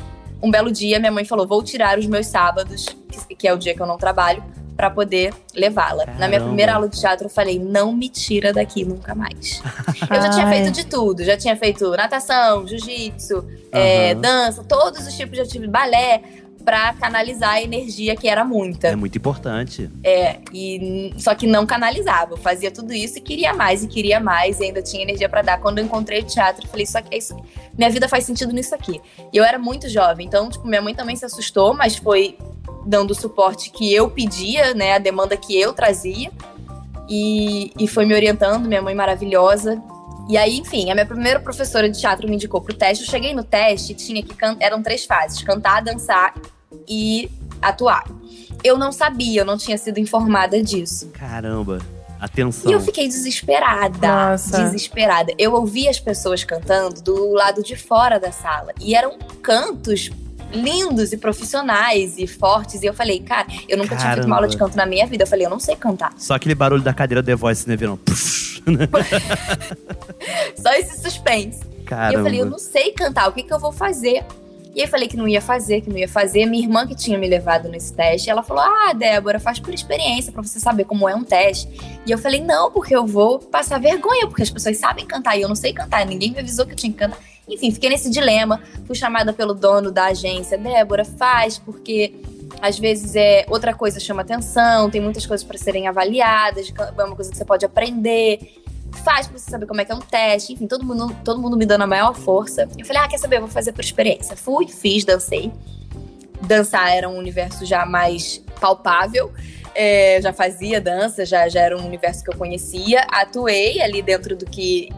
um 0.43 0.51
belo 0.51 0.73
dia, 0.73 0.99
minha 0.99 1.13
mãe 1.13 1.25
falou: 1.25 1.47
vou 1.47 1.63
tirar 1.63 1.99
os 1.99 2.07
meus 2.07 2.27
sábados, 2.27 2.87
que, 3.39 3.47
é 3.47 3.53
o 3.53 3.59
dia 3.59 3.75
que 3.75 3.83
eu 3.83 3.87
não 3.87 3.99
trabalho, 3.99 4.43
pra 4.75 4.89
poder 4.89 5.35
levá-la. 5.55 6.07
Na 6.19 6.29
minha 6.29 6.41
primeira 6.41 6.75
aula 6.75 6.89
de 6.89 6.99
teatro, 6.99 7.27
eu 7.27 7.31
falei: 7.31 7.59
não 7.59 7.93
me 7.93 8.09
tira 8.09 8.55
daqui 8.55 8.87
nunca 8.87 9.15
mais. 9.15 9.63
eu 10.11 10.23
já 10.23 10.31
tinha 10.31 10.49
feito 10.49 10.71
de 10.71 10.87
tudo, 10.87 11.23
já 11.23 11.37
tinha 11.37 11.55
feito 11.57 11.91
natação, 11.91 12.67
jiu-jitsu, 12.67 13.45
é, 13.71 14.13
Aham. 14.13 14.21
dança, 14.23 14.65
todos 14.65 15.07
os 15.07 15.15
tipos 15.15 15.35
de 15.35 15.43
atividade, 15.43 15.71
balé, 15.71 16.23
pra 16.65 16.95
canalizar 16.95 17.55
a 17.55 17.63
energia 17.63 18.17
que 18.17 18.29
era 18.29 18.45
muita. 18.45 18.89
É 18.89 18.97
muito 18.97 19.17
importante. 19.19 19.91
É, 20.03 20.39
e 20.53 21.13
só 21.19 21.35
que 21.35 21.47
não 21.47 21.67
canalizava. 21.67 22.33
Eu 22.33 22.37
fazia 22.37 22.71
tudo 22.71 22.93
isso 22.93 23.19
e 23.19 23.21
queria 23.21 23.53
mais, 23.53 23.83
e 23.83 23.89
queria 23.89 24.21
mais, 24.21 24.61
e 24.61 24.65
ainda 24.65 24.83
tinha 24.83 25.03
energia 25.03 25.29
pra 25.29 25.43
dar. 25.43 25.61
Quando 25.61 25.79
eu 25.79 25.85
encontrei 25.85 26.21
o 26.21 26.25
teatro, 26.25 26.65
eu 26.65 26.69
falei, 26.69 26.85
isso 26.85 26.97
aqui 26.97 27.15
é 27.15 27.19
isso. 27.19 27.37
Minha 27.77 27.91
vida 27.91 28.09
faz 28.09 28.25
sentido 28.25 28.53
nisso 28.53 28.75
aqui. 28.75 29.01
E 29.33 29.37
eu 29.37 29.45
era 29.45 29.59
muito 29.59 29.89
jovem, 29.89 30.27
então, 30.27 30.49
tipo, 30.49 30.67
minha 30.67 30.83
mãe 30.83 30.95
também 30.95 31.17
se 31.17 31.25
assustou, 31.25 31.75
mas 31.75 31.97
foi 31.97 32.39
dando 32.85 33.13
o 33.13 33.15
suporte 33.15 33.71
que 33.71 33.93
eu 33.93 34.11
pedia, 34.11 34.75
né? 34.75 34.95
A 34.95 34.99
demanda 34.99 35.37
que 35.37 35.59
eu 35.59 35.73
trazia. 35.73 36.31
E, 37.09 37.73
e 37.79 37.87
foi 37.87 38.07
me 38.07 38.15
orientando, 38.15 38.67
minha 38.67 38.81
mãe 38.81 38.95
maravilhosa. 38.95 39.83
E 40.29 40.37
aí, 40.37 40.59
enfim, 40.59 40.91
a 40.91 40.95
minha 40.95 41.07
primeira 41.07 41.41
professora 41.41 41.89
de 41.89 42.01
teatro 42.01 42.29
me 42.29 42.35
indicou 42.35 42.61
pro 42.61 42.75
teste. 42.75 43.05
Eu 43.05 43.11
cheguei 43.11 43.35
no 43.35 43.45
teste, 43.45 43.95
tinha 43.95 44.23
que 44.23 44.35
can... 44.35 44.57
eram 44.61 44.83
três 44.83 45.05
fases: 45.05 45.43
cantar, 45.43 45.83
dançar 45.83 46.35
e 46.89 47.31
atuar. 47.61 48.05
Eu 48.63 48.79
não 48.79 48.93
sabia, 48.93 49.41
eu 49.41 49.45
não 49.45 49.59
tinha 49.59 49.77
sido 49.77 49.99
informada 49.99 50.63
disso. 50.63 51.11
Caramba. 51.11 51.81
Atenção. 52.21 52.71
E 52.71 52.75
eu 52.75 52.81
fiquei 52.81 53.09
desesperada. 53.09 54.31
Nossa. 54.31 54.63
Desesperada. 54.63 55.35
Eu 55.37 55.55
ouvi 55.55 55.89
as 55.89 55.99
pessoas 55.99 56.45
cantando 56.45 57.03
do 57.03 57.33
lado 57.33 57.65
de 57.65 57.75
fora 57.75 58.21
da 58.21 58.31
sala. 58.31 58.73
E 58.81 58.95
eram 58.95 59.19
cantos 59.43 60.09
lindos 60.53 61.13
e 61.13 61.17
profissionais 61.17 62.19
e 62.19 62.27
fortes. 62.27 62.83
E 62.83 62.87
eu 62.87 62.95
falei, 62.95 63.21
cara, 63.21 63.47
eu 63.69 63.77
nunca 63.79 63.97
tinha 63.97 64.13
feito 64.13 64.27
uma 64.27 64.37
aula 64.37 64.49
de 64.49 64.57
Caramba. 64.57 64.75
canto 64.75 64.79
na 64.79 64.87
minha 64.87 65.07
vida. 65.07 65.25
Eu 65.25 65.29
falei, 65.29 65.47
eu 65.47 65.51
não 65.51 65.61
sei 65.61 65.77
cantar. 65.77 66.13
Só 66.17 66.35
aquele 66.35 66.55
barulho 66.55 66.83
da 66.83 66.95
cadeira 66.95 67.23
The 67.23 67.35
Voice, 67.35 67.69
né, 67.69 67.77
virando? 67.77 68.01
Só 70.57 70.73
esse 70.75 71.01
suspense. 71.03 71.61
E 71.81 71.85
Caramba. 71.85 72.19
eu 72.19 72.23
falei, 72.23 72.41
eu 72.41 72.47
não 72.47 72.59
sei 72.59 72.93
cantar, 72.93 73.29
o 73.29 73.33
que, 73.33 73.43
que 73.43 73.53
eu 73.53 73.59
vou 73.59 73.73
fazer? 73.73 74.25
E 74.75 74.81
aí 74.81 74.87
eu 74.87 74.89
falei 74.89 75.07
que 75.07 75.19
não 75.19 75.29
ia 75.29 75.41
fazer, 75.43 75.83
que 75.83 75.91
não 75.91 75.99
ia 75.99 76.09
fazer. 76.09 76.47
Minha 76.47 76.65
irmã 76.65 76.87
que 76.87 76.95
tinha 76.95 77.19
me 77.19 77.29
levado 77.29 77.69
nesse 77.69 77.93
teste, 77.93 78.31
ela 78.31 78.43
falou: 78.43 78.63
Ah, 78.63 78.95
Débora, 78.95 79.39
faz 79.39 79.59
por 79.59 79.75
experiência, 79.75 80.33
pra 80.33 80.43
você 80.43 80.59
saber 80.59 80.85
como 80.85 81.07
é 81.07 81.15
um 81.15 81.23
teste. 81.23 81.69
E 82.07 82.11
eu 82.11 82.17
falei, 82.17 82.41
não, 82.41 82.71
porque 82.71 82.97
eu 82.97 83.07
vou 83.07 83.39
passar 83.39 83.79
vergonha, 83.79 84.27
porque 84.27 84.43
as 84.43 84.51
pessoas 84.51 84.79
sabem 84.79 85.07
cantar 85.07 85.37
e 85.37 85.43
eu 85.43 85.49
não 85.49 85.55
sei 85.55 85.73
cantar, 85.73 86.07
ninguém 86.07 86.33
me 86.33 86.41
avisou 86.41 86.65
que 86.65 86.73
eu 86.73 86.77
tinha 86.77 86.93
que 86.93 86.99
cantar. 86.99 87.19
Enfim, 87.49 87.71
fiquei 87.73 87.91
nesse 87.91 88.11
dilema. 88.11 88.61
Fui 88.87 88.95
chamada 88.95 89.33
pelo 89.33 89.55
dono 89.55 89.91
da 89.91 90.07
agência, 90.07 90.57
Débora, 90.57 91.05
faz, 91.05 91.59
porque 91.59 92.15
às 92.61 92.79
vezes 92.79 93.17
é 93.17 93.45
outra 93.49 93.75
coisa 93.75 93.99
chama 93.99 94.23
atenção, 94.23 94.91
tem 94.91 95.01
muitas 95.01 95.27
coisas 95.27 95.45
para 95.45 95.59
serem 95.59 95.89
avaliadas, 95.89 96.73
é 96.79 97.05
uma 97.05 97.17
coisa 97.17 97.31
que 97.31 97.37
você 97.37 97.45
pode 97.45 97.65
aprender. 97.65 98.59
Faz 99.05 99.27
pra 99.27 99.39
você 99.39 99.51
saber 99.51 99.67
como 99.67 99.81
é 99.81 99.85
que 99.87 99.93
é 99.93 99.95
um 99.95 100.01
teste, 100.01 100.53
enfim, 100.53 100.67
todo 100.67 100.85
mundo, 100.85 101.17
todo 101.25 101.41
mundo 101.41 101.57
me 101.57 101.65
dando 101.65 101.83
a 101.83 101.87
maior 101.87 102.15
força. 102.15 102.69
Eu 102.79 102.85
falei, 102.85 103.03
ah, 103.03 103.09
quer 103.09 103.19
saber? 103.19 103.37
Eu 103.37 103.41
vou 103.41 103.51
fazer 103.51 103.73
por 103.73 103.81
experiência. 103.81 104.37
Fui, 104.37 104.69
fiz, 104.69 105.05
dancei. 105.05 105.51
Dançar 106.43 106.95
era 106.95 107.09
um 107.09 107.17
universo 107.17 107.65
já 107.65 107.87
mais 107.87 108.45
palpável. 108.61 109.33
É, 109.75 110.21
já 110.21 110.35
fazia 110.35 110.79
dança, 110.79 111.25
já, 111.25 111.49
já 111.49 111.63
era 111.63 111.77
um 111.77 111.87
universo 111.87 112.23
que 112.23 112.31
eu 112.31 112.37
conhecia. 112.37 113.01
Atuei 113.11 113.81
ali 113.81 114.03
dentro 114.03 114.37
do 114.37 114.45
que 114.45 114.91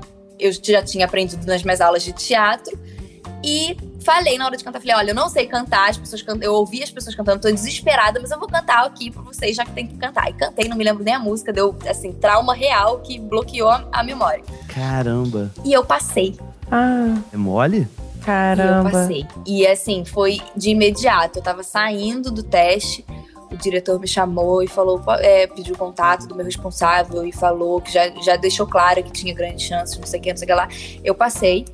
eu 0.47 0.53
já 0.53 0.83
tinha 0.83 1.05
aprendido 1.07 1.47
nas 1.47 1.63
minhas 1.63 1.81
aulas 1.81 2.03
de 2.03 2.13
teatro. 2.13 2.79
E 3.43 3.77
falei 4.03 4.39
na 4.39 4.47
hora 4.47 4.57
de 4.57 4.65
cantar, 4.65 4.81
falei, 4.81 4.97
olha, 4.97 5.11
eu 5.11 5.15
não 5.15 5.29
sei 5.29 5.47
cantar, 5.47 5.91
as 5.91 5.99
pessoas 5.99 6.23
cantam, 6.23 6.43
eu 6.45 6.55
ouvi 6.55 6.83
as 6.83 6.91
pessoas 6.91 7.15
cantando, 7.15 7.41
tô 7.43 7.51
desesperada, 7.51 8.19
mas 8.21 8.31
eu 8.31 8.39
vou 8.39 8.49
cantar 8.49 8.85
aqui 8.87 9.11
pra 9.11 9.21
vocês, 9.23 9.55
já 9.57 9.65
que 9.67 9.73
tem 9.73 9.87
que 9.87 9.97
cantar. 9.97 10.31
E 10.31 10.33
cantei, 10.33 10.67
não 10.69 10.77
me 10.77 10.85
lembro 10.85 11.05
nem 11.05 11.15
a 11.15 11.19
música, 11.19 11.53
deu, 11.53 11.75
assim, 11.89 12.13
trauma 12.13 12.55
real 12.55 13.01
que 13.01 13.19
bloqueou 13.19 13.69
a, 13.69 13.87
a 13.93 14.03
memória. 14.03 14.43
Caramba. 14.69 15.51
E 15.65 15.73
eu 15.73 15.85
passei. 15.85 16.37
Ah, 16.71 17.17
É 17.33 17.37
mole? 17.37 17.79
E 17.79 17.81
eu 17.83 18.25
caramba. 18.25 18.91
passei. 18.91 19.27
E 19.47 19.67
assim, 19.67 20.03
foi 20.07 20.41
de 20.57 20.71
imediato. 20.71 21.39
Eu 21.39 21.43
tava 21.43 21.63
saindo 21.63 22.31
do 22.31 22.43
teste, 22.43 23.05
o 23.55 23.57
diretor 23.57 23.99
me 24.01 24.07
chamou 24.07 24.63
e 24.63 24.67
falou, 24.67 25.03
é, 25.21 25.47
pediu 25.47 25.77
contato 25.77 26.27
do 26.27 26.35
meu 26.35 26.45
responsável 26.45 27.25
e 27.25 27.33
falou 27.33 27.81
que 27.81 27.93
já, 27.93 28.11
já 28.23 28.37
deixou 28.37 28.67
claro 28.67 29.03
que 29.03 29.13
tinha 29.13 29.35
grande 29.35 29.63
chance, 29.63 29.99
não 29.99 30.07
sei 30.07 30.21
o 30.21 30.23
que, 30.23 30.31
não 30.31 30.37
sei 30.37 30.45
o 30.45 30.49
que 30.49 30.55
lá. 30.55 30.69
Eu 31.03 31.15
passei. 31.15 31.65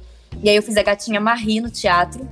E 0.42 0.48
aí 0.48 0.56
eu 0.56 0.62
fiz 0.62 0.76
a 0.76 0.82
Gatinha 0.82 1.20
Marie 1.20 1.60
no 1.60 1.70
teatro. 1.70 2.26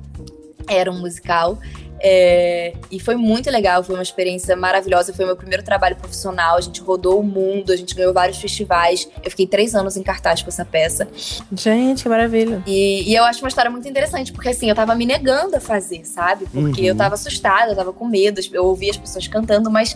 Era 0.68 0.90
um 0.90 1.00
musical. 1.00 1.58
É, 2.00 2.72
e 2.90 3.00
foi 3.00 3.16
muito 3.16 3.50
legal, 3.50 3.82
foi 3.82 3.94
uma 3.96 4.02
experiência 4.02 4.54
maravilhosa. 4.56 5.12
Foi 5.12 5.24
meu 5.24 5.36
primeiro 5.36 5.62
trabalho 5.64 5.96
profissional. 5.96 6.56
A 6.56 6.60
gente 6.60 6.80
rodou 6.80 7.20
o 7.20 7.22
mundo, 7.24 7.72
a 7.72 7.76
gente 7.76 7.94
ganhou 7.94 8.12
vários 8.12 8.38
festivais. 8.38 9.08
Eu 9.24 9.30
fiquei 9.30 9.46
três 9.46 9.74
anos 9.74 9.96
em 9.96 10.02
cartaz 10.02 10.42
com 10.42 10.48
essa 10.48 10.64
peça. 10.64 11.08
Gente, 11.52 12.02
que 12.04 12.08
maravilha. 12.08 12.62
E, 12.66 13.10
e 13.10 13.14
eu 13.14 13.24
acho 13.24 13.40
uma 13.40 13.48
história 13.48 13.70
muito 13.70 13.88
interessante, 13.88 14.32
porque 14.32 14.50
assim, 14.50 14.68
eu 14.68 14.74
tava 14.74 14.94
me 14.94 15.04
negando 15.06 15.56
a 15.56 15.60
fazer, 15.60 16.04
sabe? 16.04 16.46
Porque 16.52 16.80
Uhum. 16.82 16.86
eu 16.88 16.96
tava 16.96 17.14
assustada, 17.14 17.72
eu 17.72 17.76
tava 17.76 17.92
com 17.92 18.06
medo, 18.06 18.40
eu 18.52 18.64
ouvia 18.64 18.90
as 18.90 18.96
pessoas 18.96 19.26
cantando, 19.26 19.70
mas. 19.70 19.94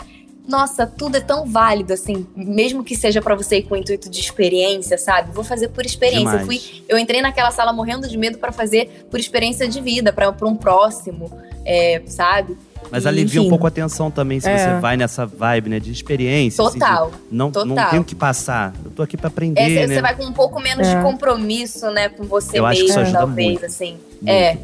Nossa, 0.49 0.85
tudo 0.89 1.17
é 1.17 1.21
tão 1.21 1.47
válido, 1.47 1.93
assim, 1.93 2.27
mesmo 2.35 2.83
que 2.83 2.97
seja 2.97 3.23
pra 3.23 3.37
você 3.37 3.59
ir 3.59 3.63
com 3.63 3.75
o 3.75 3.77
intuito 3.77 4.11
de 4.11 4.19
experiência, 4.19 4.99
sabe? 4.99 5.31
Vou 5.33 5.45
fazer 5.45 5.69
por 5.69 5.87
experiência. 5.87 6.35
Eu, 6.39 6.45
fui, 6.47 6.61
eu 6.89 6.99
entrei 6.99 7.23
naquela 7.23 7.53
sala 7.53 7.73
morrendo 7.73 8.09
de 8.09 8.19
medo 8.19 8.39
pra 8.39 8.51
fazer 8.51 9.07
por 9.09 9.21
experiência 9.21 9.69
de 9.69 9.81
vida, 9.81 10.13
pra 10.13 10.33
pra 10.33 10.49
um 10.49 10.57
próximo, 10.57 11.31
é, 11.65 12.03
sabe? 12.07 12.57
Mas 12.91 13.05
E, 13.05 13.09
alivia 13.09 13.41
um 13.41 13.45
enfim, 13.45 13.51
pouco 13.51 13.65
a 13.65 13.69
atenção 13.69 14.11
também 14.11 14.39
se 14.41 14.49
É. 14.49 14.57
você 14.75 14.81
vai 14.81 14.97
nessa 14.97 15.25
vibe, 15.25 15.71
né, 15.71 15.81
de 15.81 15.91
experiência. 15.93 16.63
assim, 16.63 16.75
de 16.75 16.81
Total. 16.81 17.11
não, 17.31 17.47
não 17.47 17.53
total. 17.53 17.91
tenho 17.91 18.05
que 18.05 18.15
passar. 18.15 18.75
Eu 18.85 18.91
tô 18.91 19.03
aqui 19.03 19.17
pra 19.17 19.29
aprender, 19.29 19.61
É, 19.61 19.65
você 19.69 19.87
né? 19.87 19.95
você 19.95 20.03
vai 20.03 20.17
com 20.17 20.25
um 20.25 20.33
pouco 20.33 20.61
menos 20.61 20.87
É. 20.87 20.97
de 20.97 21.03
compromisso, 21.03 21.91
né, 21.91 22.09
com 22.09 22.25
você 22.25 22.59
Eu 22.59 22.67
acho 22.67 22.81
que 22.81 22.87
mesmo, 22.89 22.91
isso 22.91 23.01
ajuda 23.01 23.19
talvez, 23.19 23.49
muito. 23.49 23.65
assim. 23.67 23.97
Muito. 24.21 24.29
É. 24.29 24.59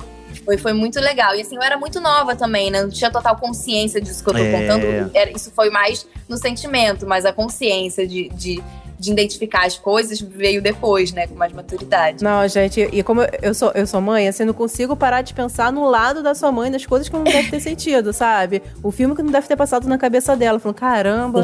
Foi, 0.44 0.58
foi 0.58 0.72
muito 0.72 1.00
legal. 1.00 1.34
E 1.34 1.40
assim, 1.40 1.56
eu 1.56 1.62
era 1.62 1.76
muito 1.78 2.00
nova 2.00 2.34
também, 2.36 2.70
né? 2.70 2.82
Não 2.82 2.90
tinha 2.90 3.10
total 3.10 3.36
consciência 3.36 4.00
disso 4.00 4.22
que 4.22 4.28
eu 4.30 4.34
tô 4.34 4.40
É. 4.40 4.52
contando. 4.52 5.10
Era, 5.14 5.30
isso 5.30 5.50
foi 5.54 5.70
mais 5.70 6.06
no 6.28 6.36
sentimento, 6.36 7.06
mas 7.06 7.24
a 7.24 7.32
consciência 7.32 8.06
de, 8.06 8.28
de, 8.30 8.62
de 8.98 9.12
identificar 9.12 9.64
as 9.66 9.78
coisas 9.78 10.20
veio 10.20 10.60
depois, 10.60 11.12
né? 11.12 11.26
Com 11.26 11.34
mais 11.34 11.52
maturidade. 11.52 12.22
Não, 12.24 12.46
gente, 12.48 12.80
e 12.92 13.02
como 13.02 13.22
eu- 13.22 13.28
eu 13.42 13.54
sou, 13.54 13.70
eu 13.74 13.86
sou 13.86 14.00
mãe, 14.00 14.26
assim, 14.28 14.42
eu 14.42 14.48
não 14.48 14.54
consigo 14.54 14.96
parar 14.96 15.22
de 15.22 15.32
pensar 15.34 15.72
no 15.72 15.88
lado 15.88 16.22
da 16.22 16.34
sua 16.34 16.50
mãe, 16.50 16.70
das 16.70 16.84
coisas 16.84 17.08
que 17.08 17.14
não 17.16 17.24
deve 17.24 17.50
ter 17.50 17.60
sentido, 17.60 18.12
sabe? 18.12 18.62
O 18.82 18.90
filme 18.90 19.14
que 19.14 19.22
não 19.22 19.30
deve 19.30 19.46
ter 19.46 19.56
passado 19.56 19.86
na 19.88 19.96
cabeça 19.98 20.36
dela. 20.36 20.58
Falando, 20.58 20.76
caramba, 20.76 21.42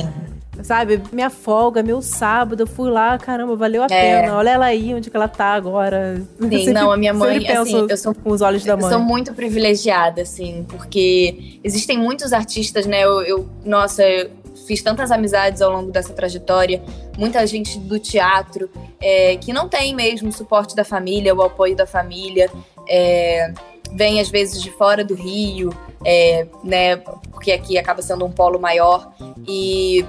sabe? 0.62 1.01
Minha 1.12 1.31
folga, 1.31 1.83
meu 1.83 2.01
sábado, 2.01 2.62
eu 2.62 2.67
fui 2.67 2.90
lá, 2.90 3.19
caramba, 3.19 3.55
valeu 3.55 3.83
a 3.83 3.87
É. 3.87 4.21
pena. 4.23 4.35
Olha 4.37 4.51
ela 4.51 4.64
aí, 4.67 4.95
onde 4.95 5.11
que 5.11 5.17
ela 5.17 5.29
tá 5.29 5.53
agora. 5.55 6.23
Eu 6.40 6.49
Sim, 6.49 6.59
sempre- 6.59 6.73
não, 6.73 6.90
a 6.90 6.97
minha 6.97 7.12
mãe, 7.14 7.47
assim, 7.49 7.87
eu 7.88 7.97
sou 7.97 8.14
com 8.14 8.31
os 8.31 8.40
olhos 8.40 8.64
da 8.64 8.73
Eu 8.73 8.79
mãe. 8.79 8.90
sou 8.90 8.99
muito 9.01 9.33
privilegiada, 9.35 10.23
assim, 10.23 10.64
porque 10.69 11.59
existem 11.62 11.99
muitos 11.99 12.33
artistas, 12.33 12.87
né? 12.87 13.05
Eu, 13.05 13.23
eu- 13.23 13.49
nossa, 13.64 14.03
eu 14.03 14.31
fiz 14.67 14.83
tantas 14.83 15.11
amizades 15.11 15.61
ao 15.61 15.73
longo 15.73 15.90
dessa 15.90 16.12
trajetória, 16.12 16.83
muita 17.19 17.47
gente 17.47 17.79
do 17.79 17.99
teatro 17.99 18.71
é, 19.01 19.37
que 19.37 19.53
não 19.53 19.69
tem 19.69 19.95
mesmo 19.95 20.29
o 20.29 20.33
suporte 20.33 20.75
da 20.75 20.85
família, 20.85 21.35
o 21.35 21.43
apoio 21.43 21.77
da 21.77 21.87
família, 21.87 22.51
é, 22.88 23.53
vem 23.93 24.21
às 24.21 24.29
vezes 24.29 24.62
de 24.62 24.71
fora 24.71 25.05
do 25.05 25.14
Rio, 25.14 25.71
é, 26.05 26.47
né? 26.62 26.97
Porque 26.97 27.53
aqui 27.53 27.79
acaba 27.79 28.03
sendo 28.03 28.25
um 28.25 28.31
polo 28.31 28.59
maior 28.59 29.12
e 29.47 30.05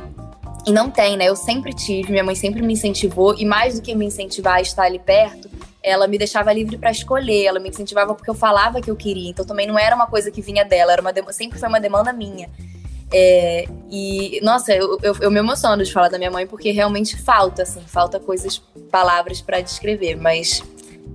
e 0.68 0.72
não 0.72 0.90
tem, 0.90 1.16
né? 1.16 1.26
Eu 1.30 1.36
sempre 1.36 1.74
tive, 1.74 2.12
minha 2.12 2.24
mãe 2.24 2.34
sempre 2.34 2.62
me 2.62 2.74
incentivou, 2.74 3.36
e 3.38 3.46
mais 3.46 3.76
do 3.76 3.84
que 3.84 3.94
me 3.94 4.06
incentivar 4.06 4.56
a 4.56 4.62
estar 4.62 4.84
ali 4.84 4.98
perto, 4.98 5.48
ela 5.82 6.08
me 6.08 6.18
deixava 6.18 6.52
livre 6.52 6.78
pra 6.78 6.90
escolher, 6.90 7.46
ela 7.46 7.60
me 7.60 7.70
incentivava 7.70 8.16
porque 8.16 8.30
eu 8.30 8.34
falava 8.34 8.82
que 8.82 8.90
eu 8.90 8.96
queria, 8.96 9.30
então 9.30 9.46
também 9.46 9.68
não 9.68 9.78
era 9.78 9.96
uma 9.96 10.08
coisa 10.08 10.32
que 10.32 10.42
vinha 10.42 10.66
dela, 10.66 10.92
era 10.92 11.02
uma 11.02 11.14
sempre 11.32 11.60
foi 11.60 11.70
uma 11.70 11.80
demanda 11.80 12.12
minha. 12.12 12.50
É, 13.14 13.66
e, 13.90 14.40
nossa, 14.44 14.74
eu, 14.74 14.98
eu, 15.02 15.16
eu 15.22 15.32
me 15.32 15.40
emociono 15.40 15.84
de 15.84 15.92
falar 15.92 16.10
da 16.10 16.18
minha 16.18 16.32
mãe 16.32 16.48
porque 16.48 16.72
realmente 16.72 17.16
falta, 17.16 17.64
assim, 17.64 17.82
falta 17.86 18.20
coisas, 18.20 18.62
palavras 18.92 19.42
pra 19.42 19.62
descrever, 19.62 20.16
mas 20.16 20.64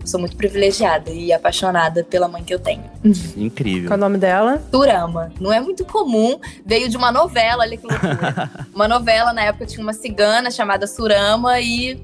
sou 0.05 0.19
muito 0.19 0.37
privilegiada 0.37 1.11
e 1.11 1.33
apaixonada 1.33 2.05
pela 2.05 2.29
mãe 2.29 2.43
que 2.43 2.55
eu 2.55 2.59
tenho. 2.59 2.85
Incrível. 3.37 3.89
Qual 3.89 3.97
é 3.97 3.99
o 3.99 4.01
nome 4.01 4.19
dela? 4.19 4.63
Turama. 4.71 5.33
Não 5.41 5.53
é 5.53 5.61
muito 5.61 5.85
comum, 5.85 6.39
veio 6.65 6.89
de 6.89 6.97
uma 6.97 7.13
novela, 7.13 7.65
olha 7.65 7.77
que 7.77 7.87
loucura. 7.87 8.51
uma 8.75 8.89
novela, 8.89 9.33
na 9.33 9.43
época 9.43 9.67
tinha 9.67 9.83
uma 9.83 9.93
cigana 9.93 10.51
chamada 10.51 10.87
Surama 10.87 11.61
e 11.61 12.01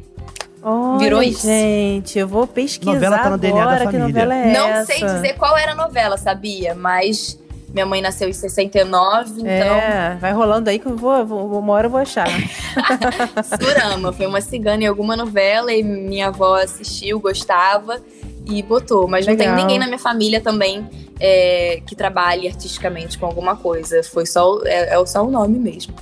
Olha, 0.68 0.98
Virou 0.98 1.22
isso. 1.22 1.46
Gente, 1.46 2.18
eu 2.18 2.26
vou 2.26 2.44
pesquisar 2.44 2.94
Novela 2.94 3.18
tá 3.18 3.30
no 3.30 3.38
DNA 3.38 3.56
da 3.56 3.70
agora 3.70 3.86
que 3.86 3.92
família. 3.98 4.08
novela 4.08 4.34
é 4.34 4.52
não 4.52 4.68
essa. 4.68 4.86
sei 4.86 5.00
dizer 5.00 5.34
qual 5.34 5.56
era 5.56 5.72
a 5.72 5.74
novela, 5.76 6.16
sabia? 6.16 6.74
Mas 6.74 7.38
minha 7.76 7.84
mãe 7.84 8.00
nasceu 8.00 8.26
em 8.26 8.32
69, 8.32 9.32
então 9.32 9.46
É, 9.46 10.16
vai 10.18 10.32
rolando 10.32 10.70
aí 10.70 10.78
que 10.78 10.86
eu 10.86 10.96
vou, 10.96 11.26
vou 11.26 11.58
uma 11.60 11.74
hora 11.74 11.86
eu 11.88 11.90
vou 11.90 12.00
achar. 12.00 12.26
Surama. 13.60 14.14
Foi 14.14 14.26
uma 14.26 14.40
cigana 14.40 14.84
em 14.84 14.86
alguma 14.86 15.14
novela 15.14 15.70
e 15.70 15.82
minha 15.82 16.28
avó 16.28 16.56
assistiu, 16.56 17.20
gostava 17.20 18.00
e 18.46 18.62
botou. 18.62 19.06
Mas 19.06 19.26
não 19.26 19.36
tem 19.36 19.46
Legal. 19.48 19.60
ninguém 19.62 19.78
na 19.78 19.84
minha 19.86 19.98
família 19.98 20.40
também 20.40 20.88
é, 21.20 21.82
que 21.86 21.94
trabalhe 21.94 22.48
artisticamente 22.48 23.18
com 23.18 23.26
alguma 23.26 23.54
coisa. 23.56 24.02
Foi 24.04 24.24
só, 24.24 24.54
o- 24.54 24.66
é, 24.66 24.94
é 24.94 25.06
só 25.06 25.22
o 25.22 25.30
nome 25.30 25.58
mesmo. 25.58 25.92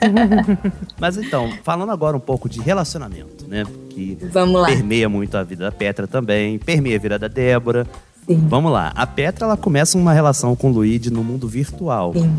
Mas 0.98 1.16
então, 1.16 1.48
falando 1.62 1.92
agora 1.92 2.16
um 2.16 2.20
pouco 2.20 2.48
de 2.48 2.60
relacionamento, 2.60 3.46
né? 3.46 3.62
Que 3.90 4.18
Vamos 4.32 4.60
lá. 4.60 4.66
permeia 4.66 5.08
muito 5.08 5.36
a 5.36 5.44
vida 5.44 5.64
da 5.64 5.72
Petra 5.72 6.08
também, 6.08 6.58
permeia 6.58 6.96
a 6.96 7.00
vida 7.00 7.18
da 7.20 7.28
Débora. 7.28 7.86
Sim. 8.26 8.46
Vamos 8.48 8.72
lá. 8.72 8.92
A 8.94 9.06
Petra, 9.06 9.46
ela 9.46 9.56
começa 9.56 9.98
uma 9.98 10.12
relação 10.12 10.54
com 10.56 10.70
o 10.70 10.72
Luigi 10.72 11.10
no 11.10 11.22
mundo 11.22 11.48
virtual. 11.48 12.12
Sim. 12.14 12.30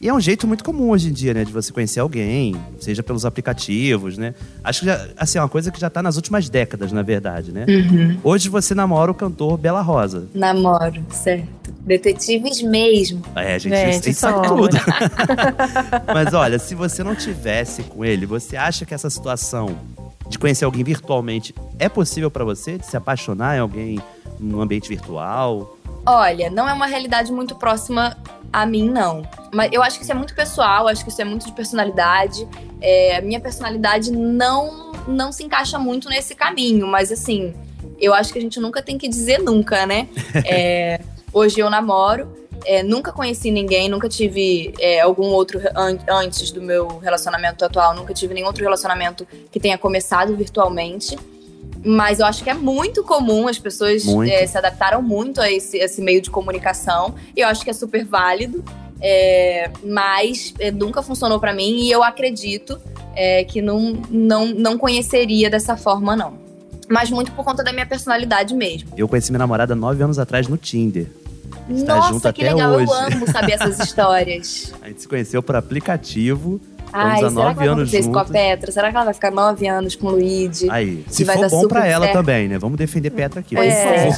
E 0.00 0.08
é 0.08 0.12
um 0.12 0.20
jeito 0.20 0.46
muito 0.46 0.62
comum 0.62 0.90
hoje 0.90 1.08
em 1.08 1.12
dia, 1.12 1.32
né? 1.32 1.44
De 1.44 1.52
você 1.52 1.72
conhecer 1.72 1.98
alguém, 1.98 2.54
seja 2.78 3.02
pelos 3.02 3.24
aplicativos, 3.24 4.18
né? 4.18 4.34
Acho 4.62 4.80
que, 4.80 4.86
já, 4.86 5.08
assim, 5.16 5.38
é 5.38 5.40
uma 5.40 5.48
coisa 5.48 5.70
que 5.70 5.80
já 5.80 5.88
tá 5.88 6.02
nas 6.02 6.16
últimas 6.16 6.46
décadas, 6.48 6.92
na 6.92 7.00
verdade, 7.00 7.52
né? 7.52 7.64
Uhum. 7.66 8.18
Hoje 8.22 8.50
você 8.50 8.74
namora 8.74 9.10
o 9.10 9.14
cantor 9.14 9.56
Bela 9.56 9.80
Rosa. 9.80 10.26
Namoro, 10.34 11.02
certo. 11.10 11.72
Detetives 11.80 12.60
mesmo. 12.60 13.22
É, 13.34 13.58
gente, 13.58 13.74
Gente, 13.74 13.88
a 13.88 13.92
gente 13.92 14.14
sabe 14.14 14.46
tudo. 14.46 14.76
Mas 16.12 16.34
olha, 16.34 16.58
se 16.58 16.74
você 16.74 17.02
não 17.02 17.14
tivesse 17.14 17.82
com 17.84 18.04
ele, 18.04 18.26
você 18.26 18.58
acha 18.58 18.84
que 18.84 18.92
essa 18.92 19.08
situação 19.08 19.74
de 20.28 20.38
conhecer 20.38 20.66
alguém 20.66 20.84
virtualmente 20.84 21.54
é 21.78 21.88
possível 21.88 22.30
pra 22.30 22.44
você? 22.44 22.76
De 22.76 22.86
se 22.86 22.96
apaixonar 22.96 23.56
em 23.56 23.60
alguém 23.60 23.98
num 24.38 24.60
ambiente 24.60 24.88
virtual? 24.88 25.76
Olha, 26.06 26.50
não 26.50 26.68
é 26.68 26.72
uma 26.72 26.86
realidade 26.86 27.32
muito 27.32 27.54
próxima 27.54 28.16
A 28.52 28.66
mim, 28.66 28.88
não. 28.88 29.22
Mas 29.52 29.72
eu 29.72 29.82
acho 29.82 29.96
que 29.96 30.04
isso 30.04 30.12
é 30.12 30.14
muito 30.14 30.34
pessoal, 30.34 30.86
acho 30.86 31.02
que 31.02 31.10
isso 31.10 31.20
é 31.20 31.24
muito 31.24 31.46
de 31.46 31.52
personalidade. 31.52 32.46
É, 32.80 33.16
a 33.16 33.20
minha 33.20 33.40
personalidade 33.40 34.12
não, 34.12 34.92
não 35.08 35.32
se 35.32 35.42
encaixa 35.42 35.78
muito 35.78 36.08
nesse 36.08 36.34
caminho, 36.34 36.86
mas 36.86 37.10
assim, 37.10 37.54
eu 37.98 38.14
acho 38.14 38.32
que 38.32 38.38
a 38.38 38.42
gente 38.42 38.60
nunca 38.60 38.82
tem 38.82 38.98
que 38.98 39.08
dizer 39.08 39.38
nunca, 39.38 39.86
né? 39.86 40.08
É, 40.46 41.00
hoje 41.32 41.58
eu 41.58 41.70
namoro, 41.70 42.28
é, 42.64 42.82
nunca 42.82 43.12
conheci 43.12 43.50
ninguém, 43.50 43.88
nunca 43.88 44.08
tive 44.08 44.74
é, 44.78 45.00
algum 45.00 45.26
outro 45.26 45.60
an 45.74 45.98
antes 46.08 46.50
do 46.50 46.62
meu 46.62 46.98
relacionamento 46.98 47.64
atual, 47.64 47.94
nunca 47.94 48.12
tive 48.14 48.34
nenhum 48.34 48.46
outro 48.46 48.62
relacionamento 48.62 49.26
que 49.50 49.60
tenha 49.60 49.78
começado 49.78 50.36
virtualmente. 50.36 51.16
Mas 51.84 52.18
eu 52.18 52.26
acho 52.26 52.42
que 52.42 52.48
é 52.48 52.54
muito 52.54 53.04
comum, 53.04 53.46
as 53.46 53.58
pessoas 53.58 54.06
é, 54.26 54.46
se 54.46 54.56
adaptaram 54.56 55.02
muito 55.02 55.40
a 55.40 55.50
esse, 55.50 55.76
esse, 55.76 56.00
meio 56.00 56.20
de 56.20 56.30
comunicação. 56.30 57.14
E 57.36 57.40
eu 57.40 57.48
acho 57.48 57.62
que 57.62 57.70
é 57.70 57.74
super 57.74 58.04
válido. 58.04 58.64
É, 59.00 59.70
mas 59.84 60.54
é, 60.58 60.70
nunca 60.70 61.02
funcionou 61.02 61.38
para 61.38 61.52
mim 61.52 61.82
e 61.82 61.90
eu 61.90 62.02
acredito 62.02 62.80
é, 63.14 63.44
que 63.44 63.60
não, 63.60 64.00
não, 64.08 64.46
não 64.46 64.78
conheceria 64.78 65.50
dessa 65.50 65.76
forma, 65.76 66.16
não. 66.16 66.38
Mas 66.88 67.10
muito 67.10 67.32
por 67.32 67.44
conta 67.44 67.62
da 67.62 67.72
minha 67.72 67.84
personalidade 67.84 68.54
mesmo. 68.54 68.90
Eu 68.96 69.08
conheci 69.08 69.30
minha 69.30 69.40
namorada 69.40 69.74
nove 69.74 70.02
anos 70.02 70.18
atrás 70.18 70.48
no 70.48 70.56
Tinder. 70.56 71.06
Está 71.68 71.96
Nossa, 71.96 72.32
que 72.32 72.42
legal, 72.42 72.72
hoje. 72.72 72.90
eu 72.90 72.94
amo 72.94 73.30
saber 73.30 73.52
essas 73.52 73.78
histórias. 73.84 74.72
A 74.82 74.88
gente 74.88 75.02
se 75.02 75.08
conheceu 75.08 75.42
por 75.42 75.56
aplicativo. 75.56 76.60
Ai, 76.96 77.14
Estamos 77.16 77.24
há 77.24 77.30
será 77.30 77.30
que 77.30 77.34
nove 77.34 77.44
ela 77.44 77.54
vai 77.54 77.66
anos 77.66 77.78
acontecer 77.80 77.98
isso 77.98 78.10
com 78.10 78.18
a 78.18 78.22
juntos. 78.22 78.32
Petra? 78.40 78.72
Será 78.72 78.90
que 78.90 78.96
ela 78.96 79.04
vai 79.04 79.14
ficar 79.14 79.30
nove 79.32 79.66
anos 79.66 79.96
com 79.96 80.06
o 80.06 80.10
Luigi? 80.12 80.70
Aí, 80.70 81.04
se 81.08 81.24
vai 81.24 81.36
for 81.36 81.42
dar 81.42 81.48
bom 81.50 81.66
pra 81.66 81.86
ela 81.88 82.04
certo. 82.06 82.16
também, 82.18 82.46
né? 82.48 82.56
Vamos 82.58 82.78
defender 82.78 83.10
Petra 83.10 83.40
aqui. 83.40 83.56
Pois 83.56 83.74
por 83.74 83.80
é, 83.80 84.10
favor. 84.12 84.16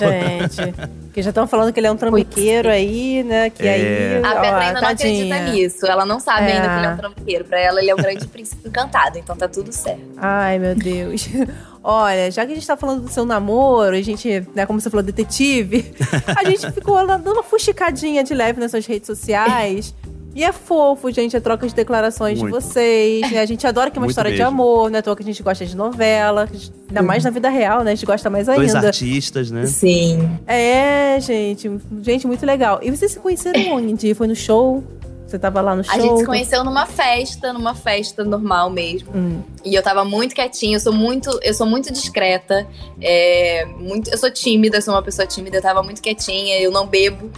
gente. 0.50 0.74
Porque 1.06 1.22
já 1.22 1.30
estão 1.30 1.46
falando 1.46 1.72
que 1.72 1.80
ele 1.80 1.86
é 1.86 1.90
um 1.90 1.96
trambiqueiro 1.96 2.68
aí, 2.68 3.22
né? 3.24 3.48
Que 3.48 3.66
É. 3.66 3.72
aí. 3.74 4.22
A 4.22 4.28
ó, 4.30 4.40
Petra 4.42 4.58
ainda 4.58 4.72
não 4.74 4.80
tadinha. 4.88 5.34
acredita 5.36 5.52
nisso. 5.52 5.86
Ela 5.86 6.04
não 6.04 6.20
sabe 6.20 6.50
É. 6.50 6.52
ainda 6.52 6.68
que 6.68 6.74
ele 6.76 6.86
é 6.86 6.90
um 6.90 6.96
trambiqueiro. 6.98 7.44
Pra 7.46 7.58
ela, 7.58 7.80
ele 7.80 7.90
é 7.90 7.94
o 7.94 7.96
grande 7.96 8.26
príncipe 8.26 8.68
encantado. 8.68 9.18
Então 9.18 9.34
tá 9.34 9.48
tudo 9.48 9.72
certo. 9.72 10.02
Ai, 10.18 10.58
meu 10.58 10.74
Deus. 10.74 11.26
Olha, 11.82 12.30
já 12.30 12.44
que 12.44 12.52
a 12.52 12.54
gente 12.56 12.66
tá 12.66 12.76
falando 12.76 13.02
do 13.02 13.08
seu 13.10 13.24
namoro, 13.24 13.94
a 13.96 14.02
gente, 14.02 14.44
né, 14.54 14.66
como 14.66 14.80
você 14.80 14.90
falou, 14.90 15.02
detetive, 15.04 15.94
a 16.36 16.44
gente 16.44 16.70
ficou 16.72 17.06
dando 17.06 17.30
uma 17.32 17.44
fuxicadinha 17.44 18.22
de 18.24 18.34
leve 18.34 18.60
nas 18.60 18.72
suas 18.72 18.84
redes 18.84 19.06
sociais. 19.06 19.94
E 20.36 20.44
é 20.44 20.52
fofo, 20.52 21.10
gente, 21.10 21.34
a 21.34 21.40
troca 21.40 21.66
de 21.66 21.74
declarações 21.74 22.38
Muito. 22.38 22.58
de 22.58 22.62
vocês. 22.62 23.32
né? 23.32 23.40
A 23.40 23.46
gente 23.46 23.66
adora 23.66 23.90
que 23.90 23.96
é 23.96 23.98
uma 23.98 24.04
Muito 24.04 24.10
história 24.10 24.30
de 24.36 24.42
amor, 24.42 24.90
né? 24.90 24.98
À 24.98 25.02
toa 25.02 25.16
que 25.16 25.22
a 25.22 25.24
gente 25.26 25.42
gosta 25.42 25.64
de 25.64 25.74
novela, 25.74 26.46
gente- 26.52 26.70
ainda 26.90 27.00
mais 27.00 27.24
na 27.24 27.30
vida 27.30 27.48
real, 27.48 27.82
né? 27.82 27.92
A 27.92 27.94
gente 27.94 28.04
gosta 28.04 28.28
mais 28.28 28.44
Dois 28.46 28.74
ainda. 28.74 28.88
artistas, 28.88 29.50
né? 29.50 29.64
Sim. 29.64 30.28
É, 30.46 31.18
gente, 31.22 31.70
gente, 32.02 32.26
muito 32.26 32.44
legal. 32.44 32.80
E 32.82 32.90
vocês 32.90 33.12
se 33.12 33.18
conheceram 33.18 33.76
onde? 33.76 34.12
Foi 34.12 34.26
no 34.26 34.36
show? 34.36 34.84
Você 35.26 35.38
tava 35.38 35.60
lá 35.62 35.74
no 35.74 35.82
show? 35.82 35.94
A 35.94 35.98
gente 35.98 36.18
se 36.18 36.26
conheceu 36.26 36.62
numa 36.62 36.84
festa, 36.84 37.52
numa 37.52 37.74
festa 37.74 38.22
normal 38.22 38.68
mesmo. 38.68 39.08
Hum. 39.12 39.40
E 39.64 39.74
eu 39.74 39.82
tava 39.82 40.04
muito 40.04 40.34
quietinha, 40.34 40.76
eu 40.76 40.80
sou 40.80 40.92
muito, 40.92 41.30
eu 41.42 41.52
sou 41.54 41.66
muito 41.66 41.92
discreta, 41.92 42.64
é, 43.00 43.64
muito, 43.78 44.08
eu 44.10 44.18
sou 44.18 44.30
tímida, 44.30 44.76
eu 44.76 44.82
sou 44.82 44.94
uma 44.94 45.02
pessoa 45.02 45.26
tímida, 45.26 45.56
eu 45.56 45.62
tava 45.62 45.82
muito 45.82 46.00
quietinha, 46.00 46.60
eu 46.60 46.70
não 46.70 46.86
bebo. 46.86 47.28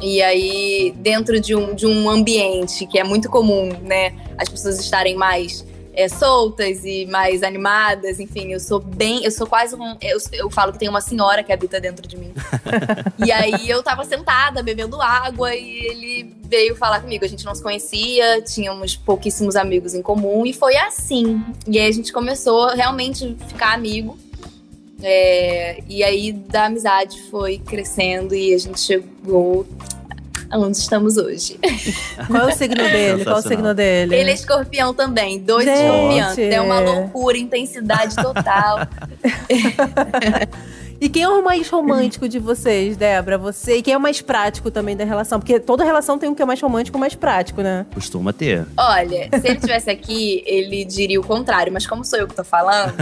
E 0.00 0.20
aí, 0.22 0.92
dentro 0.96 1.40
de 1.40 1.54
um, 1.54 1.74
de 1.74 1.86
um 1.86 2.10
ambiente 2.10 2.86
que 2.86 2.98
é 2.98 3.04
muito 3.04 3.28
comum, 3.28 3.68
né? 3.82 4.14
As 4.36 4.48
pessoas 4.48 4.78
estarem 4.78 5.14
mais 5.14 5.64
é, 5.94 6.08
soltas 6.08 6.84
e 6.84 7.06
mais 7.06 7.42
animadas, 7.42 8.18
enfim, 8.18 8.52
eu 8.52 8.60
sou 8.60 8.80
bem, 8.80 9.24
eu 9.24 9.30
sou 9.30 9.46
quase 9.46 9.74
um. 9.76 9.96
Eu, 10.00 10.18
eu 10.32 10.50
falo 10.50 10.72
que 10.72 10.78
tem 10.78 10.88
uma 10.88 11.00
senhora 11.00 11.42
que 11.42 11.52
habita 11.52 11.80
dentro 11.80 12.06
de 12.06 12.16
mim. 12.16 12.32
e 13.24 13.30
aí 13.30 13.68
eu 13.68 13.82
tava 13.82 14.04
sentada, 14.04 14.62
bebendo 14.62 15.00
água, 15.00 15.54
e 15.54 15.86
ele 15.86 16.34
veio 16.42 16.74
falar 16.76 17.00
comigo. 17.00 17.24
A 17.24 17.28
gente 17.28 17.44
não 17.44 17.54
se 17.54 17.62
conhecia, 17.62 18.42
tínhamos 18.42 18.96
pouquíssimos 18.96 19.54
amigos 19.56 19.94
em 19.94 20.02
comum, 20.02 20.44
e 20.44 20.52
foi 20.52 20.76
assim. 20.76 21.42
E 21.66 21.78
aí 21.78 21.88
a 21.88 21.92
gente 21.92 22.12
começou 22.12 22.68
realmente 22.70 23.36
a 23.40 23.46
ficar 23.46 23.72
amigo. 23.74 24.18
É, 25.06 25.82
e 25.86 26.02
aí 26.02 26.32
da 26.32 26.64
amizade 26.64 27.20
foi 27.30 27.58
crescendo 27.58 28.34
e 28.34 28.54
a 28.54 28.58
gente 28.58 28.80
chegou 28.80 29.66
aonde 30.50 30.78
estamos 30.78 31.18
hoje. 31.18 31.58
Qual 32.26 32.48
é 32.48 32.52
o 32.52 32.56
signo 32.56 32.76
dele? 32.76 33.22
Qual 33.24 33.36
é 33.36 33.38
o 33.38 33.42
signo 33.42 33.74
dele? 33.74 34.14
Ele 34.16 34.30
é 34.30 34.34
escorpião 34.34 34.94
também, 34.94 35.38
dois 35.38 35.68
escorpiões. 35.68 36.38
É 36.38 36.58
uma 36.60 36.80
loucura, 36.80 37.36
intensidade 37.36 38.16
total. 38.16 38.78
E 41.00 41.08
quem 41.08 41.22
é 41.22 41.28
o 41.28 41.44
mais 41.44 41.68
romântico 41.68 42.28
de 42.28 42.38
vocês, 42.38 42.96
Débora? 42.96 43.38
Você? 43.38 43.78
E 43.78 43.82
quem 43.82 43.94
é 43.94 43.96
o 43.96 44.00
mais 44.00 44.20
prático 44.20 44.70
também 44.70 44.96
da 44.96 45.04
relação? 45.04 45.40
Porque 45.40 45.58
toda 45.60 45.84
relação 45.84 46.18
tem 46.18 46.28
um 46.28 46.34
que 46.34 46.42
é 46.42 46.44
mais 46.44 46.60
romântico 46.60 46.96
e 46.96 46.98
um 46.98 47.00
mais 47.00 47.14
prático, 47.14 47.62
né? 47.62 47.86
Costuma 47.92 48.32
ter. 48.32 48.66
Olha, 48.76 49.28
se 49.40 49.46
ele 49.46 49.56
estivesse 49.56 49.90
aqui, 49.90 50.42
ele 50.46 50.84
diria 50.84 51.20
o 51.20 51.24
contrário, 51.24 51.72
mas 51.72 51.86
como 51.86 52.04
sou 52.04 52.18
eu 52.18 52.28
que 52.28 52.34
tô 52.34 52.44
falando, 52.44 52.94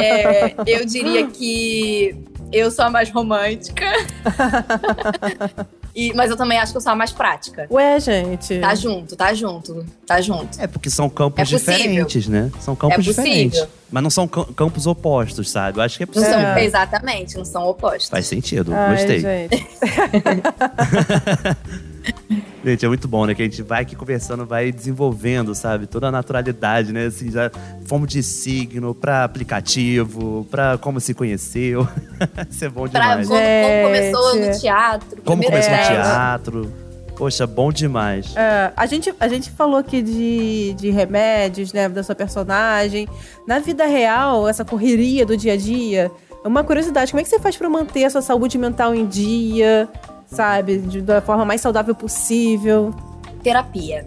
é, 0.00 0.54
eu 0.66 0.84
diria 0.84 1.26
que 1.26 2.14
eu 2.52 2.70
sou 2.70 2.84
a 2.84 2.90
mais 2.90 3.10
romântica. 3.10 3.84
E- 5.94 6.12
mas 6.14 6.30
eu 6.30 6.36
também 6.36 6.58
acho 6.58 6.72
que 6.72 6.76
eu 6.76 6.80
sou 6.80 6.92
a 6.92 6.96
mais 6.96 7.12
prática. 7.12 7.66
Ué, 7.70 8.00
gente. 8.00 8.58
Tá 8.58 8.74
junto, 8.74 9.14
tá 9.14 9.32
junto, 9.32 9.86
tá 10.06 10.20
junto. 10.20 10.60
É 10.60 10.66
porque 10.66 10.90
são 10.90 11.08
campos 11.08 11.40
É 11.40 11.44
diferentes, 11.44 12.26
né? 12.26 12.50
São 12.60 12.74
campos 12.74 12.94
É 12.94 12.98
possível. 12.98 13.24
diferentes. 13.24 13.66
Mas 13.92 14.02
não 14.02 14.10
são 14.10 14.26
cam- 14.26 14.44
campos 14.56 14.86
opostos, 14.88 15.50
sabe? 15.50 15.78
Eu 15.78 15.82
acho 15.82 15.96
que 15.96 16.02
é 16.02 16.06
Não 16.06 16.12
possível. 16.12 16.34
são, 16.40 16.48
É. 16.56 16.64
exatamente, 16.64 17.36
não 17.36 17.44
são 17.44 17.62
opostos. 17.68 18.08
Faz 18.08 18.26
sentido, 18.26 18.74
Ai, 18.74 18.90
gostei. 18.96 19.20
gente. 19.20 19.66
Gente, 22.64 22.84
é 22.84 22.88
muito 22.88 23.06
bom, 23.06 23.26
né? 23.26 23.34
Que 23.34 23.42
a 23.42 23.44
gente 23.44 23.62
vai 23.62 23.82
aqui 23.82 23.94
conversando, 23.94 24.46
vai 24.46 24.72
desenvolvendo, 24.72 25.54
sabe? 25.54 25.86
Toda 25.86 26.08
a 26.08 26.10
naturalidade, 26.10 26.92
né? 26.94 27.06
Assim, 27.06 27.30
já 27.30 27.50
fomos 27.84 28.08
de 28.08 28.22
signo 28.22 28.94
pra 28.94 29.22
aplicativo, 29.24 30.46
pra 30.50 30.78
como 30.78 30.98
se 30.98 31.12
conheceu. 31.12 31.86
Isso 32.50 32.64
é 32.64 32.68
bom 32.70 32.88
Pra 32.88 33.16
demais. 33.16 33.28
como, 33.28 33.40
como 33.40 33.82
começou 33.84 34.36
no 34.36 34.58
teatro. 34.60 35.22
Como 35.22 35.42
começou 35.44 35.70
no 35.72 35.82
teatro. 35.82 36.72
Poxa, 37.16 37.46
bom 37.46 37.70
demais. 37.70 38.34
É, 38.34 38.72
a, 38.74 38.86
gente, 38.86 39.14
a 39.20 39.28
gente 39.28 39.50
falou 39.50 39.76
aqui 39.76 40.02
de, 40.02 40.74
de 40.74 40.90
remédios, 40.90 41.72
né? 41.72 41.88
Da 41.88 42.02
sua 42.02 42.14
personagem. 42.14 43.06
Na 43.46 43.58
vida 43.58 43.84
real, 43.86 44.48
essa 44.48 44.64
correria 44.64 45.24
do 45.26 45.36
dia 45.36 45.52
a 45.52 45.56
dia, 45.56 46.10
é 46.42 46.48
uma 46.48 46.64
curiosidade. 46.64 47.12
Como 47.12 47.20
é 47.20 47.22
que 47.24 47.28
você 47.28 47.38
faz 47.38 47.56
pra 47.56 47.68
manter 47.68 48.04
a 48.04 48.10
sua 48.10 48.22
saúde 48.22 48.56
mental 48.58 48.94
em 48.94 49.06
dia? 49.06 49.86
Sabe? 50.26 50.78
De- 50.78 51.02
da 51.02 51.20
forma 51.20 51.44
mais 51.44 51.60
saudável 51.60 51.94
possível. 51.94 52.94
Terapia. 53.42 54.06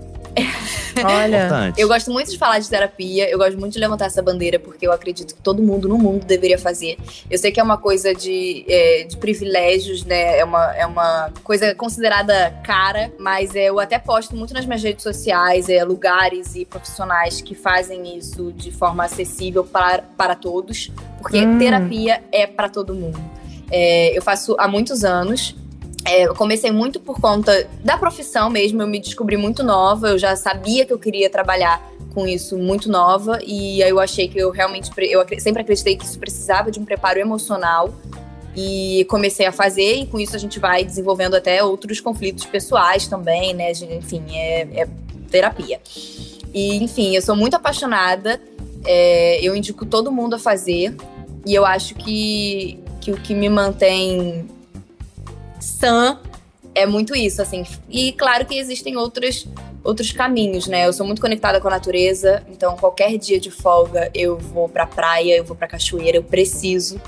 Olha. 1.03 1.45
Importante. 1.45 1.81
Eu 1.81 1.87
gosto 1.87 2.11
muito 2.11 2.31
de 2.31 2.37
falar 2.37 2.59
de 2.59 2.69
terapia, 2.69 3.29
eu 3.29 3.37
gosto 3.37 3.57
muito 3.59 3.73
de 3.73 3.79
levantar 3.79 4.05
essa 4.05 4.21
bandeira, 4.21 4.59
porque 4.59 4.85
eu 4.85 4.91
acredito 4.91 5.35
que 5.35 5.41
todo 5.41 5.61
mundo 5.61 5.87
no 5.87 5.97
mundo 5.97 6.25
deveria 6.25 6.57
fazer. 6.57 6.97
Eu 7.29 7.37
sei 7.37 7.51
que 7.51 7.59
é 7.59 7.63
uma 7.63 7.77
coisa 7.77 8.13
de, 8.15 8.65
é, 8.67 9.03
de 9.03 9.17
privilégios, 9.17 10.03
né? 10.05 10.37
É 10.39 10.43
uma, 10.43 10.75
é 10.75 10.85
uma 10.85 11.31
coisa 11.43 11.73
considerada 11.75 12.51
cara, 12.63 13.11
mas 13.19 13.55
é, 13.55 13.65
eu 13.65 13.79
até 13.79 13.99
posto 13.99 14.35
muito 14.35 14.53
nas 14.53 14.65
minhas 14.65 14.81
redes 14.83 15.03
sociais 15.03 15.69
é, 15.69 15.83
lugares 15.83 16.55
e 16.55 16.65
profissionais 16.65 17.41
que 17.41 17.53
fazem 17.55 18.17
isso 18.17 18.51
de 18.51 18.71
forma 18.71 19.03
acessível 19.05 19.63
para, 19.63 20.03
para 20.17 20.35
todos, 20.35 20.91
porque 21.19 21.37
Hum. 21.45 21.57
terapia 21.59 22.21
é 22.31 22.45
para 22.47 22.69
todo 22.69 22.93
mundo. 22.93 23.19
É, 23.71 24.17
eu 24.17 24.21
faço 24.21 24.55
há 24.59 24.67
muitos 24.67 25.03
anos. 25.03 25.55
É, 26.07 26.25
eu 26.25 26.33
comecei 26.33 26.71
muito 26.71 27.01
por 27.01 27.19
conta 27.19 27.67
da 27.83 27.97
profissão 27.97 28.49
mesmo, 28.49 28.81
eu 28.81 28.87
me 28.87 28.97
descobri 28.97 29.35
muito 29.35 29.61
nova, 29.61 30.07
eu 30.07 30.17
já 30.17 30.37
sabia 30.37 30.85
que 30.85 30.93
eu 30.93 30.97
queria 30.97 31.29
trabalhar 31.29 31.85
com 32.13 32.25
isso 32.25 32.57
muito 32.57 32.89
nova, 32.89 33.39
e 33.45 33.83
aí 33.83 33.89
eu 33.89 33.99
achei 33.99 34.29
que 34.29 34.39
eu 34.39 34.49
realmente, 34.49 34.89
eu 34.97 35.25
sempre 35.39 35.63
acreditei 35.63 35.97
que 35.97 36.05
isso 36.05 36.17
precisava 36.17 36.71
de 36.71 36.79
um 36.79 36.85
preparo 36.85 37.19
emocional, 37.19 37.93
e 38.55 39.05
comecei 39.09 39.45
a 39.45 39.51
fazer, 39.51 39.97
e 39.97 40.05
com 40.07 40.17
isso 40.17 40.33
a 40.33 40.39
gente 40.39 40.59
vai 40.59 40.83
desenvolvendo 40.83 41.35
até 41.35 41.61
outros 41.61 41.99
conflitos 41.99 42.45
pessoais 42.45 43.05
também, 43.05 43.53
né, 43.53 43.71
enfim, 43.71 44.23
é, 44.31 44.61
é 44.83 44.87
terapia. 45.29 45.81
E, 46.53 46.77
enfim, 46.77 47.17
eu 47.17 47.21
sou 47.21 47.35
muito 47.35 47.55
apaixonada, 47.55 48.41
é, 48.85 49.45
eu 49.45 49.53
indico 49.53 49.85
todo 49.85 50.09
mundo 50.09 50.35
a 50.35 50.39
fazer, 50.39 50.95
e 51.45 51.53
eu 51.53 51.65
acho 51.65 51.95
que, 51.95 52.79
que 53.01 53.11
o 53.11 53.17
que 53.17 53.35
me 53.35 53.49
mantém 53.49 54.47
sã 55.67 56.19
é 56.73 56.85
muito 56.85 57.15
isso, 57.15 57.41
assim. 57.41 57.65
E 57.89 58.11
claro 58.13 58.45
que 58.45 58.55
existem 58.55 58.95
outros, 58.95 59.47
outros 59.83 60.11
caminhos, 60.11 60.67
né? 60.67 60.85
Eu 60.85 60.93
sou 60.93 61.05
muito 61.05 61.21
conectada 61.21 61.59
com 61.59 61.67
a 61.67 61.71
natureza, 61.71 62.43
então 62.47 62.75
qualquer 62.77 63.17
dia 63.17 63.39
de 63.39 63.51
folga 63.51 64.09
eu 64.13 64.37
vou 64.37 64.69
pra 64.69 64.85
praia, 64.85 65.37
eu 65.37 65.43
vou 65.43 65.55
pra 65.55 65.67
cachoeira, 65.67 66.17
eu 66.17 66.23
preciso. 66.23 67.01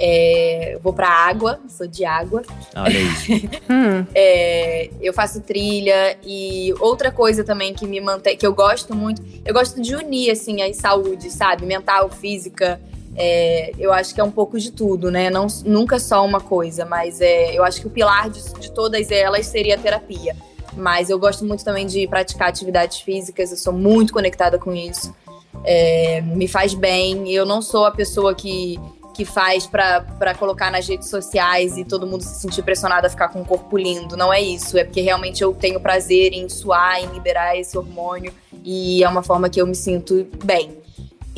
É, 0.00 0.74
eu 0.74 0.80
vou 0.80 0.92
pra 0.92 1.08
água, 1.08 1.60
sou 1.68 1.86
de 1.86 2.04
água. 2.04 2.42
Olha. 2.74 2.98
Hum. 3.70 4.06
É, 4.14 4.90
eu 5.00 5.12
faço 5.12 5.40
trilha 5.40 6.16
e 6.24 6.72
outra 6.80 7.10
coisa 7.10 7.44
também 7.44 7.74
que 7.74 7.86
me 7.86 8.00
mantém, 8.00 8.36
que 8.36 8.46
eu 8.46 8.54
gosto 8.54 8.94
muito, 8.94 9.22
eu 9.44 9.52
gosto 9.52 9.80
de 9.80 9.94
unir 9.94 10.30
assim 10.30 10.62
a 10.62 10.72
saúde, 10.74 11.30
sabe, 11.30 11.66
mental, 11.66 12.08
física. 12.10 12.80
É, 13.16 13.72
eu 13.78 13.92
acho 13.92 14.14
que 14.14 14.20
é 14.20 14.24
um 14.24 14.30
pouco 14.30 14.58
de 14.58 14.70
tudo, 14.70 15.10
né? 15.10 15.30
Não, 15.30 15.46
nunca 15.64 15.98
só 15.98 16.24
uma 16.24 16.40
coisa, 16.40 16.84
mas 16.84 17.20
é, 17.20 17.56
eu 17.56 17.64
acho 17.64 17.80
que 17.80 17.86
o 17.86 17.90
pilar 17.90 18.30
de, 18.30 18.42
de 18.60 18.72
todas 18.72 19.10
elas 19.10 19.46
seria 19.46 19.74
a 19.74 19.78
terapia. 19.78 20.36
Mas 20.76 21.10
eu 21.10 21.18
gosto 21.18 21.44
muito 21.44 21.64
também 21.64 21.86
de 21.86 22.06
praticar 22.06 22.48
atividades 22.48 23.00
físicas, 23.00 23.50
eu 23.50 23.56
sou 23.56 23.72
muito 23.72 24.12
conectada 24.12 24.58
com 24.58 24.72
isso. 24.72 25.12
É, 25.64 26.20
me 26.20 26.46
faz 26.46 26.74
bem. 26.74 27.30
Eu 27.32 27.44
não 27.44 27.60
sou 27.60 27.84
a 27.84 27.90
pessoa 27.90 28.34
que, 28.34 28.78
que 29.14 29.24
faz 29.24 29.66
para 29.66 30.34
colocar 30.38 30.70
nas 30.70 30.86
redes 30.86 31.08
sociais 31.08 31.76
e 31.76 31.84
todo 31.84 32.06
mundo 32.06 32.22
se 32.22 32.40
sentir 32.40 32.62
pressionado 32.62 33.06
a 33.06 33.10
ficar 33.10 33.28
com 33.28 33.40
um 33.40 33.44
corpo 33.44 33.76
lindo. 33.76 34.16
Não 34.16 34.32
é 34.32 34.40
isso. 34.40 34.78
É 34.78 34.84
porque 34.84 35.00
realmente 35.00 35.42
eu 35.42 35.52
tenho 35.52 35.80
prazer 35.80 36.32
em 36.32 36.48
suar, 36.48 37.02
em 37.02 37.06
liberar 37.06 37.56
esse 37.56 37.76
hormônio. 37.76 38.32
E 38.64 39.02
é 39.02 39.08
uma 39.08 39.22
forma 39.22 39.48
que 39.48 39.60
eu 39.60 39.66
me 39.66 39.74
sinto 39.74 40.26
bem. 40.44 40.78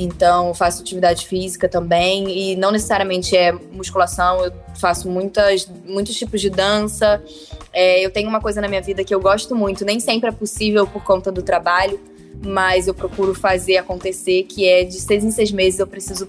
Então, 0.03 0.49
eu 0.49 0.55
faço 0.55 0.81
atividade 0.81 1.27
física 1.27 1.69
também, 1.69 2.27
e 2.31 2.57
não 2.57 2.73
necessariamente 2.73 3.37
é 3.37 3.53
musculação, 3.53 4.43
eu 4.43 4.53
faço 4.77 5.11
muitas, 5.11 5.69
muitos 5.87 6.17
tipos 6.17 6.41
de 6.41 6.49
dança. 6.49 7.23
É, 7.71 8.01
eu 8.05 8.11
tenho 8.11 8.27
uma 8.27 8.41
coisa 8.41 8.63
na 8.63 8.69
minha 8.69 8.81
vida 8.81 9.05
que 9.05 9.15
eu 9.15 9.21
gosto 9.21 9.55
muito, 9.55 9.85
nem 9.85 10.01
sempre 10.01 10.31
é 10.31 10.33
possível 10.33 10.87
por 10.87 11.05
conta 11.05 11.31
do 11.31 11.43
trabalho, 11.43 12.01
mas 12.43 12.89
eu 12.89 12.95
procuro 12.95 13.35
fazer 13.35 13.77
acontecer, 13.77 14.45
que 14.45 14.67
é 14.67 14.85
de 14.85 14.99
seis 14.99 15.23
em 15.23 15.31
seis 15.31 15.53
meses 15.53 15.79
eu 15.79 15.87
preciso 15.87 16.27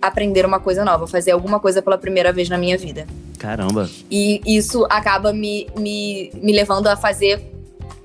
aprender 0.00 0.44
uma 0.44 0.60
coisa 0.60 0.84
nova, 0.84 1.06
fazer 1.06 1.30
alguma 1.30 1.58
coisa 1.58 1.80
pela 1.80 1.96
primeira 1.96 2.34
vez 2.34 2.50
na 2.50 2.58
minha 2.58 2.76
vida. 2.76 3.06
Caramba. 3.38 3.88
E 4.10 4.42
isso 4.46 4.84
acaba 4.90 5.32
me, 5.32 5.66
me, 5.74 6.30
me 6.34 6.52
levando 6.52 6.86
a 6.86 6.96
fazer 6.96 7.55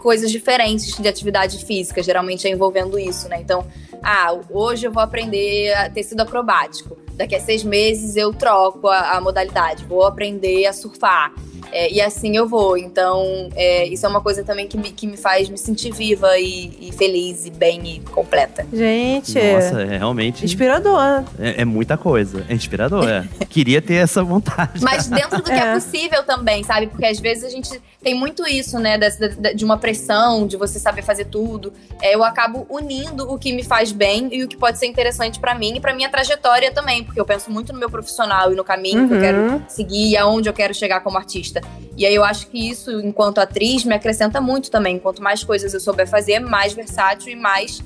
coisas 0.02 0.32
diferentes 0.32 0.98
de 0.98 1.08
atividade 1.08 1.64
física, 1.64 2.02
geralmente 2.02 2.48
é 2.48 2.52
envolvendo 2.52 2.98
isso, 2.98 3.30
né? 3.30 3.40
Então, 3.40 3.66
ah, 4.02 4.36
hoje 4.50 4.88
eu 4.88 4.92
vou 4.92 5.02
aprender 5.02 5.72
a 5.74 5.90
tecido 5.90 6.22
acrobático. 6.22 6.98
Daqui 7.14 7.36
a 7.36 7.40
seis 7.40 7.64
meses 7.64 8.16
eu 8.16 8.34
troco 8.34 8.88
a, 8.88 9.18
a 9.18 9.22
modalidade, 9.22 9.86
vou 9.86 10.04
aprender 10.04 10.66
a 10.66 10.74
surfar. 10.74 11.32
É, 11.72 11.90
e 11.90 12.02
assim 12.02 12.36
eu 12.36 12.48
vou. 12.48 12.78
Então, 12.78 13.50
é, 13.56 13.88
isso 13.88 14.06
é 14.06 14.10
uma 14.10 14.20
coisa 14.20 14.44
também 14.44 14.68
que 14.68 14.78
me, 14.78 14.92
que 14.92 15.08
me 15.08 15.16
faz 15.16 15.48
me 15.48 15.58
sentir 15.58 15.94
viva 15.94 16.38
e, 16.38 16.90
e 16.90 16.92
feliz, 16.92 17.46
e 17.46 17.52
bem 17.52 17.96
e 17.96 18.00
completa. 18.00 18.66
Gente. 18.74 19.34
Nossa, 19.36 19.82
é 19.82 19.98
realmente. 19.98 20.44
Inspirador. 20.44 21.24
É, 21.40 21.62
é 21.62 21.66
muita 21.66 21.96
coisa. 21.96 22.46
É 22.50 22.54
inspirador, 22.54 23.08
é. 23.08 23.28
Queria 23.48 23.82
ter 23.82 23.96
essa 23.96 24.24
vontade. 24.24 24.82
Mas 24.82 25.08
dentro 25.08 25.38
do 25.38 25.44
que 25.44 25.52
é. 25.52 25.70
é 25.70 25.74
possível 25.74 26.24
também, 26.24 26.64
sabe? 26.64 26.88
Porque 26.88 27.06
às 27.06 27.20
vezes 27.20 27.44
a 27.44 27.50
gente 27.50 27.82
tem 28.02 28.16
muito 28.16 28.48
isso, 28.48 28.80
né? 28.80 28.98
De, 28.98 29.54
de 29.54 29.64
uma 29.64 29.78
pressão, 29.78 30.48
de 30.48 30.58
você 30.58 30.80
saber 30.80 31.04
fazer 31.04 31.26
tudo. 31.26 31.72
É, 32.02 32.16
eu 32.16 32.24
acabo 32.24 32.66
unindo 32.70 33.32
o 33.32 33.38
que 33.38 33.54
me 33.54 33.64
faz 33.64 33.92
bem 33.92 34.28
e 34.32 34.44
o 34.44 34.48
que 34.48 34.58
pode 34.58 34.80
ser 34.80 34.88
interessante 34.88 35.40
para 35.40 35.54
mim 35.54 35.76
e 35.76 35.80
para 35.80 35.94
minha 35.94 36.10
trajetória 36.10 36.72
também, 36.72 37.04
porque 37.04 37.20
eu 37.20 37.26
penso 37.26 37.52
muito 37.52 37.72
no 37.72 37.80
meu 37.80 37.90
profissional 37.90 38.52
e 38.52 38.56
no 38.56 38.64
caminho 38.64 39.02
uhum. 39.02 39.08
que 39.08 39.14
eu 39.14 39.20
quero 39.20 39.38
uhum. 39.38 39.62
seguir 39.68 40.10
e 40.10 40.18
aonde 40.18 40.50
eu 40.50 40.54
quero 40.54 40.74
chegar 40.74 41.02
como 41.02 41.18
artista. 41.18 41.62
E 41.96 42.06
aí 42.06 42.16
eu 42.16 42.24
acho 42.24 42.48
que 42.48 42.70
isso, 42.70 43.00
enquanto 43.02 43.38
atriz, 43.38 43.84
me 43.84 43.94
acrescenta 43.94 44.42
muito 44.42 44.72
também. 44.72 44.98
Quanto 44.98 45.22
mais 45.22 45.44
coisas 45.44 45.74
eu 45.74 45.80
souber 45.80 46.08
fazer, 46.08 46.40
mais 46.40 46.74
versátil 46.74 47.32
e 47.32 47.36
mais 47.36 47.84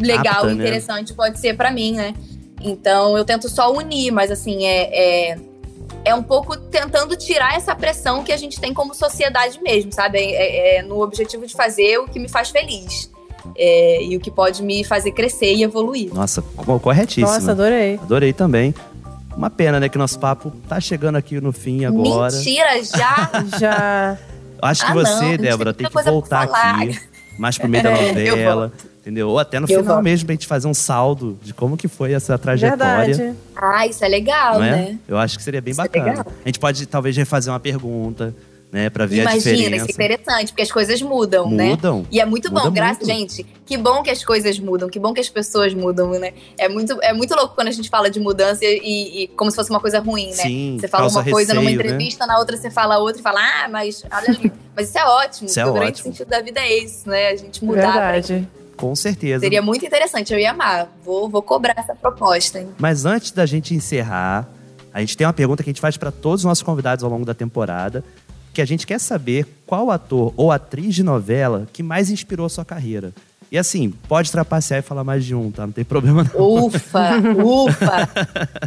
legal 0.00 0.44
e 0.44 0.54
né? 0.54 0.62
interessante 0.62 1.12
pode 1.12 1.40
ser 1.40 1.56
para 1.56 1.70
mim, 1.72 1.94
né? 1.94 2.14
Então 2.60 3.18
eu 3.18 3.24
tento 3.24 3.48
só 3.48 3.72
unir, 3.72 4.12
mas 4.12 4.30
assim, 4.30 4.64
é, 4.64 5.30
é, 5.32 5.38
é, 6.04 6.14
um 6.14 6.22
pouco 6.22 6.56
tentando 6.56 7.16
tirar 7.16 7.54
essa 7.54 7.74
pressão 7.74 8.22
que 8.22 8.32
a 8.32 8.36
gente 8.36 8.60
tem 8.60 8.72
como 8.74 8.94
sociedade 8.94 9.60
mesmo, 9.62 9.92
sabe? 9.92 10.18
É, 10.18 10.22
é, 10.22 10.76
é 10.78 10.82
no 10.82 11.00
objetivo 11.02 11.46
de 11.46 11.54
fazer 11.54 11.98
o 11.98 12.06
que 12.06 12.18
me 12.18 12.28
faz 12.28 12.50
feliz. 12.50 13.10
É, 13.56 14.02
e 14.04 14.16
o 14.16 14.20
que 14.20 14.30
pode 14.30 14.62
me 14.62 14.84
fazer 14.84 15.12
crescer 15.12 15.52
e 15.52 15.62
evoluir. 15.62 16.14
Nossa, 16.14 16.40
corretíssimo. 16.42 17.26
Nossa, 17.26 17.50
adorei. 17.50 17.98
Adorei 18.00 18.32
também. 18.32 18.74
Uma 19.36 19.50
pena, 19.50 19.80
né, 19.80 19.88
que 19.88 19.98
nosso 19.98 20.18
papo 20.18 20.52
tá 20.68 20.78
chegando 20.78 21.16
aqui 21.16 21.40
no 21.40 21.52
fim 21.52 21.84
agora. 21.84 22.32
Mentira, 22.32 22.82
já? 22.84 23.30
já. 23.58 24.18
Acho 24.60 24.84
que 24.84 24.92
ah, 24.92 24.94
você, 24.94 25.36
não, 25.36 25.36
Débora, 25.38 25.74
tem 25.74 25.88
que 25.88 26.02
voltar 26.04 26.42
aqui 26.42 27.00
mais 27.38 27.58
pro 27.58 27.68
meio 27.68 27.82
da 27.82 27.90
é, 27.90 28.30
novela. 28.30 28.72
Entendeu? 29.02 29.28
Ou 29.30 29.38
até 29.38 29.58
no 29.58 29.66
eu 29.68 29.82
final 29.82 30.00
mesmo, 30.00 30.26
pra 30.26 30.32
gente 30.32 30.46
fazer 30.46 30.68
um 30.68 30.74
saldo 30.74 31.36
de 31.42 31.52
como 31.52 31.76
que 31.76 31.88
foi 31.88 32.12
essa 32.12 32.38
trajetória. 32.38 33.14
Verdade. 33.14 33.36
Ah, 33.56 33.84
isso 33.84 34.04
é 34.04 34.08
legal, 34.08 34.62
é? 34.62 34.70
né? 34.70 34.98
Eu 35.08 35.18
acho 35.18 35.36
que 35.36 35.42
seria 35.42 35.60
bem 35.60 35.72
isso 35.72 35.80
é 35.80 35.88
bacana. 35.88 36.20
É 36.20 36.42
a 36.44 36.48
gente 36.48 36.60
pode 36.60 36.86
talvez 36.86 37.16
refazer 37.16 37.52
uma 37.52 37.58
pergunta 37.58 38.32
né? 38.72 38.88
Pra 38.88 39.04
ver 39.04 39.20
Imagina, 39.20 39.34
a 39.34 39.38
diferença. 39.38 39.84
isso 39.84 39.84
é 39.84 39.92
interessante, 39.92 40.48
porque 40.48 40.62
as 40.62 40.72
coisas 40.72 41.02
mudam, 41.02 41.44
mudam 41.44 41.56
né? 41.56 41.70
Mudam. 41.72 42.06
E 42.10 42.18
é 42.18 42.24
muito 42.24 42.50
bom, 42.50 42.70
graças, 42.70 43.06
gente. 43.06 43.44
Que 43.66 43.76
bom 43.76 44.02
que 44.02 44.10
as 44.10 44.24
coisas 44.24 44.58
mudam, 44.58 44.88
que 44.88 44.98
bom 44.98 45.12
que 45.12 45.20
as 45.20 45.28
pessoas 45.28 45.74
mudam, 45.74 46.10
né? 46.12 46.32
É 46.56 46.70
muito, 46.70 46.98
é 47.02 47.12
muito 47.12 47.34
louco 47.34 47.54
quando 47.54 47.68
a 47.68 47.70
gente 47.70 47.90
fala 47.90 48.10
de 48.10 48.18
mudança 48.18 48.64
e, 48.64 49.24
e 49.24 49.28
como 49.28 49.50
se 49.50 49.56
fosse 49.56 49.68
uma 49.68 49.78
coisa 49.78 50.00
ruim, 50.00 50.28
né? 50.30 50.42
Sim, 50.42 50.78
você 50.80 50.88
fala 50.88 51.06
uma 51.06 51.20
receio, 51.20 51.34
coisa 51.34 51.52
numa 51.52 51.66
né? 51.66 51.72
entrevista, 51.72 52.26
né? 52.26 52.32
na 52.32 52.38
outra 52.38 52.56
você 52.56 52.70
fala 52.70 52.96
outra 52.96 53.20
e 53.20 53.22
fala, 53.22 53.40
ah, 53.40 53.68
mas 53.68 54.04
olha 54.10 54.30
ali. 54.30 54.52
mas 54.74 54.88
isso 54.88 54.98
é 54.98 55.04
ótimo, 55.04 55.46
isso 55.48 55.60
é 55.60 55.66
o 55.66 55.72
grande 55.74 55.90
ótimo. 55.90 56.04
sentido 56.04 56.28
da 56.28 56.40
vida 56.40 56.60
é 56.60 56.78
isso, 56.78 57.06
né? 57.06 57.28
A 57.28 57.36
gente 57.36 57.62
mudar. 57.62 57.92
Verdade. 57.92 58.48
Com 58.82 58.96
certeza. 58.96 59.38
Seria 59.38 59.62
muito 59.62 59.86
interessante, 59.86 60.32
eu 60.32 60.40
ia 60.40 60.50
amar. 60.50 60.88
Vou, 61.04 61.28
vou 61.28 61.40
cobrar 61.40 61.72
essa 61.76 61.94
proposta. 61.94 62.58
Hein? 62.58 62.70
Mas 62.80 63.04
antes 63.04 63.30
da 63.30 63.46
gente 63.46 63.72
encerrar, 63.72 64.48
a 64.92 64.98
gente 64.98 65.16
tem 65.16 65.24
uma 65.24 65.32
pergunta 65.32 65.62
que 65.62 65.70
a 65.70 65.72
gente 65.72 65.80
faz 65.80 65.96
para 65.96 66.10
todos 66.10 66.40
os 66.40 66.44
nossos 66.44 66.64
convidados 66.64 67.04
ao 67.04 67.08
longo 67.08 67.24
da 67.24 67.32
temporada 67.32 68.02
que 68.52 68.60
a 68.60 68.64
gente 68.64 68.84
quer 68.84 68.98
saber 68.98 69.46
qual 69.64 69.88
ator 69.88 70.34
ou 70.36 70.50
atriz 70.50 70.96
de 70.96 71.04
novela 71.04 71.68
que 71.72 71.80
mais 71.80 72.10
inspirou 72.10 72.44
a 72.44 72.48
sua 72.48 72.64
carreira. 72.64 73.12
E 73.52 73.56
assim, 73.56 73.88
pode 74.08 74.32
trapacear 74.32 74.80
e 74.80 74.82
falar 74.82 75.04
mais 75.04 75.24
de 75.24 75.32
um, 75.32 75.52
tá? 75.52 75.64
Não 75.64 75.72
tem 75.72 75.84
problema 75.84 76.24
não. 76.24 76.66
Ufa, 76.66 77.18
ufa. 77.38 78.08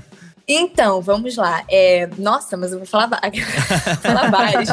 Então, 0.47 1.01
vamos 1.01 1.35
lá. 1.35 1.63
É, 1.67 2.07
nossa, 2.19 2.55
mas 2.55 2.71
eu 2.71 2.77
vou 2.77 2.85
falar, 2.85 3.09
falar 3.99 4.29
vários. 4.29 4.69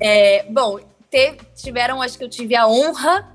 É, 0.00 0.46
bom, 0.50 0.78
te, 1.10 1.36
tiveram, 1.54 2.00
acho 2.00 2.16
que 2.16 2.24
eu 2.24 2.30
tive 2.30 2.56
a 2.56 2.66
honra 2.66 3.28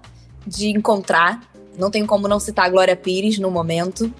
de 0.47 0.69
encontrar. 0.69 1.41
Não 1.77 1.91
tem 1.91 2.05
como 2.05 2.27
não 2.27 2.39
citar 2.39 2.65
a 2.65 2.69
Glória 2.69 2.95
Pires 2.95 3.37
no 3.37 3.51
momento. 3.51 4.11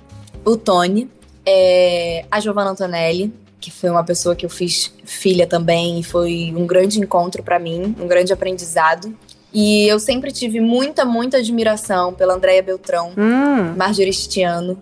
O 0.45 0.57
Tony. 0.57 1.09
É, 1.45 2.25
a 2.30 2.41
Giovanna 2.41 2.71
Antonelli 2.71 3.34
que 3.59 3.71
foi 3.71 3.89
uma 3.89 4.03
pessoa 4.03 4.36
que 4.36 4.45
eu 4.45 4.49
fiz 4.49 4.93
filha 5.03 5.47
também, 5.47 5.99
e 5.99 6.03
foi 6.03 6.53
um 6.55 6.65
grande 6.65 6.99
encontro 6.99 7.43
para 7.43 7.59
mim, 7.59 7.95
um 7.99 8.07
grande 8.07 8.32
aprendizado. 8.32 9.13
E 9.53 9.88
eu 9.88 9.99
sempre 9.99 10.32
tive 10.32 10.59
muita, 10.59 11.03
muita 11.03 11.38
admiração 11.38 12.13
pela 12.13 12.36
Andréia 12.36 12.61
Beltrão, 12.61 13.11
hum. 13.17 13.73
Marjorie 13.75 14.13
Stiano. 14.13 14.80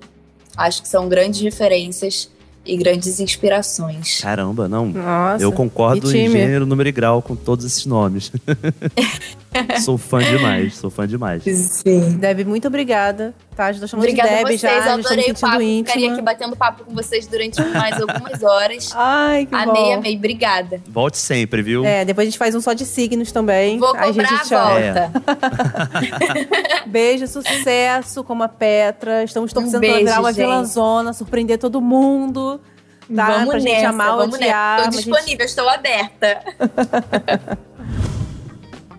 Acho 0.57 0.81
que 0.81 0.87
são 0.87 1.07
grandes 1.07 1.41
referências 1.41 2.29
e 2.65 2.75
grandes 2.77 3.19
inspirações. 3.19 4.21
Caramba, 4.21 4.67
não. 4.67 4.87
Nossa, 4.87 5.43
eu 5.43 5.51
concordo 5.51 6.09
em 6.15 6.29
gênero, 6.29 6.65
número 6.65 6.89
e 6.89 6.91
grau 6.91 7.21
com 7.21 7.35
todos 7.35 7.65
esses 7.65 7.85
nomes. 7.85 8.31
sou 9.83 9.97
fã 9.97 10.19
demais, 10.19 10.75
sou 10.75 10.89
fã 10.89 11.07
demais. 11.07 11.43
Sim. 11.43 12.17
Deb, 12.17 12.45
muito 12.45 12.67
obrigada. 12.67 13.33
Tá, 13.55 13.71
já 13.71 13.79
tô 13.79 13.87
chamando 13.87 14.03
Obrigada 14.03 14.29
de 14.29 14.35
Deb 14.35 14.45
a 14.45 14.49
vocês, 14.49 14.61
já, 14.61 14.75
eu 14.75 14.83
já 14.83 14.93
adorei 14.93 15.31
o 15.31 15.39
papo. 15.39 15.61
íntima. 15.61 15.85
Ficaria 15.87 16.11
aqui 16.11 16.21
batendo 16.21 16.55
papo 16.57 16.83
com 16.83 16.93
vocês 16.93 17.25
durante 17.25 17.61
mais 17.61 18.01
algumas 18.01 18.43
horas. 18.43 18.91
Ai, 18.95 19.45
que 19.45 19.55
amei, 19.55 19.65
bom. 19.65 19.71
Amei, 19.71 19.93
amei. 19.93 20.17
Obrigada. 20.17 20.81
Volte 20.89 21.17
sempre, 21.17 21.61
viu? 21.61 21.85
É, 21.85 22.03
depois 22.03 22.27
a 22.27 22.29
gente 22.29 22.37
faz 22.37 22.53
um 22.53 22.59
só 22.59 22.73
de 22.73 22.85
signos 22.85 23.31
também. 23.31 23.79
Vou 23.79 23.89
cobrar 23.89 24.07
a, 24.07 24.11
gente 24.11 24.53
a 24.53 24.65
volta. 24.65 25.11
É. 26.83 26.85
Beijo, 26.85 27.27
sucesso 27.27 28.23
como 28.25 28.43
a 28.43 28.49
Petra. 28.49 29.23
Estamos 29.23 29.53
torcendo 29.53 29.77
um 29.77 29.79
beijo, 29.79 29.93
pra 29.93 30.03
virar 30.03 30.19
uma 30.19 30.33
gente. 30.33 30.41
vilãzona, 30.41 31.13
surpreender 31.13 31.57
todo 31.57 31.79
mundo. 31.79 32.54
Tá? 33.13 33.27
Vamos 33.27 33.49
pra 33.49 33.59
nessa, 33.59 33.75
gente 33.75 33.85
amar, 33.85 34.15
vamos 34.15 34.35
odiar. 34.35 34.77
nessa. 34.77 34.89
Estou 34.89 35.13
disponível, 35.13 35.39
gente... 35.39 35.49
estou 35.49 35.69
aberta. 35.69 36.41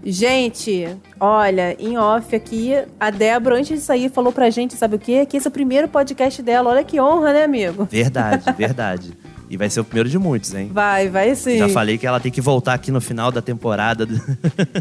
Gente, 0.09 0.87
olha, 1.19 1.77
em 1.81 1.99
off 1.99 2.33
aqui, 2.37 2.75
a 3.01 3.11
Débora, 3.11 3.57
antes 3.57 3.77
de 3.77 3.85
sair, 3.85 4.09
falou 4.09 4.31
pra 4.31 4.51
gente, 4.51 4.77
sabe 4.77 4.95
o 4.95 4.99
quê? 5.01 5.27
Que 5.27 5.37
esse 5.37 5.49
é 5.49 5.51
o 5.51 5.53
primeiro 5.53 5.89
podcast 5.89 6.41
dela. 6.45 6.71
Olha 6.71 6.85
que 6.85 7.01
honra, 7.01 7.33
né, 7.33 7.43
amigo? 7.43 7.89
Verdade, 7.91 8.45
verdade. 8.57 9.19
E 9.51 9.57
vai 9.57 9.69
ser 9.69 9.81
o 9.81 9.85
primeiro 9.85 10.09
de 10.09 10.17
muitos, 10.17 10.55
hein? 10.55 10.71
Vai, 10.73 11.09
vai 11.09 11.35
sim. 11.35 11.59
Já 11.59 11.69
falei 11.69 11.99
que 11.99 12.07
ela 12.07 12.21
tem 12.21 12.31
que 12.31 12.41
voltar 12.41 12.75
aqui 12.75 12.93
no 12.93 13.01
final 13.01 13.33
da 13.33 13.43
temporada. 13.43 14.07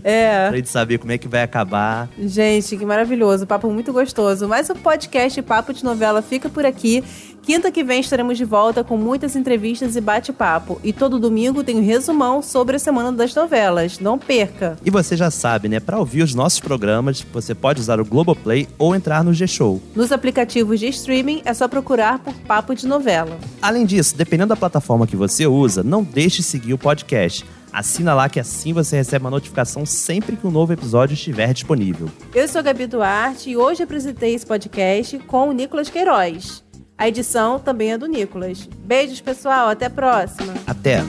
É. 0.03 0.49
pra 0.49 0.57
gente 0.57 0.69
saber 0.69 0.99
como 0.99 1.11
é 1.11 1.17
que 1.17 1.27
vai 1.27 1.41
acabar. 1.41 2.07
Gente, 2.19 2.77
que 2.77 2.85
maravilhoso. 2.85 3.47
Papo 3.47 3.69
muito 3.71 3.91
gostoso. 3.91 4.47
Mas 4.47 4.69
o 4.69 4.75
podcast 4.75 5.41
Papo 5.41 5.73
de 5.73 5.83
Novela 5.83 6.21
fica 6.21 6.49
por 6.49 6.65
aqui. 6.65 7.03
Quinta 7.45 7.71
que 7.71 7.83
vem 7.83 7.99
estaremos 7.99 8.39
de 8.39 8.43
volta 8.43 8.83
com 8.83 8.97
muitas 8.97 9.35
entrevistas 9.35 9.95
e 9.95 10.01
bate-papo. 10.01 10.81
E 10.83 10.91
todo 10.91 11.19
domingo 11.19 11.63
tem 11.63 11.75
um 11.77 11.85
resumão 11.85 12.41
sobre 12.41 12.77
a 12.77 12.79
semana 12.79 13.11
das 13.11 13.35
novelas. 13.35 13.99
Não 13.99 14.17
perca! 14.17 14.75
E 14.83 14.89
você 14.89 15.15
já 15.15 15.29
sabe, 15.29 15.69
né? 15.69 15.79
Para 15.79 15.99
ouvir 15.99 16.23
os 16.23 16.33
nossos 16.33 16.59
programas, 16.59 17.23
você 17.31 17.53
pode 17.53 17.79
usar 17.79 17.99
o 17.99 18.05
Globoplay 18.05 18.67
ou 18.79 18.95
entrar 18.95 19.23
no 19.23 19.31
G-Show. 19.31 19.79
Nos 19.93 20.11
aplicativos 20.11 20.79
de 20.79 20.87
streaming 20.87 21.43
é 21.45 21.53
só 21.53 21.67
procurar 21.67 22.17
por 22.17 22.33
Papo 22.33 22.73
de 22.73 22.87
Novela. 22.87 23.37
Além 23.61 23.85
disso, 23.85 24.17
dependendo 24.17 24.49
da 24.49 24.55
plataforma 24.55 25.05
que 25.05 25.15
você 25.15 25.45
usa, 25.45 25.83
não 25.83 26.01
deixe 26.01 26.37
de 26.37 26.43
seguir 26.43 26.73
o 26.73 26.79
podcast. 26.79 27.45
Assina 27.71 28.15
lá 28.15 28.27
que 28.27 28.39
assim 28.39 28.73
você 28.73 28.95
recebe 28.95 29.25
uma 29.25 29.29
notificação 29.29 29.85
sempre 29.85 30.35
que 30.35 30.47
um 30.47 30.51
novo 30.51 30.73
episódio 30.73 31.13
estiver 31.13 31.53
disponível. 31.53 32.09
Eu 32.33 32.47
sou 32.47 32.59
a 32.59 32.61
Gabi 32.63 32.87
Duarte 32.87 33.51
e 33.51 33.57
hoje 33.57 33.83
apresentei 33.83 34.33
esse 34.33 34.45
podcast 34.45 35.19
com 35.19 35.49
o 35.49 35.51
Nicolas 35.51 35.89
Queiroz. 35.89 36.64
A 36.97 37.09
edição 37.09 37.59
também 37.59 37.91
é 37.91 37.97
do 37.97 38.07
Nicolas. 38.07 38.69
Beijos, 38.77 39.19
pessoal. 39.19 39.69
Até 39.69 39.87
a 39.87 39.89
próxima. 39.89 40.53
Até. 40.65 41.03